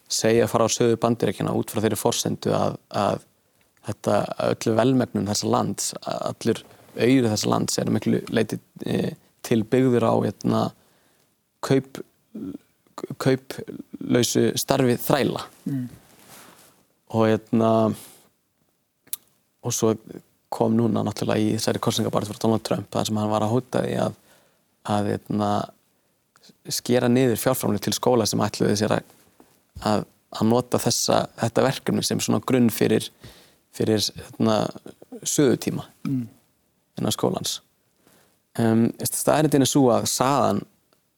segja 0.08 0.48
fara 0.50 0.68
á 0.68 0.70
sögu 0.72 0.98
bandirækjana 1.02 1.56
út 1.58 1.72
frá 1.72 1.82
þeirri 1.84 2.00
forsendu 2.00 2.54
að, 2.56 2.78
að 2.90 3.24
þetta 3.88 4.18
öllu 4.50 4.76
velmegnum 4.80 5.30
þessa 5.30 5.52
lands 5.52 5.94
allur 6.04 6.64
auður 6.98 7.32
þessa 7.32 7.52
lands 7.52 7.80
er 7.80 7.92
miklu 7.94 8.22
leiti 8.34 8.60
e, 8.86 9.14
til 9.46 9.62
byggður 9.68 10.08
á 10.08 10.14
hérna, 10.26 10.62
kaup 11.64 12.02
kauplausu 13.22 14.50
starfi 14.58 14.96
þræla 14.98 15.44
mm. 15.70 15.84
og 17.14 17.28
hérna 17.28 17.72
og 19.68 19.76
svo 19.76 19.92
kom 20.50 20.74
núna 20.80 21.04
náttúrulega 21.06 21.44
í 21.44 21.52
þessari 21.58 21.82
korsningabarð 21.84 22.32
fyrir 22.32 22.42
Donald 22.42 22.66
Trump 22.66 22.90
þar 22.96 23.10
sem 23.10 23.20
hann 23.20 23.30
var 23.30 23.46
að 23.46 23.54
hóta 23.54 23.84
því 23.84 24.00
að 24.08 24.18
að 24.88 25.12
eitna, 25.16 25.52
skera 26.72 27.10
niður 27.12 27.40
fjárframlega 27.42 27.88
til 27.88 27.96
skóla 27.98 28.28
sem 28.30 28.42
ætluði 28.44 28.78
sér 28.80 28.98
að, 28.98 29.16
að, 29.86 30.06
að 30.38 30.50
nota 30.50 30.80
þessa, 30.82 31.26
þetta 31.42 31.66
verkefni 31.68 32.06
sem 32.06 32.22
svona 32.24 32.42
grunn 32.48 32.70
fyrir, 32.74 33.10
fyrir 33.76 34.02
eitna, 34.02 34.64
sögutíma 35.24 35.86
mm. 36.08 36.24
innan 37.00 37.16
skólans. 37.16 37.60
Um, 38.58 38.88
Staðrindin 39.06 39.66
er 39.66 39.70
svo 39.70 39.92
að 39.94 40.08
saðan 40.10 40.64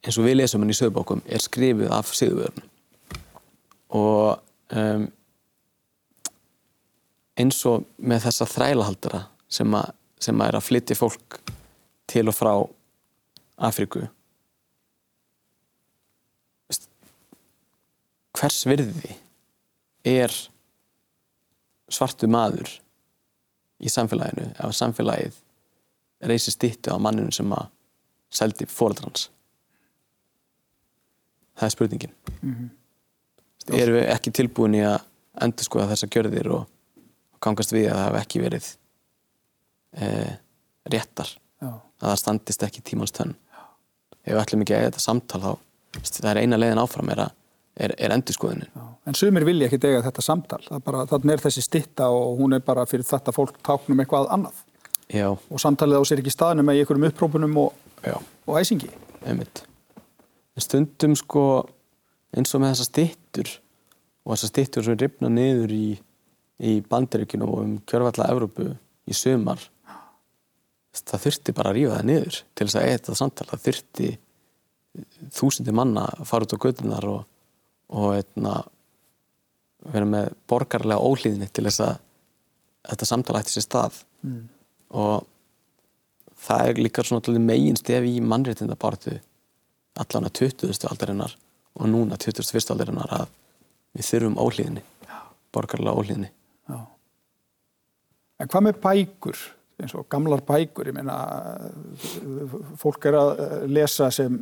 eins 0.03 0.17
og 0.19 0.27
við 0.27 0.39
lesum 0.39 0.63
henni 0.63 0.75
í 0.75 0.79
sögubókum 0.79 1.21
er 1.27 1.43
skrifið 1.43 1.91
af 1.95 2.11
síðuvörnum 2.15 2.67
og 3.99 4.39
um, 4.75 5.07
eins 7.39 7.59
og 7.67 7.87
með 7.97 8.27
þessa 8.27 8.47
þrælahaldara 8.53 9.23
sem, 9.49 9.75
sem 10.19 10.41
að 10.41 10.51
er 10.51 10.59
að 10.59 10.67
flytja 10.67 10.99
fólk 10.99 11.39
til 12.09 12.27
og 12.29 12.35
frá 12.35 12.53
Afríku 13.69 14.05
hvers 18.39 18.61
virði 18.69 19.15
er 20.07 20.33
svartu 21.89 22.29
maður 22.31 22.71
í 23.79 23.91
samfélaginu 23.91 24.51
ef 24.55 24.75
samfélagið 24.75 25.35
reysir 26.29 26.55
stýttu 26.55 26.95
á 26.95 26.97
manninu 27.01 27.31
sem 27.35 27.51
að 27.55 27.67
seldi 28.29 28.67
fóreldrans 28.69 29.29
það 31.59 31.67
er 31.67 31.75
spurningin. 31.75 32.13
Mm 32.41 32.55
-hmm. 32.55 33.79
erum 33.81 33.95
við 33.95 34.09
ekki 34.13 34.31
tilbúin 34.31 34.75
í 34.75 34.83
að 34.85 34.99
endur 35.43 35.65
skoða 35.65 35.89
þessa 35.91 36.07
gjörðir 36.07 36.51
og 36.55 36.67
gangast 37.43 37.73
við 37.73 37.89
að 37.89 37.97
það 37.97 38.07
hef 38.07 38.21
ekki 38.21 38.41
verið 38.43 38.69
eh, 39.93 40.33
réttar? 40.85 41.37
Já. 41.59 41.67
að 41.99 42.09
það 42.09 42.19
standist 42.19 42.63
ekki 42.63 42.81
tímans 42.81 43.11
tönn? 43.11 43.35
Ef 44.23 44.33
við 44.33 44.41
ætlum 44.41 44.61
ekki 44.61 44.73
að 44.73 44.79
eiga 44.79 44.89
þetta 44.89 45.03
samtal 45.03 45.41
þá 45.41 45.51
það 46.07 46.31
er 46.31 46.37
eina 46.37 46.57
leiðin 46.57 46.79
áfram 46.79 47.09
er, 47.09 47.25
er, 47.79 47.93
er 47.97 48.13
endurskoðunin. 48.15 48.71
En 49.07 49.17
sumir 49.17 49.45
vilja 49.47 49.69
ekki 49.69 49.79
eiga 49.85 50.03
þetta 50.05 50.25
samtal, 50.25 50.61
þannig 50.69 51.33
er 51.35 51.43
þessi 51.45 51.63
stitta 51.65 52.09
og 52.13 52.41
hún 52.41 52.57
er 52.57 52.65
bara 52.65 52.85
fyrir 52.89 53.07
þetta 53.07 53.33
fólk 53.35 53.61
táknum 53.65 54.03
eitthvað 54.03 54.29
annað 54.35 54.59
Já. 55.09 55.31
og 55.33 55.61
samtalið 55.61 56.03
á 56.03 56.03
sér 56.05 56.21
ekki 56.21 56.35
staðnum 56.35 56.69
með 56.69 56.83
einhverjum 56.83 57.07
upprópunum 57.09 57.57
og, 57.63 57.73
og 58.45 58.59
æsingi. 58.59 58.91
Einmitt. 59.25 59.63
En 60.55 60.65
stundum 60.65 61.15
sko 61.17 61.45
eins 62.35 62.53
og 62.53 62.61
með 62.61 62.75
þessa 62.75 62.89
stittur 62.91 63.55
og 64.25 64.35
þessa 64.35 64.51
stittur 64.51 64.85
sem 64.85 64.95
er 64.95 65.03
ripnað 65.05 65.35
niður 65.35 65.73
í, 65.73 65.87
í 66.61 66.77
bandaríkinu 66.85 67.47
og 67.47 67.59
um 67.63 67.75
kjörfalla 67.89 68.29
Evrópu 68.33 68.69
í 69.09 69.17
sömar 69.17 69.63
það 70.93 71.25
þurfti 71.25 71.55
bara 71.55 71.71
að 71.71 71.77
rífa 71.77 71.97
það 71.97 72.07
niður 72.09 72.39
til 72.57 72.65
þess 72.65 72.77
að 72.77 72.85
eiga 72.85 72.97
þetta 72.97 73.17
samtal, 73.19 73.47
það 73.49 73.65
þurfti 73.65 74.09
þúsindi 75.37 75.75
manna 75.75 76.05
að 76.09 76.29
fara 76.29 76.47
út 76.47 76.55
á 76.55 76.63
gödunar 76.65 77.07
og, 77.09 77.19
og 77.89 78.13
eitna, 78.17 78.59
vera 79.89 80.07
með 80.07 80.31
borgarlega 80.49 81.01
ólíðinni 81.01 81.49
til 81.53 81.65
þess 81.67 81.83
að 81.85 81.97
þetta 82.89 83.09
samtal 83.09 83.37
ætti 83.39 83.55
sér 83.55 83.65
stað 83.65 83.99
mm. 84.25 84.41
og 85.01 85.27
það 86.39 86.71
er 86.71 86.81
líka 86.83 87.05
svona 87.05 87.43
megin 87.43 87.79
stef 87.79 88.07
í 88.07 88.19
mannréttindabartu 88.21 89.17
allan 89.99 90.29
að 90.29 90.35
20. 90.45 90.87
aldarinnar 90.91 91.35
og 91.79 91.91
núna 91.91 92.17
21. 92.19 92.73
aldarinnar 92.73 93.13
að 93.19 93.29
við 93.97 94.09
þurfum 94.11 94.39
ólíðinni 94.39 94.83
borgarlega 95.55 95.95
ólíðinni 95.97 96.29
Já. 96.69 96.79
En 98.39 98.51
hvað 98.51 98.67
með 98.67 98.83
bækur? 98.83 99.47
eins 99.79 99.95
og 99.95 100.07
gamlar 100.11 100.41
bækur, 100.43 100.89
ég 100.89 100.95
meina 100.95 101.15
fólk 102.79 103.05
er 103.07 103.17
að 103.19 103.43
lesa 103.71 104.09
sem 104.11 104.35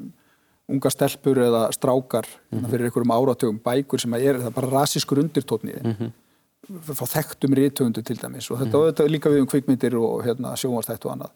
unga 0.68 0.92
stelpur 0.92 1.40
eða 1.40 1.68
strákar 1.72 2.28
mm 2.28 2.60
-hmm. 2.60 2.70
fyrir 2.70 2.86
einhverjum 2.86 3.12
áratugum 3.12 3.60
bækur 3.64 4.00
sem 4.00 4.14
er 4.14 4.40
það 4.40 4.54
bara 4.54 4.70
rasískur 4.70 5.20
undirtótniði 5.20 5.82
mm 5.84 5.96
-hmm. 6.00 6.94
fá 6.94 7.06
þekktum 7.16 7.56
rítöfundu 7.56 8.04
til 8.04 8.18
dæmis 8.18 8.52
og 8.52 8.60
þetta, 8.60 8.78
mm 8.78 8.84
-hmm. 8.84 8.88
þetta 8.92 9.12
líka 9.12 9.30
við 9.30 9.40
um 9.40 9.48
kvikmyndir 9.48 9.96
og 9.96 10.26
hérna, 10.26 10.56
sjónvarstætt 10.56 11.06
og 11.06 11.12
annað. 11.12 11.32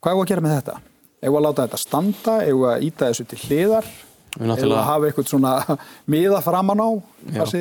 Hvað 0.00 0.12
er 0.12 0.22
að 0.22 0.28
gera 0.28 0.40
með 0.40 0.56
þetta? 0.56 0.80
Eða 1.22 1.36
að 1.36 1.42
láta 1.42 1.66
þetta 1.66 1.76
standa, 1.76 2.42
eða 2.44 2.76
að 2.76 2.82
íta 2.82 3.08
þessu 3.08 3.24
til 3.24 3.38
hliðar? 3.38 3.84
Eða 4.40 4.78
að 4.78 4.84
hafa 4.84 5.06
eitthvað 5.06 5.26
svona 5.28 5.78
miða 6.12 6.40
framan 6.40 6.80
á, 6.80 6.90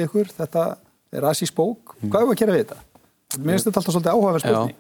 ykkur? 0.06 0.27
Þetta 0.38 0.77
er 1.12 1.21
rasísk 1.21 1.56
bók, 1.56 1.95
hvað 2.10 2.21
er 2.21 2.27
að 2.27 2.39
gera 2.39 2.53
við 2.53 2.65
þetta? 2.65 2.77
Mér 3.39 3.49
finnst 3.49 3.65
þetta 3.65 3.79
alltaf 3.79 3.93
svolítið 3.93 4.12
áhugaverð 4.12 4.39
spurning. 4.39 4.75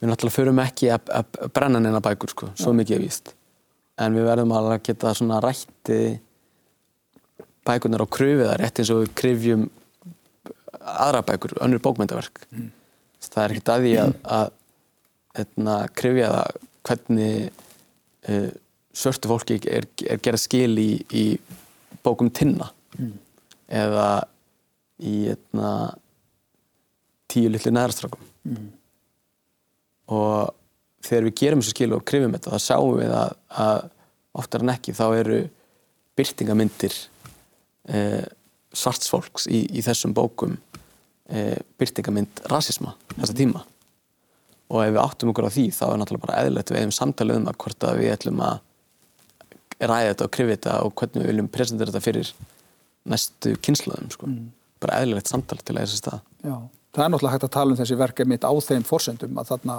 Við 0.00 0.08
náttúrulega 0.08 0.36
förum 0.36 0.58
ekki 0.58 0.90
að 0.90 1.24
brenna 1.54 1.80
neina 1.80 2.00
bækur 2.00 2.28
sko, 2.28 2.48
svo 2.54 2.72
mikið 2.72 2.96
er 2.96 3.02
víst 3.02 3.34
en 4.00 4.16
við 4.16 4.26
verðum 4.28 4.54
að 4.56 4.70
geta 4.88 5.14
svona 5.14 5.40
rætti 5.42 5.98
bækurnar 7.64 8.04
á 8.04 8.14
kröfiðar 8.16 8.60
rétt 8.60 8.80
eins 8.80 8.92
og 8.92 9.04
við 9.04 9.14
krifjum 9.20 9.64
aðra 10.80 11.22
bækur, 11.24 11.56
önnur 11.64 11.82
bókmyndaverk 11.84 12.44
mm. 12.50 12.68
það 13.24 13.42
er 13.44 13.54
ekkert 13.54 13.72
að 13.72 13.86
því 13.86 13.94
að, 14.02 14.14
að 14.36 14.46
hérna, 15.38 15.76
krifja 15.96 16.30
það 16.34 16.60
hvernig 16.84 17.62
uh, 18.28 18.50
svörtu 18.94 19.30
fólki 19.30 19.58
er, 19.70 19.88
er 20.04 20.22
gerað 20.22 20.44
skil 20.44 20.72
í, 20.78 20.90
í 21.14 21.24
bókum 22.04 22.30
tinna 22.34 22.68
mm. 22.98 23.12
eða 23.80 24.08
í 25.00 25.16
hérna, 25.30 25.70
tíu 27.32 27.50
litlu 27.50 27.72
næðarstrákum 27.74 28.32
mm 28.44 28.72
og 30.12 30.54
þegar 31.04 31.28
við 31.28 31.36
gerum 31.40 31.62
þessu 31.62 31.74
skilu 31.74 31.98
og 31.98 32.06
krifum 32.08 32.34
þetta 32.36 32.54
þá 32.54 32.64
sjáum 32.66 32.96
við 33.00 33.12
að, 33.16 33.34
að 33.64 33.82
oftar 34.40 34.64
en 34.64 34.72
ekki 34.74 34.94
þá 34.96 35.04
eru 35.20 35.42
byrtingamindir 36.18 36.96
eh, 37.90 38.24
svartsfólks 38.74 39.48
í, 39.50 39.64
í 39.70 39.84
þessum 39.84 40.14
bókum 40.16 40.56
eh, 41.30 41.58
byrtingamind 41.78 42.44
rasisma 42.50 42.94
þessa 43.16 43.36
tíma 43.38 43.64
og 44.72 44.80
ef 44.82 44.94
við 44.94 45.02
áttum 45.02 45.32
okkur 45.32 45.48
á 45.50 45.54
því 45.54 45.66
þá 45.76 45.84
er 45.86 45.98
náttúrulega 46.00 46.26
bara 46.26 46.42
eðlert 46.42 46.72
við 46.72 46.82
hefum 46.82 46.96
samtalið 46.98 47.40
um 47.40 47.50
að 47.50 47.58
hvort 47.64 47.86
að 47.86 48.00
við 48.00 48.14
ætlum 48.14 48.42
að 48.44 48.62
ræða 49.84 50.10
þetta 50.10 50.26
og 50.26 50.34
krifja 50.34 50.56
þetta 50.56 50.76
og 50.86 50.94
hvernig 51.00 51.22
við 51.22 51.30
viljum 51.32 51.50
presentera 51.52 51.92
þetta 51.92 52.04
fyrir 52.04 52.30
næstu 53.10 53.54
kynnslöðum 53.64 54.12
sko. 54.14 54.30
mm. 54.30 54.46
bara 54.82 55.02
eðlert 55.04 55.30
samtal 55.30 55.58
til 55.60 55.76
að 55.76 55.84
þessi 55.84 56.00
stað 56.00 56.22
Já, 56.44 56.56
það 56.94 57.04
er 57.04 57.12
náttúrulega 57.12 57.34
hægt 57.36 57.48
að 57.48 57.56
tala 57.58 57.74
um 57.74 57.80
þessi 57.82 57.98
verkefni 58.00 58.40
á 58.40 58.52
þeim 58.68 58.86
forsendum 58.88 59.42
að 59.42 59.50
þarna 59.52 59.78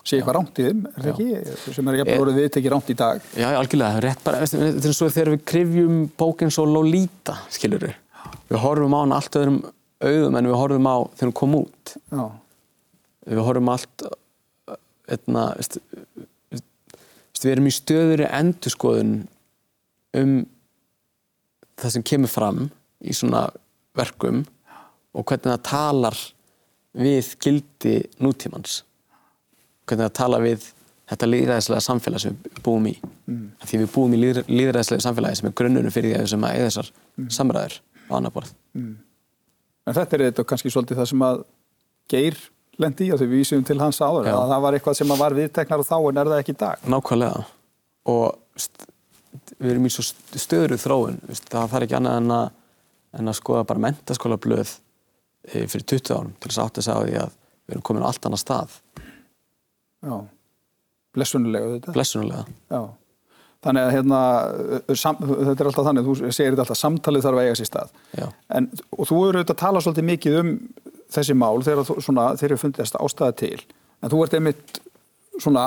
sé 0.00 0.18
eitthvað 0.18 0.36
ránt 0.38 0.58
í 0.58 0.66
þeim, 0.66 0.80
er 0.88 1.04
það 1.04 1.10
ekki? 1.12 1.56
sem 1.76 1.90
er 1.90 1.98
jafnveg 2.00 2.22
voruð 2.22 2.38
viðtekið 2.40 2.72
ránt 2.72 2.90
í 2.92 2.96
dag. 2.98 3.26
Já, 3.36 3.48
algjörlega, 3.58 4.00
rétt 4.04 4.22
bara, 4.24 4.40
þetta 4.48 4.88
er 4.88 4.96
svo 4.96 5.08
þegar 5.12 5.32
við 5.34 5.44
krifjum 5.52 5.98
bókinn 6.18 6.52
svo 6.54 6.64
Lolita 6.68 7.36
skilur 7.52 7.84
við, 7.86 7.98
við 8.48 8.62
horfum 8.62 8.96
á 8.96 9.00
hann 9.02 9.14
allt 9.16 9.38
öðrum 9.40 9.60
auðum 10.02 10.38
en 10.38 10.48
við 10.48 10.58
horfum 10.58 10.88
á 10.88 10.96
þegar 11.12 11.28
hún 11.28 11.38
kom 11.42 11.58
út. 11.60 11.94
Já. 12.10 12.24
við 13.28 13.42
horfum 13.46 13.72
allt 13.72 14.06
etna, 15.12 15.46
veist, 15.58 15.78
veist, 16.50 17.44
við 17.44 17.52
erum 17.52 17.68
í 17.68 17.74
stöðuri 17.76 18.28
endurskoðun 18.30 19.16
um 20.18 20.34
það 21.80 21.94
sem 21.96 22.06
kemur 22.06 22.32
fram 22.32 22.64
í 23.02 23.14
svona 23.16 23.46
verkum 23.98 24.42
og 25.12 25.26
hvernig 25.28 25.52
það 25.52 25.66
talar 25.68 26.18
við 26.96 27.34
gildi 27.42 27.94
nútímans 28.22 28.82
hvernig 29.92 30.08
að 30.08 30.16
tala 30.18 30.40
við 30.42 30.68
þetta 31.12 31.28
líðræðislega 31.28 31.84
samfélag 31.84 32.22
sem 32.22 32.36
við 32.44 32.60
búum 32.64 32.86
í 32.88 32.92
mm. 33.02 33.40
því 33.66 33.80
við 33.82 33.90
búum 33.94 34.14
í 34.16 34.20
líðræðislega 34.22 35.04
samfélagi 35.04 35.40
sem 35.40 35.50
er 35.50 35.56
grunnunum 35.58 35.94
fyrir 35.94 36.14
því 36.14 36.20
að 36.20 36.30
sem 36.32 36.46
að 36.46 36.58
eða 36.58 36.68
þessar 36.68 36.90
mm. 36.92 37.30
samræður 37.36 37.78
á 37.82 38.12
annar 38.18 38.34
borð 38.34 38.52
mm. 38.78 38.92
En 39.82 39.96
þetta 39.96 40.16
er 40.16 40.24
þetta 40.28 40.44
kannski 40.46 40.70
svolítið 40.70 41.00
það 41.00 41.08
sem 41.10 41.24
að 41.26 41.42
geir 42.12 42.38
lendi 42.80 43.08
í 43.08 43.18
þau 43.18 43.28
vísum 43.32 43.64
til 43.66 43.78
hans 43.82 43.98
áður 44.00 44.30
Já. 44.30 44.36
að 44.36 44.52
það 44.52 44.64
var 44.64 44.76
eitthvað 44.76 44.98
sem 44.98 45.14
var 45.22 45.36
viðteknar 45.36 45.82
og 45.82 45.88
þá 45.88 45.96
en 45.98 46.22
er 46.22 46.30
það 46.30 46.42
ekki 46.44 46.54
í 46.54 46.60
dag 46.62 46.86
Nákvæmlega 46.94 47.42
og 48.12 48.62
við 49.58 49.74
erum 49.74 49.88
í 49.88 49.92
svo 49.92 50.06
stöðru 50.38 50.78
þróun 50.80 51.20
það 51.26 51.74
þarf 51.74 51.82
ekki 51.82 51.98
annað 51.98 52.18
en 52.22 52.34
að, 52.38 52.46
en 53.18 53.32
að 53.32 53.38
skoða 53.38 53.66
bara 53.68 53.84
mentaskóla 53.88 54.38
blöð 54.40 54.76
fyrir 55.42 55.84
20 55.96 56.14
árum 56.14 56.34
til 56.38 56.52
þess 56.54 56.88
því 56.88 57.18
að 57.18 57.36
við 57.66 57.74
erum 57.74 57.84
komin 57.86 58.06
á 58.06 58.08
allt 58.08 58.28
annað 58.28 58.42
stað 58.44 58.78
Já. 60.02 60.16
Blessunulega 61.12 61.72
þetta. 61.76 61.94
blessunulega 61.96 62.44
Já. 62.72 62.82
Þannig 63.62 63.84
að 63.86 63.92
hérna, 63.94 64.20
sam, 64.98 65.18
þetta 65.22 65.52
er 65.62 65.68
alltaf 65.70 65.84
þannig, 65.86 66.06
þú 66.08 66.30
segir 66.34 66.54
þetta 66.54 66.64
alltaf, 66.64 66.78
samtalið 66.80 67.26
þarf 67.28 67.38
að 67.38 67.44
eiga 67.46 67.58
sér 67.60 67.68
stað. 67.68 67.92
Já. 68.18 68.24
En, 68.58 68.66
og 68.96 69.06
þú 69.06 69.18
eru 69.28 69.38
auðvitað 69.38 69.54
að 69.54 69.60
tala 69.60 69.82
svolítið 69.84 70.08
mikið 70.08 70.38
um 70.40 70.50
þessi 71.14 71.36
mál 71.38 71.62
þegar 71.62 71.86
þú, 71.86 71.96
svona, 72.02 72.24
þeir 72.40 72.48
eru 72.48 72.58
fundið 72.58 72.82
þess 72.82 72.98
ástæða 72.98 73.36
til. 73.38 73.60
En 74.02 74.10
þú 74.10 74.24
ert 74.24 74.34
einmitt 74.38 74.80
svona, 75.38 75.66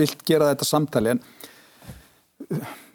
vilt 0.00 0.24
gera 0.28 0.48
þetta 0.54 0.68
samtali, 0.70 1.12
en 1.12 1.20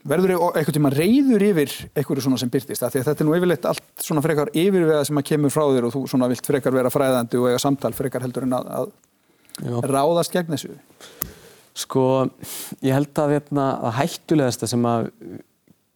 verður 0.07 0.33
þau 0.33 0.49
eitthvað 0.57 0.77
tíma 0.79 0.91
reyður 0.93 1.45
yfir 1.51 1.73
eitthvað 1.93 2.23
svona 2.25 2.39
sem 2.41 2.51
byrtist? 2.51 2.83
Af 2.83 2.93
Því 2.93 3.01
að 3.03 3.09
þetta 3.12 3.23
er 3.23 3.29
nú 3.29 3.38
yfirleitt 3.38 3.67
allt 3.69 4.03
svona 4.03 4.23
frekar 4.25 4.51
yfirvega 4.51 5.05
sem 5.07 5.19
að 5.19 5.27
kemur 5.29 5.53
frá 5.53 5.63
þér 5.69 5.88
og 5.88 5.95
þú 5.95 6.03
svona 6.12 6.29
vilt 6.31 6.49
frekar 6.49 6.75
vera 6.75 6.91
fræðandi 6.93 7.39
og 7.39 7.49
eiga 7.51 7.62
samtal 7.62 7.93
frekar 7.95 8.25
heldur 8.25 8.47
en 8.47 8.57
að, 8.57 8.89
Já. 9.61 9.75
að 9.77 9.89
ráðast 9.91 10.33
gegn 10.33 10.55
þessu. 10.55 10.77
Sko, 11.83 12.05
ég 12.85 12.93
held 12.93 13.17
að 13.17 13.35
hérna, 13.37 13.67
að 13.81 13.97
hættulegasta 14.01 14.69
sem 14.69 14.85
að 14.85 15.09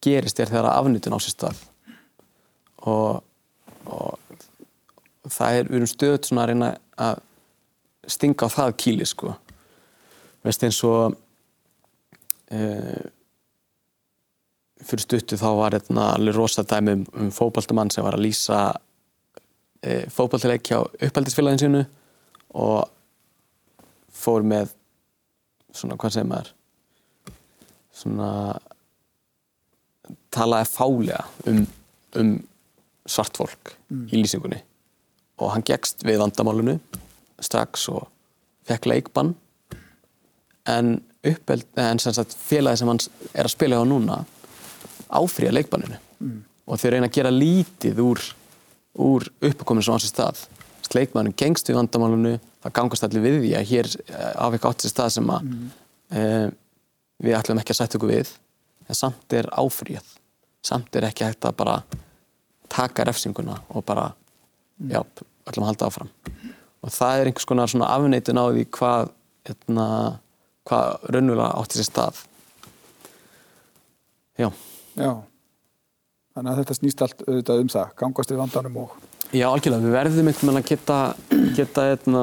gerist 0.02 0.40
er 0.42 0.50
þegar 0.50 0.72
afnýtun 0.72 1.14
á 1.14 1.18
sér 1.22 1.34
stað 1.34 1.60
og, 2.86 3.22
og 3.86 4.18
það 5.28 5.58
er, 5.58 5.68
við 5.68 5.78
erum 5.80 5.90
stöðut 5.90 6.28
svona 6.28 6.44
að 6.44 6.50
reyna 6.52 6.72
að 7.08 7.22
stinga 8.08 8.48
á 8.48 8.54
það 8.54 8.74
kýli, 8.82 9.06
sko. 9.08 9.34
Veist 10.46 10.64
eins 10.64 10.80
og 10.86 11.16
uh, 12.54 13.06
fyrir 14.88 15.04
stuttu 15.04 15.38
þá 15.38 15.48
var 15.58 15.76
hérna 15.76 16.12
alveg 16.14 16.36
rosa 16.38 16.64
dæmi 16.66 16.94
um, 16.98 17.06
um 17.22 17.32
fótboltamann 17.34 17.90
sem 17.92 18.06
var 18.06 18.16
að 18.16 18.24
lýsa 18.28 18.60
uh, 18.72 20.04
fótboltileik 20.14 20.70
hjá 20.70 20.80
uppeldisfélagin 20.82 21.64
sínu 21.64 21.82
og 22.58 22.86
fór 24.18 24.46
með 24.46 24.72
svona, 25.74 25.98
hvað 26.00 26.14
segir 26.16 26.30
maður? 26.30 26.52
Svona 27.98 28.30
talaði 30.34 30.70
fálega 30.70 31.24
um, 31.50 31.64
um 32.18 32.32
svart 33.08 33.38
fólk 33.40 33.74
í 34.12 34.20
lýsingunni. 34.20 34.60
Og 35.38 35.52
hann 35.54 35.66
gegst 35.66 36.02
við 36.06 36.20
vandamálunu 36.22 36.78
strax 37.42 37.86
og 37.92 38.08
fekk 38.68 38.88
leikbann. 38.90 39.36
En 40.68 40.98
en 41.22 41.98
sem 41.98 42.14
sagt 42.14 42.36
félagi 42.36 42.78
sem 42.78 42.88
hann 42.88 43.00
er 43.34 43.46
að 43.46 43.54
spila 43.54 43.80
á 43.82 43.84
núna 43.84 44.20
áfrýja 45.08 45.52
leikbanninu. 45.52 45.98
Og 46.68 46.78
þau 46.78 46.90
reyna 46.92 47.08
að 47.08 47.16
gera 47.16 47.32
lítið 47.32 48.00
úr, 48.04 48.22
úr 48.94 49.26
uppkomin 49.40 49.82
sem 49.82 49.96
á 49.96 49.98
sér 49.98 50.12
stað. 50.12 50.44
Leikmannin 50.94 51.36
gengst 51.36 51.68
við 51.68 51.76
vandamálunu 51.76 52.38
það 52.64 52.74
gangast 52.78 53.06
allir 53.06 53.24
við 53.24 53.38
því 53.42 53.52
að 53.58 53.70
hér 53.70 53.88
af 54.34 54.56
ekki 54.56 54.70
átt 54.70 54.84
sér 54.84 54.92
stað 54.92 55.14
sem 55.16 55.32
að 55.32 55.48
e, 56.10 56.22
við 57.24 57.38
ætlum 57.38 57.60
ekki 57.62 57.74
að 57.74 57.80
setja 57.80 57.98
okkur 57.98 58.12
við 58.12 58.32
en 58.88 58.98
samt 58.98 59.36
er 59.36 59.50
áfrýjað. 59.52 60.14
Samt 60.64 60.96
er 60.98 61.08
ekki 61.08 61.26
hægt 61.26 61.46
að 61.46 61.58
bara 61.60 61.76
taka 62.72 63.06
refsinguna 63.08 63.60
og 63.68 63.84
bara 63.88 64.10
já, 64.90 65.02
ætlum 65.48 65.66
að 65.66 65.70
halda 65.72 65.90
áfram. 65.90 66.10
Og 66.82 66.94
það 66.94 67.20
er 67.20 67.30
einhvers 67.30 67.48
konar 67.48 67.70
svona 67.70 67.90
afneitun 67.94 68.40
á 68.40 68.44
því 68.48 68.64
hvað 68.78 69.12
etna, 69.48 69.86
hvað 70.68 71.08
raunverulega 71.08 71.50
átti 71.58 71.80
sér 71.80 71.88
stað. 71.88 72.22
Já. 74.38 74.50
Já. 74.98 75.12
Þannig 76.34 76.52
að 76.52 76.60
þetta 76.62 76.76
snýst 76.78 77.00
allt 77.02 77.22
auðvitað 77.26 77.62
um 77.64 77.70
það, 77.72 77.94
gangast 77.98 78.32
við 78.32 78.42
vandanum 78.42 78.82
og 78.84 78.98
Já, 79.28 79.44
algjörlega, 79.50 79.84
við 79.84 79.92
verðum 79.92 80.28
einhvern 80.30 80.48
veginn 80.48 80.58
að 80.62 80.68
geta, 80.70 80.98
geta 81.56 81.84
eitna, 81.92 82.22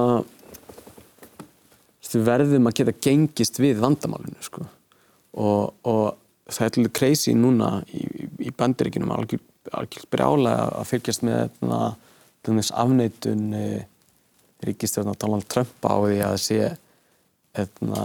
við 2.15 2.23
verðum 2.29 2.69
að 2.69 2.77
geta 2.79 2.93
gengist 3.03 3.59
við 3.59 3.81
vandamálinu, 3.83 4.39
sko. 4.45 4.65
Og, 5.35 5.73
og 5.83 6.51
það 6.51 6.67
er 6.67 6.79
alveg 6.79 6.95
crazy 6.95 7.33
núna 7.35 7.71
í, 7.91 8.05
í 8.47 8.53
bandiríkinum, 8.55 9.11
algjör, 9.11 9.41
algjör 9.75 10.07
brjálega 10.13 10.69
að 10.79 10.89
fylgjast 10.93 11.25
með 11.27 11.41
eitna, 11.47 11.81
þess 12.45 12.75
afneitun 12.77 13.45
e, 13.57 13.65
ríkistjórnar 14.65 15.17
Donald 15.19 15.47
Trump 15.51 15.89
á 15.89 15.95
því 15.97 16.19
að 16.23 16.37
sé 16.45 16.59
eitna, 17.57 18.03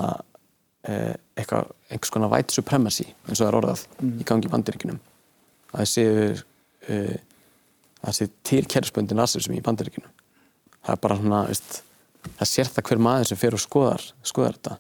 e, 0.83 0.97
eitthvað, 1.37 1.75
einhvers 1.91 2.15
konar 2.15 2.33
white 2.33 2.57
supremacy, 2.57 3.07
eins 3.29 3.37
og 3.39 3.45
það 3.45 3.51
er 3.51 3.59
orðað, 3.61 3.85
í 4.11 4.27
gangi 4.27 4.49
í 4.49 4.55
bandiríkinum. 4.55 5.03
Það 5.71 5.91
séu 5.93 6.25
e, 6.89 7.03
það 8.01 8.17
sé 8.17 8.31
til 8.49 8.65
kerfspöndin 8.65 9.21
rasismi 9.21 9.61
í 9.61 9.65
bandaríkinu 9.65 10.09
það 10.85 10.95
er 10.95 11.03
bara 11.05 11.19
svona 11.21 11.41
veist, 11.49 11.81
það 12.39 12.51
sér 12.53 12.71
það 12.75 12.87
hver 12.89 13.03
maður 13.07 13.31
sem 13.31 13.41
fer 13.41 13.57
og 13.57 13.63
skoðar 13.63 14.07
skoðar 14.27 14.59
þetta. 14.59 14.77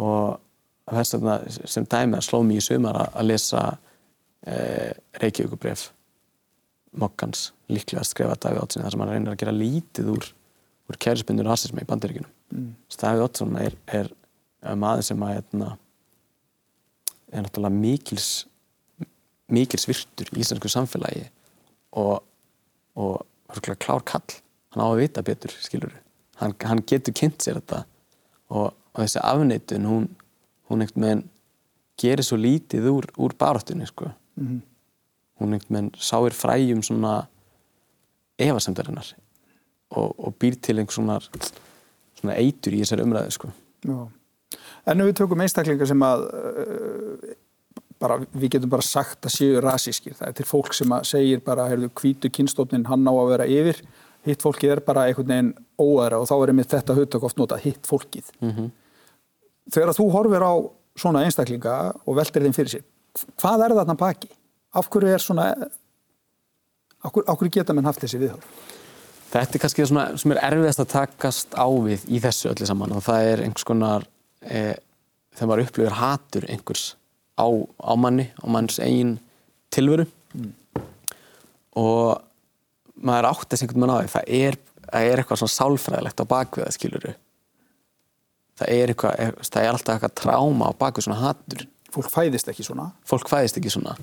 Og 0.00 0.90
þess 0.90 1.16
vegna 1.16 1.36
sem 1.74 1.86
dæmi 1.94 2.18
að 2.18 2.26
sló 2.26 2.42
mér 2.46 2.60
í 2.60 2.66
sumar 2.66 3.00
að, 3.04 3.24
lesa 3.28 3.64
e, 4.46 4.54
Reykjavíkubref 5.22 5.88
Mokkans 7.00 7.50
líklega 7.70 8.02
að 8.02 8.10
skrifa 8.10 8.38
Davíð 8.42 8.64
Ótsson 8.64 8.84
þar 8.84 8.94
sem 8.94 9.04
hann 9.04 9.12
reynir 9.12 9.34
að 9.34 9.42
gera 9.44 9.54
lítið 9.54 10.08
úr, 10.16 10.30
úr 10.90 10.98
kerfspöndin 11.04 11.46
rasismi 11.46 11.84
í 11.84 11.90
bandaríkinu 11.90 12.26
mm. 12.50 12.70
Davíð 12.96 13.26
Ótsson 13.28 13.58
er, 13.62 13.76
er, 13.86 14.10
er 14.66 14.80
maður 14.80 15.06
sem 15.06 15.22
að 15.26 15.36
hérna, 15.36 15.68
er 17.30 17.46
náttúrulega 17.46 17.78
mikils 17.78 18.30
mikils 19.50 19.86
virtur 19.90 20.30
í 20.34 20.42
íslensku 20.42 20.70
samfélagi 20.70 21.28
og 21.98 22.18
og 23.00 23.22
klár 23.78 24.02
kall 24.06 24.38
hann 24.70 24.84
á 24.84 24.86
að 24.86 25.00
vita 25.02 25.22
betur, 25.26 25.54
skilur 25.62 25.94
hann, 26.40 26.54
hann 26.64 26.82
getur 26.86 27.14
kynnt 27.16 27.42
sér 27.42 27.60
þetta 27.60 27.84
og, 28.50 28.72
og 28.72 29.02
þessi 29.02 29.22
afneitun 29.22 29.88
hún, 29.88 30.08
hún 30.70 30.84
einhvern 30.84 31.06
veginn 31.06 31.24
gerir 32.00 32.24
svo 32.24 32.38
lítið 32.40 32.88
úr, 32.90 33.10
úr 33.20 33.36
baráttunni 33.38 33.86
sko. 33.86 34.10
mm 34.36 34.46
-hmm. 34.46 34.60
hún 35.40 35.52
einhvern 35.52 35.76
veginn 35.76 35.92
sáir 35.98 36.32
fræjum 36.32 36.82
svona 36.82 37.26
efasemdarinnar 38.38 39.14
og, 39.90 40.14
og 40.18 40.34
býr 40.38 40.56
til 40.60 40.78
einhvers 40.78 40.94
svona, 40.94 41.20
svona 42.14 42.34
eitur 42.34 42.72
í 42.72 42.80
þessari 42.80 43.02
umræðu 43.02 43.30
sko. 43.30 43.48
En 44.86 45.02
við 45.02 45.14
tökum 45.14 45.40
einstaklingar 45.40 45.86
sem 45.86 46.02
að 46.02 46.24
uh, 46.24 47.34
bara, 48.00 48.18
við 48.32 48.56
getum 48.56 48.72
bara 48.72 48.82
sagt 48.86 49.26
að 49.28 49.34
séu 49.34 49.60
rasískir. 49.60 50.16
Það 50.18 50.28
er 50.28 50.36
til 50.38 50.46
fólk 50.48 50.76
sem 50.76 50.94
segir 51.08 51.42
bara, 51.44 51.68
hvítu 52.00 52.30
kynstofnin 52.32 52.86
hann 52.88 53.06
á 53.06 53.12
að 53.12 53.30
vera 53.34 53.48
yfir, 53.50 53.82
hitt 54.26 54.42
fólkið 54.44 54.74
er 54.74 54.82
bara 54.84 55.06
einhvern 55.08 55.32
veginn 55.32 55.52
óæðra 55.80 56.20
og 56.20 56.28
þá 56.28 56.34
er 56.36 56.52
einmitt 56.52 56.72
þetta 56.74 56.96
hugtök 56.96 57.26
oft 57.28 57.40
notað, 57.40 57.64
hitt 57.64 57.88
fólkið. 57.88 58.32
Mm 58.40 58.50
-hmm. 58.50 58.70
Þegar 59.70 59.96
þú 59.96 60.10
horfir 60.12 60.44
á 60.44 60.54
svona 60.96 61.24
einstaklinga 61.24 61.76
og 62.06 62.16
veldir 62.16 62.42
þeim 62.42 62.56
fyrir 62.56 62.70
sér, 62.74 62.84
hvað 63.40 63.64
er 63.64 63.76
þarna 63.78 63.96
baki? 63.96 64.28
Af 64.74 64.90
hverju 64.90 65.08
er 65.08 65.18
svona, 65.18 65.46
af 67.02 67.12
hverju, 67.12 67.26
af 67.28 67.38
hverju 67.38 67.50
geta 67.50 67.72
menn 67.72 67.84
haft 67.88 68.00
þessi 68.00 68.18
viðhörf? 68.18 68.44
Þetta 69.30 69.54
er 69.54 69.62
kannski 69.62 69.86
svona 69.86 70.16
sem 70.18 70.32
er 70.32 70.42
erfiðast 70.42 70.80
að 70.80 70.92
takast 70.92 71.54
á 71.54 71.66
við 71.70 72.06
í 72.10 72.20
þessu 72.20 72.50
öllu 72.50 72.66
saman 72.66 72.92
og 72.92 73.02
það 73.06 73.26
er 73.32 73.42
einhvers 73.44 73.64
konar, 73.64 74.06
e, 74.42 74.74
þegar 75.36 75.48
maður 75.48 75.64
upplifir 75.64 75.98
hatur 76.00 76.46
einhvers 76.50 76.96
á, 77.38 77.46
á 77.46 77.92
manni, 77.96 78.26
á 78.42 78.46
manns 78.50 78.80
eigin 78.82 79.18
tilveru 79.70 80.06
mm. 80.34 80.50
og 81.78 82.18
maður 83.00 83.30
átti 83.32 83.50
þess 83.54 83.66
einhvern 83.66 83.84
veginn 83.84 83.96
á 83.96 84.00
því. 84.00 84.12
Það 84.14 84.30
er, 84.40 84.60
það 84.86 85.10
er 85.10 85.22
eitthvað 85.22 85.42
svona 85.42 85.56
sálfræðilegt 85.56 86.22
á 86.22 86.30
bakviða 86.30 86.72
skiluru 86.76 87.16
það 88.60 88.72
er 88.76 88.92
eitthvað, 88.92 89.36
það 89.46 89.62
er 89.62 89.70
alltaf 89.74 89.94
eitthvað 89.94 90.16
tráma 90.20 90.68
á 90.68 90.72
bakvið 90.80 91.06
svona 91.06 91.20
hattur 91.22 91.62
Fólk 91.90 92.10
fæðist 92.10 92.50
ekki 92.50 92.62
svona? 92.62 92.90
Fólk 93.06 93.26
fæðist 93.30 93.56
ekki 93.58 93.72
svona. 93.72 93.96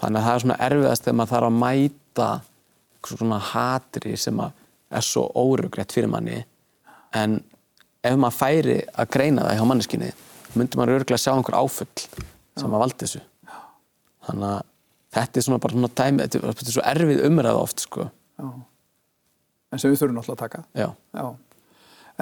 Þannig 0.00 0.20
að 0.20 0.26
það 0.26 0.34
er 0.34 0.42
svona 0.44 0.58
erfiðast 0.66 1.04
þegar 1.04 1.16
maður 1.18 1.32
þarf 1.32 1.48
að 1.48 1.58
mæta 1.62 2.28
svona 3.06 3.40
hatri 3.50 4.14
sem 4.20 4.40
er 4.40 5.04
svo 5.04 5.26
órugrætt 5.36 5.92
fyrir 5.94 6.10
manni. 6.10 6.38
En 7.16 7.38
ef 8.00 8.16
maður 8.16 8.38
færi 8.38 8.78
að 8.96 9.10
greina 9.12 9.44
það 9.44 9.58
hjá 9.58 9.68
manneskinni 9.68 10.10
myndir 10.56 10.80
maður 10.80 11.02
örgulega 11.02 11.20
sjá 11.20 11.34
einhver 11.34 11.58
áfull 11.60 11.90
sem 12.56 12.72
að 12.72 12.82
valdi 12.86 13.02
þessu. 13.02 13.22
Þannig 14.30 14.48
að 14.48 14.58
þetta 15.16 15.40
er 15.40 15.46
svona 15.46 15.62
bara 15.66 15.76
svona 15.76 15.92
dæmi 16.00 16.24
þetta 16.24 16.54
er 16.56 16.72
svo 16.72 16.86
erfið 16.94 17.24
umræða 17.28 17.64
oft 17.66 17.84
sko. 17.84 18.08
En 18.42 19.80
sem 19.80 19.90
við 19.90 20.02
þurfum 20.02 20.20
alltaf 20.22 20.36
að 20.36 20.42
taka 20.44 20.62
Já. 20.76 20.88
Já. 21.16 21.26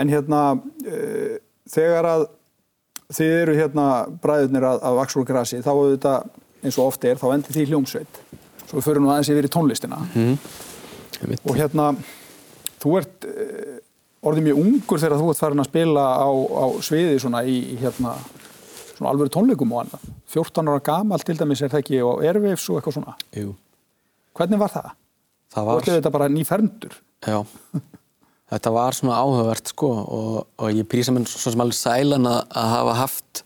en 0.00 0.12
hérna 0.12 0.40
uh, 0.54 1.36
þegar 1.70 2.10
að 2.10 2.26
þið 3.14 3.34
eru 3.42 3.56
hérna 3.58 3.86
bræðurnir 4.22 4.66
að 4.70 4.98
vaks 5.00 5.16
úr 5.20 5.28
grasi 5.28 5.60
þá 5.62 5.72
þetta 5.76 6.14
eins 6.64 6.78
og 6.78 6.88
oft 6.88 7.04
er 7.04 7.20
þá 7.20 7.26
endur 7.34 7.56
því 7.56 7.66
hljómsveit 7.70 8.20
svo 8.64 8.78
við 8.78 8.86
förum 8.86 9.04
nú 9.04 9.12
aðeins 9.12 9.32
yfir 9.34 9.48
í 9.48 9.52
tónlistina 9.52 10.00
mm. 10.14 10.36
og 11.44 11.58
hérna 11.58 11.90
þú 12.82 12.96
ert 13.00 13.28
uh, 13.28 13.76
orðið 14.24 14.48
mjög 14.48 14.62
ungur 14.62 15.02
þegar 15.02 15.20
þú 15.20 15.28
ert 15.32 15.42
farin 15.42 15.64
að 15.64 15.68
spila 15.68 16.06
á, 16.16 16.28
á 16.32 16.64
sviði 16.84 17.20
svona 17.20 17.44
í 17.44 17.58
hérna 17.82 18.16
svona 18.94 19.10
alvöru 19.10 19.32
tónleikum 19.34 19.74
og 19.74 19.84
annað 19.84 20.08
14 20.32 20.70
ára 20.70 20.84
gamal 20.84 21.20
til 21.20 21.36
dæmis 21.38 21.62
er 21.62 21.72
það 21.72 21.84
ekki 21.84 22.02
og 22.06 22.24
Airwaves 22.24 22.66
og 22.70 22.80
eitthvað 22.80 22.98
svona 22.98 23.16
Jú, 23.36 23.54
hvernig 24.38 24.62
var 24.62 24.72
það? 24.72 24.92
Það 25.53 25.70
Var 25.70 25.88
þetta 25.88 26.14
bara 26.14 26.30
nýfermdur? 26.32 26.95
Já, 27.24 27.40
þetta 28.53 28.74
var 28.74 28.97
svona 28.97 29.18
áhugavert 29.20 29.74
sko 29.74 29.90
og, 30.03 30.38
og 30.61 30.70
ég 30.72 30.88
prísa 30.88 31.14
mér 31.14 31.26
svo 31.28 31.53
sem 31.53 31.64
alveg 31.64 31.78
sælan 31.78 32.30
að, 32.30 32.40
að 32.55 32.72
hafa 32.76 32.97
haft 33.03 33.45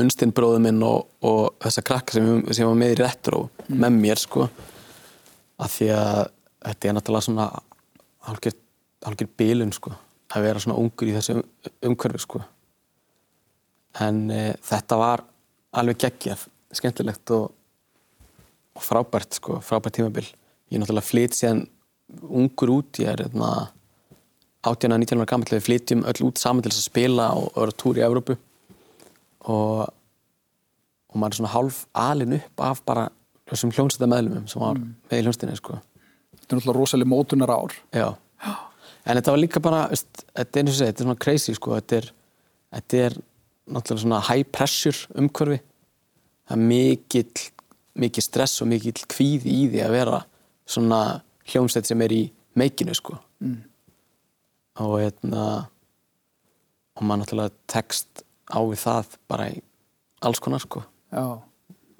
Unnstein 0.00 0.30
bróðu 0.30 0.60
minn 0.62 0.82
og, 0.86 1.08
og 1.26 1.56
þessa 1.64 1.82
krakka 1.82 2.14
sem, 2.14 2.26
sem 2.54 2.68
var 2.68 2.76
með 2.78 2.92
í 2.94 2.98
retro 3.00 3.48
með 3.68 3.96
mér 3.96 4.20
sko 4.22 4.44
af 5.60 5.72
því 5.74 5.88
að 5.96 6.20
þetta 6.60 6.88
er 6.88 6.94
náttúrulega 6.96 7.26
svona 7.26 7.48
hálfgerð 8.28 8.60
hálfger 9.04 9.30
bilun 9.40 9.72
sko 9.74 9.92
að 10.30 10.46
vera 10.46 10.62
svona 10.62 10.78
ungur 10.80 11.10
í 11.10 11.14
þessu 11.16 11.38
um, 11.38 11.44
umhverfi 11.90 12.22
sko. 12.22 12.42
En 14.04 14.22
e, 14.30 14.42
þetta 14.62 14.98
var 15.00 15.24
alveg 15.80 15.98
geggjað, 16.04 16.44
skemmtilegt 16.76 17.32
og, 17.34 17.48
og 18.76 18.84
frábært 18.84 19.40
sko, 19.40 19.58
frábært 19.64 19.98
tímabil 19.98 20.28
ég 20.70 20.80
náttúrulega 20.80 21.06
flyt 21.06 21.36
síðan 21.36 21.64
ungur 22.26 22.74
út, 22.78 22.98
ég 23.02 23.12
er 23.12 23.24
hérna 23.26 23.70
18 24.66 24.92
að 24.92 25.02
19 25.06 25.22
ára 25.22 25.30
gammal 25.30 25.54
við 25.54 25.64
flytjum 25.66 26.04
öll 26.10 26.26
út 26.26 26.40
saman 26.40 26.64
til 26.64 26.72
þess 26.72 26.84
að 26.84 26.90
spila 26.90 27.30
og 27.38 27.54
vera 27.56 27.76
túr 27.80 28.00
í 28.00 28.04
Evrópu 28.06 28.36
og 29.50 29.88
og 31.10 31.18
maður 31.18 31.32
er 31.32 31.38
svona 31.40 31.54
hálf 31.54 31.78
alin 31.98 32.36
upp 32.38 32.62
af 32.62 32.82
bara 32.86 33.08
þessum 33.50 33.72
hljónsætta 33.74 34.08
meðlumum 34.10 34.46
sem 34.50 34.62
var 34.62 34.78
með 34.78 35.16
í 35.16 35.24
hljónstinni 35.24 35.56
sko. 35.58 35.78
Þetta 36.38 36.54
er 36.54 36.60
náttúrulega 36.60 36.76
rosalega 36.78 37.10
mótunar 37.10 37.50
ár 37.54 37.74
Já. 37.90 38.08
En 39.08 39.16
þetta 39.16 39.32
var 39.32 39.40
líka 39.40 39.62
bara, 39.64 39.80
þetta 39.90 40.44
er 40.44 40.62
eins 40.62 40.74
og 40.74 40.78
segja, 40.78 40.92
þetta 40.92 41.02
er 41.02 41.08
svona 41.08 41.22
crazy 41.24 41.54
sko, 41.56 41.74
þetta 41.78 41.98
er, 41.98 42.08
þetta 42.76 43.00
er 43.06 43.16
náttúrulega 43.70 44.04
svona 44.04 44.20
high 44.28 44.46
pressure 44.54 45.18
umhverfi. 45.18 45.60
Það 46.46 46.56
er 46.56 46.68
mikill, 46.70 47.44
mikill 48.04 48.26
stress 48.26 48.62
og 48.62 48.70
mikill 48.70 49.06
kvíði 49.10 49.54
í 49.56 49.64
því 49.72 49.82
að 49.86 49.96
vera 49.96 50.20
svona 50.70 51.00
hljómsveit 51.50 51.88
sem 51.88 52.06
er 52.06 52.14
í 52.14 52.22
meikinu 52.58 52.94
sko. 52.96 53.18
Mm. 53.42 53.58
Og 54.80 54.96
hérna, 55.00 55.44
og 56.96 57.04
maður 57.04 57.24
náttúrulega 57.24 57.56
tekst 57.70 58.24
á 58.50 58.60
við 58.62 58.82
það 58.84 59.16
bara 59.30 59.48
í 59.52 59.58
alls 60.26 60.40
konar 60.42 60.62
sko, 60.62 60.84
Já, 61.10 61.40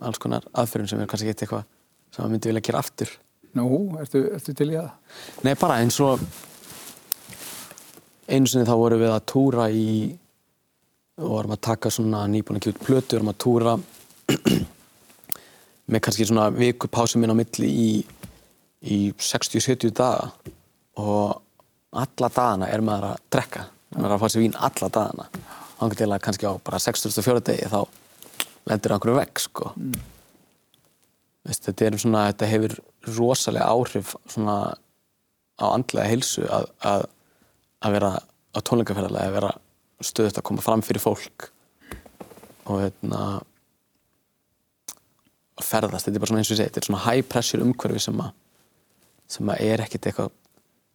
alls 0.06 0.20
konar 0.22 0.46
aðferðum 0.54 0.90
sem 0.90 1.02
er 1.02 1.10
kannski 1.10 1.32
ekki 1.32 1.46
eitthvað 1.46 1.66
sem 2.10 2.22
maður 2.22 2.32
myndi 2.34 2.50
vilja 2.50 2.66
gera 2.68 2.82
aftur. 2.84 3.12
nú, 3.58 3.66
ertu, 3.98 4.22
ertu 4.36 4.54
til 4.54 4.70
í 4.70 4.76
það? 4.76 4.90
Nei, 5.46 5.54
bara 5.58 5.80
eins 5.82 5.98
og 6.04 6.22
einu 8.30 8.46
sinni 8.46 8.68
þá 8.68 8.76
vorum 8.78 9.02
við 9.02 9.14
að 9.14 9.24
túra 9.32 9.66
í 9.74 9.86
og 11.20 11.32
vorum 11.34 11.54
að 11.56 11.64
taka 11.66 11.90
svona 11.92 12.22
nýbúin 12.30 12.60
að 12.60 12.66
gefa 12.66 12.76
út 12.76 12.86
plötu, 12.86 13.16
vorum 13.16 13.32
að 13.32 13.40
túra 13.44 13.74
með 15.90 16.04
kannski 16.06 16.28
svona 16.28 16.46
viku 16.54 16.88
pásu 16.92 17.20
minn 17.20 17.34
á 17.34 17.36
milli 17.36 17.68
í, 17.68 17.90
í 18.80 19.00
60-70 19.18 19.94
daga 19.96 20.30
og 21.00 21.40
alla 21.90 22.30
dagana 22.30 22.68
er 22.70 22.84
maður 22.84 23.10
að 23.10 23.24
drekka. 23.34 23.64
Maður 23.96 24.06
er 24.06 24.14
að 24.14 24.22
fá 24.22 24.32
sér 24.32 24.44
vín 24.44 24.56
alla 24.56 24.90
dagana. 24.94 25.26
Þannig 25.80 25.98
til 25.98 26.08
að 26.10 26.22
kannski 26.24 26.48
á 26.48 26.52
bara 26.64 26.80
64 26.82 27.44
degi 27.48 27.70
þá 27.72 27.80
lendir 28.70 28.94
einhverju 28.94 29.18
vekk 29.18 29.42
sko. 29.42 29.72
Veist, 31.48 31.64
þetta, 31.64 31.86
er 31.86 31.98
svona, 32.00 32.26
þetta 32.30 32.50
hefur 32.50 32.76
rosalega 33.16 33.70
áhrif 33.72 34.14
svona 34.28 34.56
á 35.60 35.66
andlega 35.70 36.08
heilsu 36.08 36.44
að, 36.48 36.68
að, 36.86 37.06
að 37.84 37.96
vera 37.96 38.10
á 38.20 38.58
tónleikaferðarlega, 38.66 39.30
að 39.30 39.36
vera 39.38 39.54
stöðut 40.04 40.40
að 40.40 40.46
koma 40.48 40.64
fram 40.64 40.84
fyrir 40.84 41.02
fólk 41.02 41.50
og 42.70 42.82
hérna 42.82 43.22
að 45.60 45.66
ferðast, 45.66 46.06
þetta 46.06 46.16
er 46.16 46.22
bara 46.22 46.30
svona 46.30 46.42
eins 46.42 46.50
og 46.50 46.54
ég 46.54 46.60
segi 46.60 46.70
þetta 46.70 46.80
er 46.80 46.88
svona 46.88 47.02
high 47.04 47.26
pressure 47.26 47.64
umhverfi 47.64 48.04
sem 48.04 48.22
að 48.24 48.30
sem 49.30 49.50
að 49.54 49.62
er 49.70 49.82
ekkit 49.86 50.10
eitthvað 50.10 50.30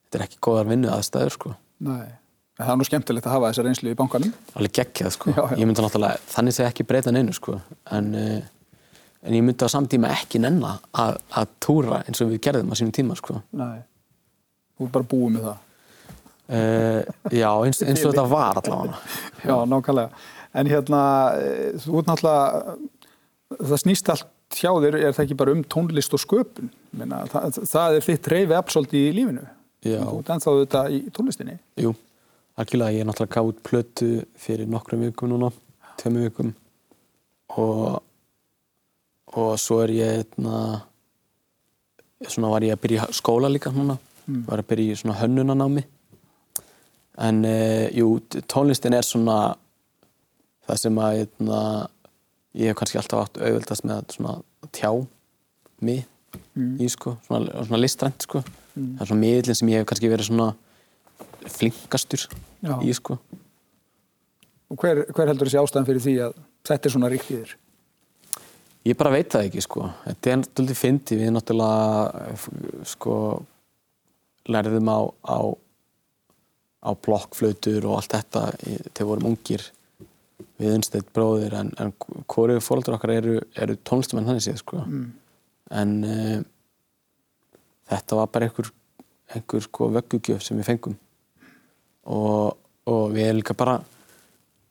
þetta 0.05 0.19
er 0.19 0.25
ekki 0.27 0.41
góðar 0.47 0.69
vinnu 0.73 0.91
aðstæður 0.93 1.35
sko 1.37 1.53
Nei. 1.85 2.05
En 2.55 2.63
það 2.63 2.71
er 2.71 2.77
nú 2.79 2.85
skemmtilegt 2.87 3.25
að 3.27 3.33
hafa 3.35 3.47
þessa 3.51 3.63
reynslu 3.65 3.89
í 3.91 3.95
bankanum. 3.99 4.29
alveg 4.55 4.71
geggjað 4.77 5.09
sko, 5.17 5.31
Já, 5.35 5.41
já. 5.51 5.57
ég 5.59 5.67
myndi 5.67 5.83
náttúrulega 5.83 6.21
þannig 6.31 6.55
segja 6.55 6.69
ekki 6.71 6.85
breyta 6.87 7.11
neinu 7.11 7.33
sko 7.35 7.57
en, 7.91 8.07
uh, 8.15 8.77
en 9.27 9.35
ég 9.35 9.43
myndi 9.43 9.67
á 9.67 9.69
samtíma 9.73 10.11
ekki 10.15 10.39
nenna 10.43 10.77
að, 10.95 11.17
að 11.35 11.51
túra 11.65 11.99
eins 12.07 12.21
og 12.23 12.31
við 12.31 12.39
gerðum 12.47 12.71
á 12.71 12.75
sínum 12.79 12.93
tíma 12.95 13.17
sko 13.19 13.41
Nei. 13.51 13.81
Þú 14.75 14.87
er 14.87 14.93
bara 14.95 15.07
búið 15.11 15.35
með 15.37 15.43
það. 15.49 15.59
Uh, 16.45 17.01
já, 17.33 17.49
eins, 17.65 17.79
eins 17.81 18.01
og 18.05 18.11
þetta 18.13 18.25
var 18.29 18.59
allavega 18.59 18.97
Já, 19.47 19.55
nákvæmlega. 19.71 20.23
En 20.55 20.67
hérna, 20.71 20.99
eh, 21.41 21.71
þú 21.83 21.95
ert 21.99 22.09
náttúrulega, 22.11 22.75
það 23.59 23.79
snýst 23.81 24.11
allt 24.13 24.27
hjá 24.61 24.71
þér, 24.71 24.97
er 25.01 25.13
það 25.15 25.25
ekki 25.25 25.37
bara 25.41 25.53
um 25.55 25.61
tónlist 25.75 26.15
og 26.15 26.21
sköpun? 26.23 26.71
Meina, 26.95 27.23
það, 27.31 27.61
það 27.71 27.99
er 27.99 28.07
þitt 28.07 28.31
reyfi 28.33 28.57
absolutt 28.57 28.95
í 28.97 29.03
lífinu. 29.15 29.45
Já. 29.85 29.99
Þú 30.01 30.17
ert 30.19 30.33
ennþá 30.35 30.55
þetta 30.61 30.83
í 30.89 30.99
tónlistinni. 31.13 31.57
Jú, 31.83 31.93
algjörlega, 32.57 32.95
ég 32.95 33.05
er 33.05 33.09
náttúrulega 33.09 33.35
gaf 33.35 33.51
út 33.51 33.61
plötu 33.69 34.09
fyrir 34.41 34.69
nokkrum 34.71 35.05
vikum 35.05 35.31
núna 35.31 35.51
tveimur 35.99 36.29
vikum 36.29 36.53
og 37.55 38.01
og 39.35 39.57
svo 39.59 39.81
er 39.83 39.91
ég 39.91 40.19
eitna, 40.21 40.81
svona 42.23 42.51
var 42.53 42.63
ég 42.63 42.75
að 42.75 42.83
byrja 42.85 43.07
í 43.11 43.15
skóla 43.17 43.49
líka 43.51 43.71
núna 43.73 43.97
var 44.47 44.61
að 44.61 44.69
byrja 44.69 44.93
í 44.93 44.99
svona 45.01 45.17
hönnunanámi 45.19 45.83
en 47.25 47.41
uh, 47.47 47.85
jú, 47.95 48.15
tónlistin 48.51 48.95
er 48.95 49.05
svona 49.05 49.55
það 50.65 50.79
sem 50.81 51.01
að 51.01 51.19
eitna, 51.21 51.59
ég 52.55 52.71
hef 52.71 52.79
kannski 52.79 52.99
alltaf 53.01 53.25
átt 53.25 53.39
auðvöldast 53.41 53.87
með 53.87 54.01
að 54.01 54.17
svona 54.17 54.35
tjá 54.75 54.91
mig 55.85 56.05
í 56.55 56.87
sko, 56.91 57.15
svona, 57.27 57.63
svona 57.63 57.79
listrænt 57.79 58.27
sko 58.27 58.41
það 58.43 59.01
er 59.03 59.09
svona 59.09 59.21
miðlinn 59.21 59.59
sem 59.59 59.71
ég 59.71 59.81
hef 59.81 59.89
kannski 59.91 60.11
verið 60.11 60.29
svona 60.29 60.51
flinkastur 61.55 62.25
Já. 62.65 62.75
í 62.83 62.95
sko 62.95 63.19
Og 64.71 64.81
hver, 64.81 65.03
hver 65.13 65.29
heldur 65.29 65.49
þessi 65.49 65.61
ástæðan 65.61 65.87
fyrir 65.87 66.03
því 66.03 66.15
að 66.25 66.37
þetta 66.65 66.89
er 66.89 66.93
svona 66.95 67.09
ríkt 67.13 67.29
í 67.29 67.37
þér? 67.37 67.51
Ég 68.85 68.97
bara 68.97 69.11
veit 69.13 69.29
það 69.33 69.47
ekki 69.47 69.63
sko. 69.65 69.85
Þetta 70.05 70.31
er 70.31 70.39
náttúrulega 70.41 70.79
fyndi. 70.79 71.17
Við 71.21 71.31
náttúrulega 71.35 72.89
sko 72.89 73.17
lærðum 74.49 74.89
á, 74.89 74.99
á, 75.25 75.39
á 76.85 76.91
blokkflautur 77.07 77.87
og 77.89 77.99
allt 77.99 78.17
þetta 78.17 78.43
þegar 78.57 78.99
við 78.99 79.09
vorum 79.11 79.29
ungir 79.31 79.67
við 80.61 80.77
unnstætt 80.77 81.11
bróðir 81.15 81.55
en, 81.59 81.71
en 81.81 81.93
hvoru 82.31 82.57
fóröldur 82.63 82.95
okkar 82.97 83.15
eru, 83.17 83.39
eru 83.59 83.77
tónlistamenn 83.87 84.27
þannig 84.29 84.45
séð 84.45 84.61
sko. 84.61 84.83
Mm. 84.85 85.07
En 85.75 85.95
uh, 86.05 86.37
þetta 87.91 88.19
var 88.19 88.29
bara 88.33 88.47
einhver, 88.49 88.69
einhver 89.35 89.65
sko 89.65 89.89
vöggugjöf 89.95 90.45
sem 90.45 90.59
við 90.59 90.69
fengum 90.69 90.95
og, 92.05 92.55
og 92.85 93.03
við 93.13 93.29
erum 93.29 93.41
líka 93.41 93.57
bara 93.57 93.79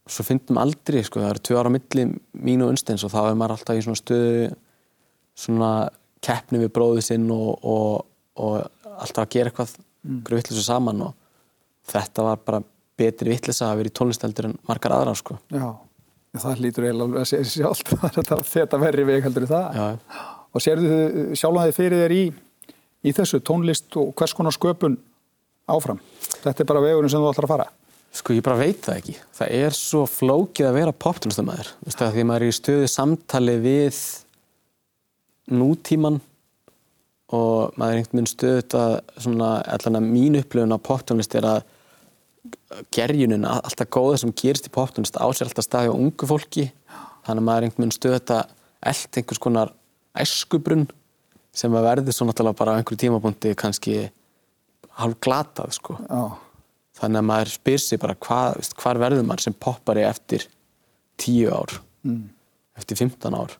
svo 0.04 0.24
fyndum 0.26 0.60
aldrei, 0.60 1.00
sko, 1.04 1.22
það 1.22 1.30
eru 1.32 1.42
tvö 1.48 1.58
ára 1.60 1.72
milli 1.72 2.04
mín 2.44 2.62
og 2.64 2.74
Unnsteins 2.74 3.04
og 3.06 3.12
þá 3.12 3.20
er 3.22 3.38
maður 3.40 3.56
alltaf 3.56 3.78
í 3.78 3.84
svona 3.84 4.00
stöðu 4.00 4.50
svona 5.34 5.70
keppni 6.24 6.60
við 6.60 6.72
bróðið 6.76 7.06
sinn 7.08 7.24
og, 7.32 7.64
og, 7.64 8.04
og 8.40 8.90
alltaf 8.94 9.24
að 9.24 9.32
gera 9.34 9.50
eitthvað 9.50 9.74
mm. 9.80 10.20
vittlisu 10.28 10.64
saman 10.64 11.02
og 11.08 11.16
þetta 11.90 12.26
var 12.28 12.42
bara 12.44 12.62
betri 12.98 13.32
vittlisa 13.32 13.70
að 13.70 13.82
vera 13.82 13.90
í 13.90 13.94
tónlisteldur 13.98 14.48
en 14.50 14.56
margar 14.68 14.94
aðrar, 14.96 15.18
sko. 15.18 15.38
Já, 15.52 15.68
það 16.42 16.64
lítur 16.64 16.88
eiginlega 16.88 17.22
að 17.24 17.30
segja 17.32 17.72
er 18.08 18.48
þetta 18.52 18.80
verri 18.82 19.06
veg 19.08 19.28
heldur 19.28 19.48
það. 19.50 19.78
Já, 19.78 20.26
og 20.54 20.62
sérðu 20.62 20.90
þið 20.90 21.38
sjálfan 21.40 21.70
þið 21.70 21.78
fyrir 21.78 22.04
þér 22.04 22.16
í, 22.16 22.24
í 23.04 23.14
þessu 23.16 23.40
tónlist 23.44 23.98
og 24.00 24.12
hvers 24.18 24.36
konar 24.36 24.54
sköpun 24.54 24.98
áfram? 25.70 26.02
Þetta 26.44 26.62
er 26.62 26.68
bara 26.70 26.84
vegurinn 26.84 27.12
sem 27.12 27.22
þú 27.22 27.32
ætlar 27.32 27.48
að 27.48 27.54
fara. 27.56 27.70
Sko 28.14 28.36
ég 28.36 28.44
bara 28.46 28.60
veit 28.60 28.84
það 28.84 29.00
ekki. 29.00 29.16
Það 29.34 29.56
er 29.58 29.74
svo 29.74 30.04
flókið 30.06 30.68
að 30.68 30.76
vera 30.76 30.94
poptónlistamæður. 31.04 31.72
Þú 31.80 31.88
veist 31.88 32.02
það, 32.02 32.12
því 32.14 32.26
maður 32.28 32.44
er 32.44 32.52
í 32.52 32.58
stöðu 32.58 32.90
samtali 32.92 33.56
við 33.64 34.02
nútíman 35.50 36.20
og 37.34 37.74
maður 37.80 37.96
er 37.96 38.00
einhvern 38.00 38.20
veginn 38.20 38.30
stöðut 38.30 38.76
að 38.78 38.94
svona, 39.24 39.48
allan 39.74 39.98
að 39.98 40.06
mín 40.12 40.38
upplifun 40.38 40.76
á 40.76 40.86
poptónlist 40.86 41.34
er 41.34 41.48
að 41.48 41.64
gerjunin, 42.94 43.46
alltaf 43.46 43.90
góða 43.92 44.20
sem 44.22 44.32
gerist 44.36 44.68
í 44.68 44.72
poptónlist 44.74 45.18
á 45.18 45.26
sér 45.30 45.48
alltaf 45.48 45.66
staði 45.66 45.92
á 45.92 45.94
ungu 45.94 46.28
fólki. 46.28 46.68
Þannig 47.24 47.40
að 47.40 47.46
maður 47.48 47.56
er 47.56 47.68
einhvern 47.68 47.84
veginn 47.84 47.96
stöðut 47.96 48.34
að 48.34 48.54
eld 48.90 49.18
einhvers 49.18 49.42
konar 49.42 49.72
æskubrunn 50.24 50.86
sem 51.54 51.74
að 51.74 51.86
verði 51.88 52.14
svo 52.14 52.26
náttúrulega 52.28 52.58
bara 52.58 52.74
á 52.74 52.78
einhverju 52.78 53.00
tímapunkti 53.04 53.54
kannski 53.58 53.98
hálf 54.98 55.18
glatað 55.24 55.74
sko. 55.78 55.98
Já, 56.08 56.22
þannig 57.00 57.20
að 57.20 57.28
maður 57.30 57.52
spyr 57.54 57.82
sig 57.82 58.02
bara 58.02 58.16
hvað, 58.26 58.60
hvar 58.80 59.02
verður 59.02 59.28
maður 59.28 59.46
sem 59.48 59.58
poppari 59.66 60.06
eftir 60.06 60.48
10 61.22 61.54
ár 61.54 61.78
eftir 62.74 62.98
15 62.98 63.38
ár? 63.38 63.54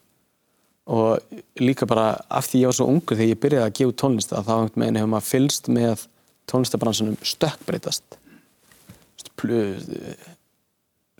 Og 0.85 1.39
líka 1.57 1.87
bara 1.89 2.11
af 2.29 2.45
því 2.45 2.61
ég 2.61 2.69
var 2.69 2.77
svo 2.77 2.89
ungur 2.91 3.17
þegar 3.17 3.31
ég 3.31 3.41
byrjaði 3.41 3.65
að 3.65 3.77
gefa 3.79 3.97
tónlist 4.03 4.35
að 4.35 4.45
þá 4.45 4.53
einhvern 4.57 4.83
veginn 4.83 4.99
hefur 4.99 5.11
maður 5.15 5.29
fylst 5.31 5.71
með 5.71 6.05
tónlistabransunum 6.51 7.17
stökkbreytast 7.25 8.19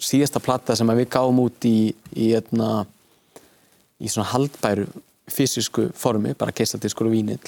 síðasta 0.02 0.42
platta 0.44 0.76
sem 0.76 0.90
að 0.92 1.00
við 1.04 1.10
gáum 1.16 1.40
út 1.46 1.66
í 1.68 1.94
í, 2.14 2.34
hérna, 2.34 2.86
í 4.00 4.08
svona 4.12 4.32
haldbæru 4.34 4.86
fysisku 5.32 5.90
formi, 5.98 6.36
bara 6.38 6.54
keisladiskur 6.54 7.08
og 7.10 7.16
vínill. 7.16 7.48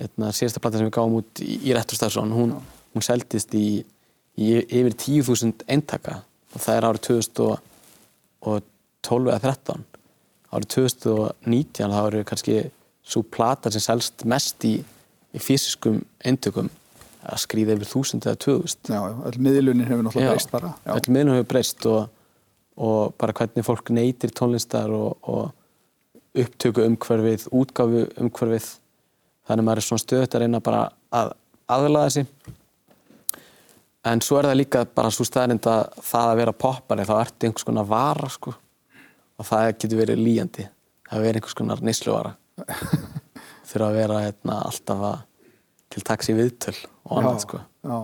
Hérna, 0.00 0.32
síðasta 0.34 0.60
platta 0.62 0.78
sem 0.80 0.88
við 0.88 0.96
gáum 0.96 1.14
út 1.20 1.32
í, 1.44 1.46
í 1.68 1.70
Rettur 1.76 1.96
Starsson, 1.98 2.34
hún, 2.34 2.50
hún 2.94 3.04
seldist 3.04 3.50
í, 3.54 3.84
í 4.40 4.42
yfir 4.62 4.94
10.000 4.96 5.68
eintaka 5.70 6.14
og 6.52 6.60
það 6.60 6.76
er 6.76 6.86
árið 6.88 7.02
2012 7.08 9.32
eða 9.32 9.44
13 9.46 9.84
árið 10.52 10.68
2019 10.76 11.94
þá 11.94 12.02
eru 12.02 12.20
kannski 12.28 12.56
svo 13.02 13.20
plata 13.24 13.66
sem 13.72 13.82
selst 13.82 14.24
mest 14.28 14.64
í, 14.68 14.84
í 15.32 15.38
fysiskum 15.40 15.96
eintökum 16.24 16.68
að 17.22 17.40
skrýða 17.44 17.76
yfir 17.76 17.88
1000 17.88 18.26
eða 18.26 18.38
2000 18.44 18.92
Já, 18.92 19.02
öll 19.28 19.38
miðlunin 19.38 19.86
hefur 19.86 20.06
náttúrulega 20.06 20.34
breyst 20.34 20.52
bara. 20.52 20.72
Já. 20.82 20.92
öll 20.96 21.14
miðlum 21.14 21.36
hefur 21.36 21.50
breyst 21.52 21.86
og, 21.90 22.00
og 22.76 23.14
bara 23.20 23.36
hvernig 23.38 23.66
fólk 23.66 23.92
neytir 23.94 24.34
tónlistar 24.34 24.90
og, 24.96 25.18
og 25.22 26.42
upptöku 26.42 26.86
umhverfið, 26.86 27.46
útgáfu 27.52 28.06
umhverfið 28.16 28.68
þannig 29.46 29.62
að 29.62 29.68
maður 29.68 29.82
er 29.82 29.86
svona 29.86 30.04
stöðut 30.06 30.36
að 30.36 30.44
reyna 30.44 30.62
bara 30.64 30.82
að 31.12 31.32
aðlaða 31.72 32.10
þessi 32.10 32.26
en 34.10 34.22
svo 34.24 34.38
er 34.38 34.48
það 34.50 34.58
líka 34.58 34.84
bara 34.96 35.10
svo 35.14 35.26
staðrind 35.26 35.66
að 35.70 35.82
það 36.02 36.30
að 36.30 36.38
vera 36.40 36.58
poppari 36.64 37.06
þá 37.06 37.14
ertu 37.20 37.48
einhvers 37.48 37.66
konar 37.68 37.90
vara 37.90 38.30
sko 38.32 38.54
og 39.38 39.46
það 39.46 39.68
getur 39.76 40.00
verið 40.02 40.22
líjandi 40.22 40.68
það 41.10 41.26
verið 41.26 41.40
einhvers 41.40 41.58
konar 41.58 41.84
neysluvara 41.84 42.34
þurfa 43.68 43.88
að 43.88 43.98
vera 44.00 44.22
hérna, 44.24 44.58
alltaf 44.66 45.04
að 45.08 45.20
til 45.92 46.02
taksi 46.08 46.34
viðtöl 46.36 46.76
og 47.06 47.16
annað 47.20 47.40
sko 47.46 47.60
Já, 47.62 47.96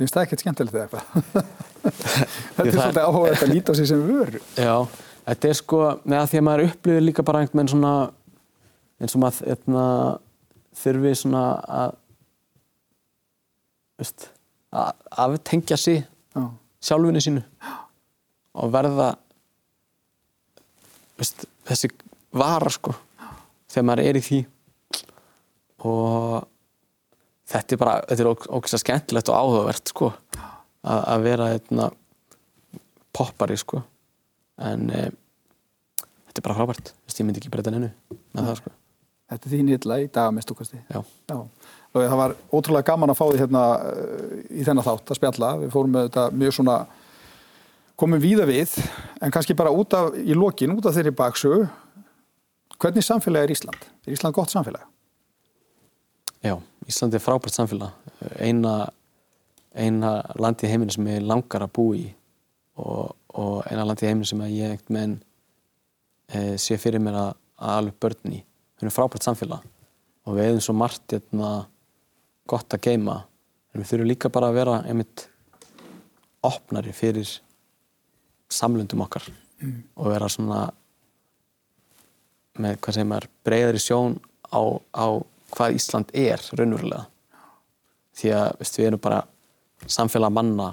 Þið 0.00 0.04
finnst 0.04 0.16
það 0.16 0.24
ekkert 0.26 0.42
skemmtilegt 0.44 0.76
eða 0.76 0.84
eitthvað? 0.86 1.04
Þetta 2.56 2.64
er 2.64 2.76
svolítið 2.76 3.02
áhuga 3.04 3.32
að 3.36 3.50
líta 3.52 3.72
á 3.72 3.74
sig 3.76 3.88
sem 3.90 4.00
vöru. 4.04 4.40
Já, 4.56 4.74
þetta 5.26 5.48
er 5.50 5.56
sko 5.58 5.80
með 6.08 6.18
að 6.22 6.28
því 6.30 6.38
að 6.40 6.44
maður 6.46 6.62
upplifir 6.70 7.04
líka 7.04 7.24
bara 7.28 7.42
einhvern 7.42 7.60
veginn 7.60 7.72
svona 7.74 7.92
eins 9.00 9.16
og 9.16 9.22
maður 9.22 9.50
etna, 9.54 9.84
þurfi 10.80 11.12
svona 11.20 11.42
að 11.80 11.92
veist, 14.00 14.26
að 14.72 14.90
aftengja 15.26 15.78
sig 15.80 16.00
Já, 16.00 16.42
sjálfinu 16.88 17.20
sínu 17.24 17.44
og 18.60 18.72
verða 18.72 19.10
veist, 21.20 21.44
þessi 21.68 21.92
vara 22.32 22.72
sko 22.72 22.94
þegar 23.70 23.88
maður 23.90 24.08
er 24.08 24.20
í 24.20 24.24
því 24.24 24.40
og 25.88 26.48
þetta 27.50 27.76
er 27.76 27.82
bara 27.82 27.96
þetta 28.08 28.24
er 28.24 28.32
ógæslega 28.32 28.84
skemmtilegt 28.84 29.32
og 29.32 29.40
áhugavert 29.40 29.94
sko 29.94 30.10
að, 30.80 31.24
vera 31.26 31.50
eitna, 31.54 31.90
poppari 33.12 33.58
sko 33.60 33.82
en 34.60 34.90
e, 34.90 35.06
þetta 36.30 36.38
er 36.38 36.46
bara 36.46 36.60
frábært 36.60 36.94
ég 37.10 37.26
myndi 37.26 37.42
ekki 37.42 37.52
breyta 37.52 37.74
hennu 37.74 37.92
með 38.08 38.46
það 38.46 38.60
sko 38.62 38.76
þetta 39.30 39.46
er 39.46 39.54
þín 39.54 39.74
illa 39.76 39.98
í 40.02 40.08
dagamistúkasti. 40.10 40.80
Já. 40.90 41.02
Já. 41.30 41.36
Og 41.90 41.98
það 42.04 42.16
var 42.20 42.34
ótrúlega 42.54 42.86
gaman 42.86 43.12
að 43.12 43.18
fá 43.18 43.24
því 43.26 43.42
hérna 43.42 43.62
uh, 43.82 44.32
í 44.50 44.64
þennan 44.66 44.86
þátt 44.86 45.12
að 45.12 45.18
spjalla. 45.18 45.50
Við 45.62 45.72
fórum 45.74 45.94
með 45.94 46.08
þetta 46.08 46.24
mjög 46.42 46.56
svona, 46.58 46.76
komum 48.00 48.22
víða 48.22 48.46
við, 48.50 48.74
en 49.20 49.34
kannski 49.34 49.56
bara 49.58 49.74
út 49.74 49.94
af, 49.98 50.14
í 50.18 50.36
lokin, 50.38 50.74
út 50.76 50.88
af 50.88 50.96
þeirri 50.96 51.14
baksögu. 51.18 51.64
Hvernig 52.80 53.06
samfélag 53.06 53.46
er 53.46 53.54
Ísland? 53.54 53.88
Er 54.06 54.14
Ísland 54.14 54.36
gott 54.36 54.52
samfélag? 54.54 54.86
Já, 56.40 56.54
Íslandi 56.88 57.18
er 57.18 57.24
frábært 57.24 57.56
samfélag. 57.56 57.92
Eina, 58.40 58.74
eina 59.76 60.12
land 60.40 60.62
í 60.64 60.70
heiminu 60.70 60.94
sem 60.94 61.08
ég 61.10 61.24
langar 61.24 61.66
að 61.66 61.74
búa 61.76 61.98
í 61.98 62.06
og, 62.80 63.16
og 63.36 63.58
eina 63.68 63.84
land 63.84 64.02
í 64.02 64.08
heiminu 64.08 64.28
sem 64.28 64.44
ég 64.48 64.76
ekkert 64.76 64.94
með 64.96 65.18
e, 66.30 66.56
sé 66.60 66.78
fyrir 66.80 67.02
mér 67.02 67.18
að, 67.20 67.34
að 67.60 67.76
alveg 67.80 68.00
börn 68.04 68.38
í. 68.38 68.40
Við 68.40 68.86
erum 68.86 68.96
frábært 68.96 69.26
samfélag 69.26 69.66
og 70.24 70.36
við 70.36 70.50
hefum 70.50 70.64
svo 70.64 70.76
margt 70.76 71.16
etna, 71.16 71.50
gott 72.48 72.74
að 72.74 72.86
geima 72.88 73.20
en 73.70 73.82
við 73.82 73.92
þurfum 73.92 74.10
líka 74.10 74.32
bara 74.32 74.50
að 74.50 74.58
vera 74.58 74.80
einmitt 74.88 75.26
opnari 76.46 76.92
fyrir 76.96 77.28
samlundum 78.50 79.04
okkar 79.04 79.28
og 79.60 80.08
vera 80.10 80.28
svona 80.32 80.64
með 82.60 82.78
hvað 82.80 82.96
segir 82.96 83.08
maður 83.10 83.28
breyðari 83.46 83.82
sjón 83.82 84.16
á, 84.50 84.60
á 84.96 85.06
hvað 85.54 85.76
Ísland 85.78 86.12
er 86.16 86.42
raunverulega. 86.56 87.06
Því 88.20 88.32
að 88.36 88.48
veist, 88.60 88.78
við 88.78 88.90
erum 88.90 89.02
bara 89.02 89.20
samfélag 89.86 90.32
manna 90.34 90.70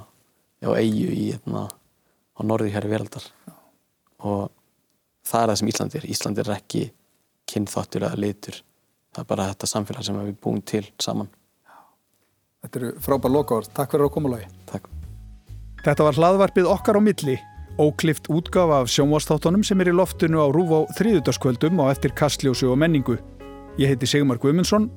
á 0.64 0.70
eigu 0.74 1.10
í 1.14 1.32
hérna, 1.32 1.68
á 1.70 2.40
norði 2.44 2.74
hér 2.74 2.88
í 2.88 2.92
veraldar. 2.92 3.26
Og 4.26 4.48
það 5.28 5.42
er 5.42 5.52
það 5.52 5.60
sem 5.62 5.72
Ísland 5.74 5.98
er. 5.98 6.08
Ísland 6.14 6.42
er 6.42 6.54
ekki 6.58 6.86
kynþáttur 7.48 8.08
eða 8.08 8.20
litur. 8.20 8.62
Það 9.14 9.24
er 9.24 9.30
bara 9.30 9.50
þetta 9.52 9.70
samfélag 9.72 10.08
sem 10.08 10.20
við 10.20 10.40
búum 10.44 10.62
til 10.62 10.84
saman. 11.02 11.30
Þetta 12.66 12.82
eru 12.82 12.94
frábær 13.06 13.34
lokaord. 13.34 13.70
Takk 13.76 13.94
fyrir 13.94 14.10
að 14.10 14.16
koma 14.18 14.34
lagi. 14.34 14.50
Takk. 14.70 14.90
Þetta 15.86 16.08
var 16.08 16.18
hlaðvarpið 16.20 16.68
okkar 16.68 17.00
á 17.00 17.02
milli, 17.06 17.38
óklift 17.80 18.28
útgafa 18.34 18.82
af 18.82 18.92
sjónvastáttunum 18.92 19.64
sem 19.64 19.80
er 19.82 19.94
í 19.94 19.96
loftinu 19.96 20.42
á 20.42 20.48
Rúf 20.52 20.74
á 20.74 20.80
þriðutaskvöldum 20.98 21.80
og 21.84 21.94
eftir 21.94 22.16
kastljósu 22.18 22.72
og 22.74 22.80
menningu. 22.82 23.20
Ég 23.78 23.92
heiti 23.92 24.08
Sigmar 24.10 24.40
Guðmundsson, 24.42 24.88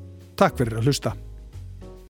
takk 0.41 0.57
fyrir 0.57 0.78
að 0.81 0.87
hlusta. 0.89 1.11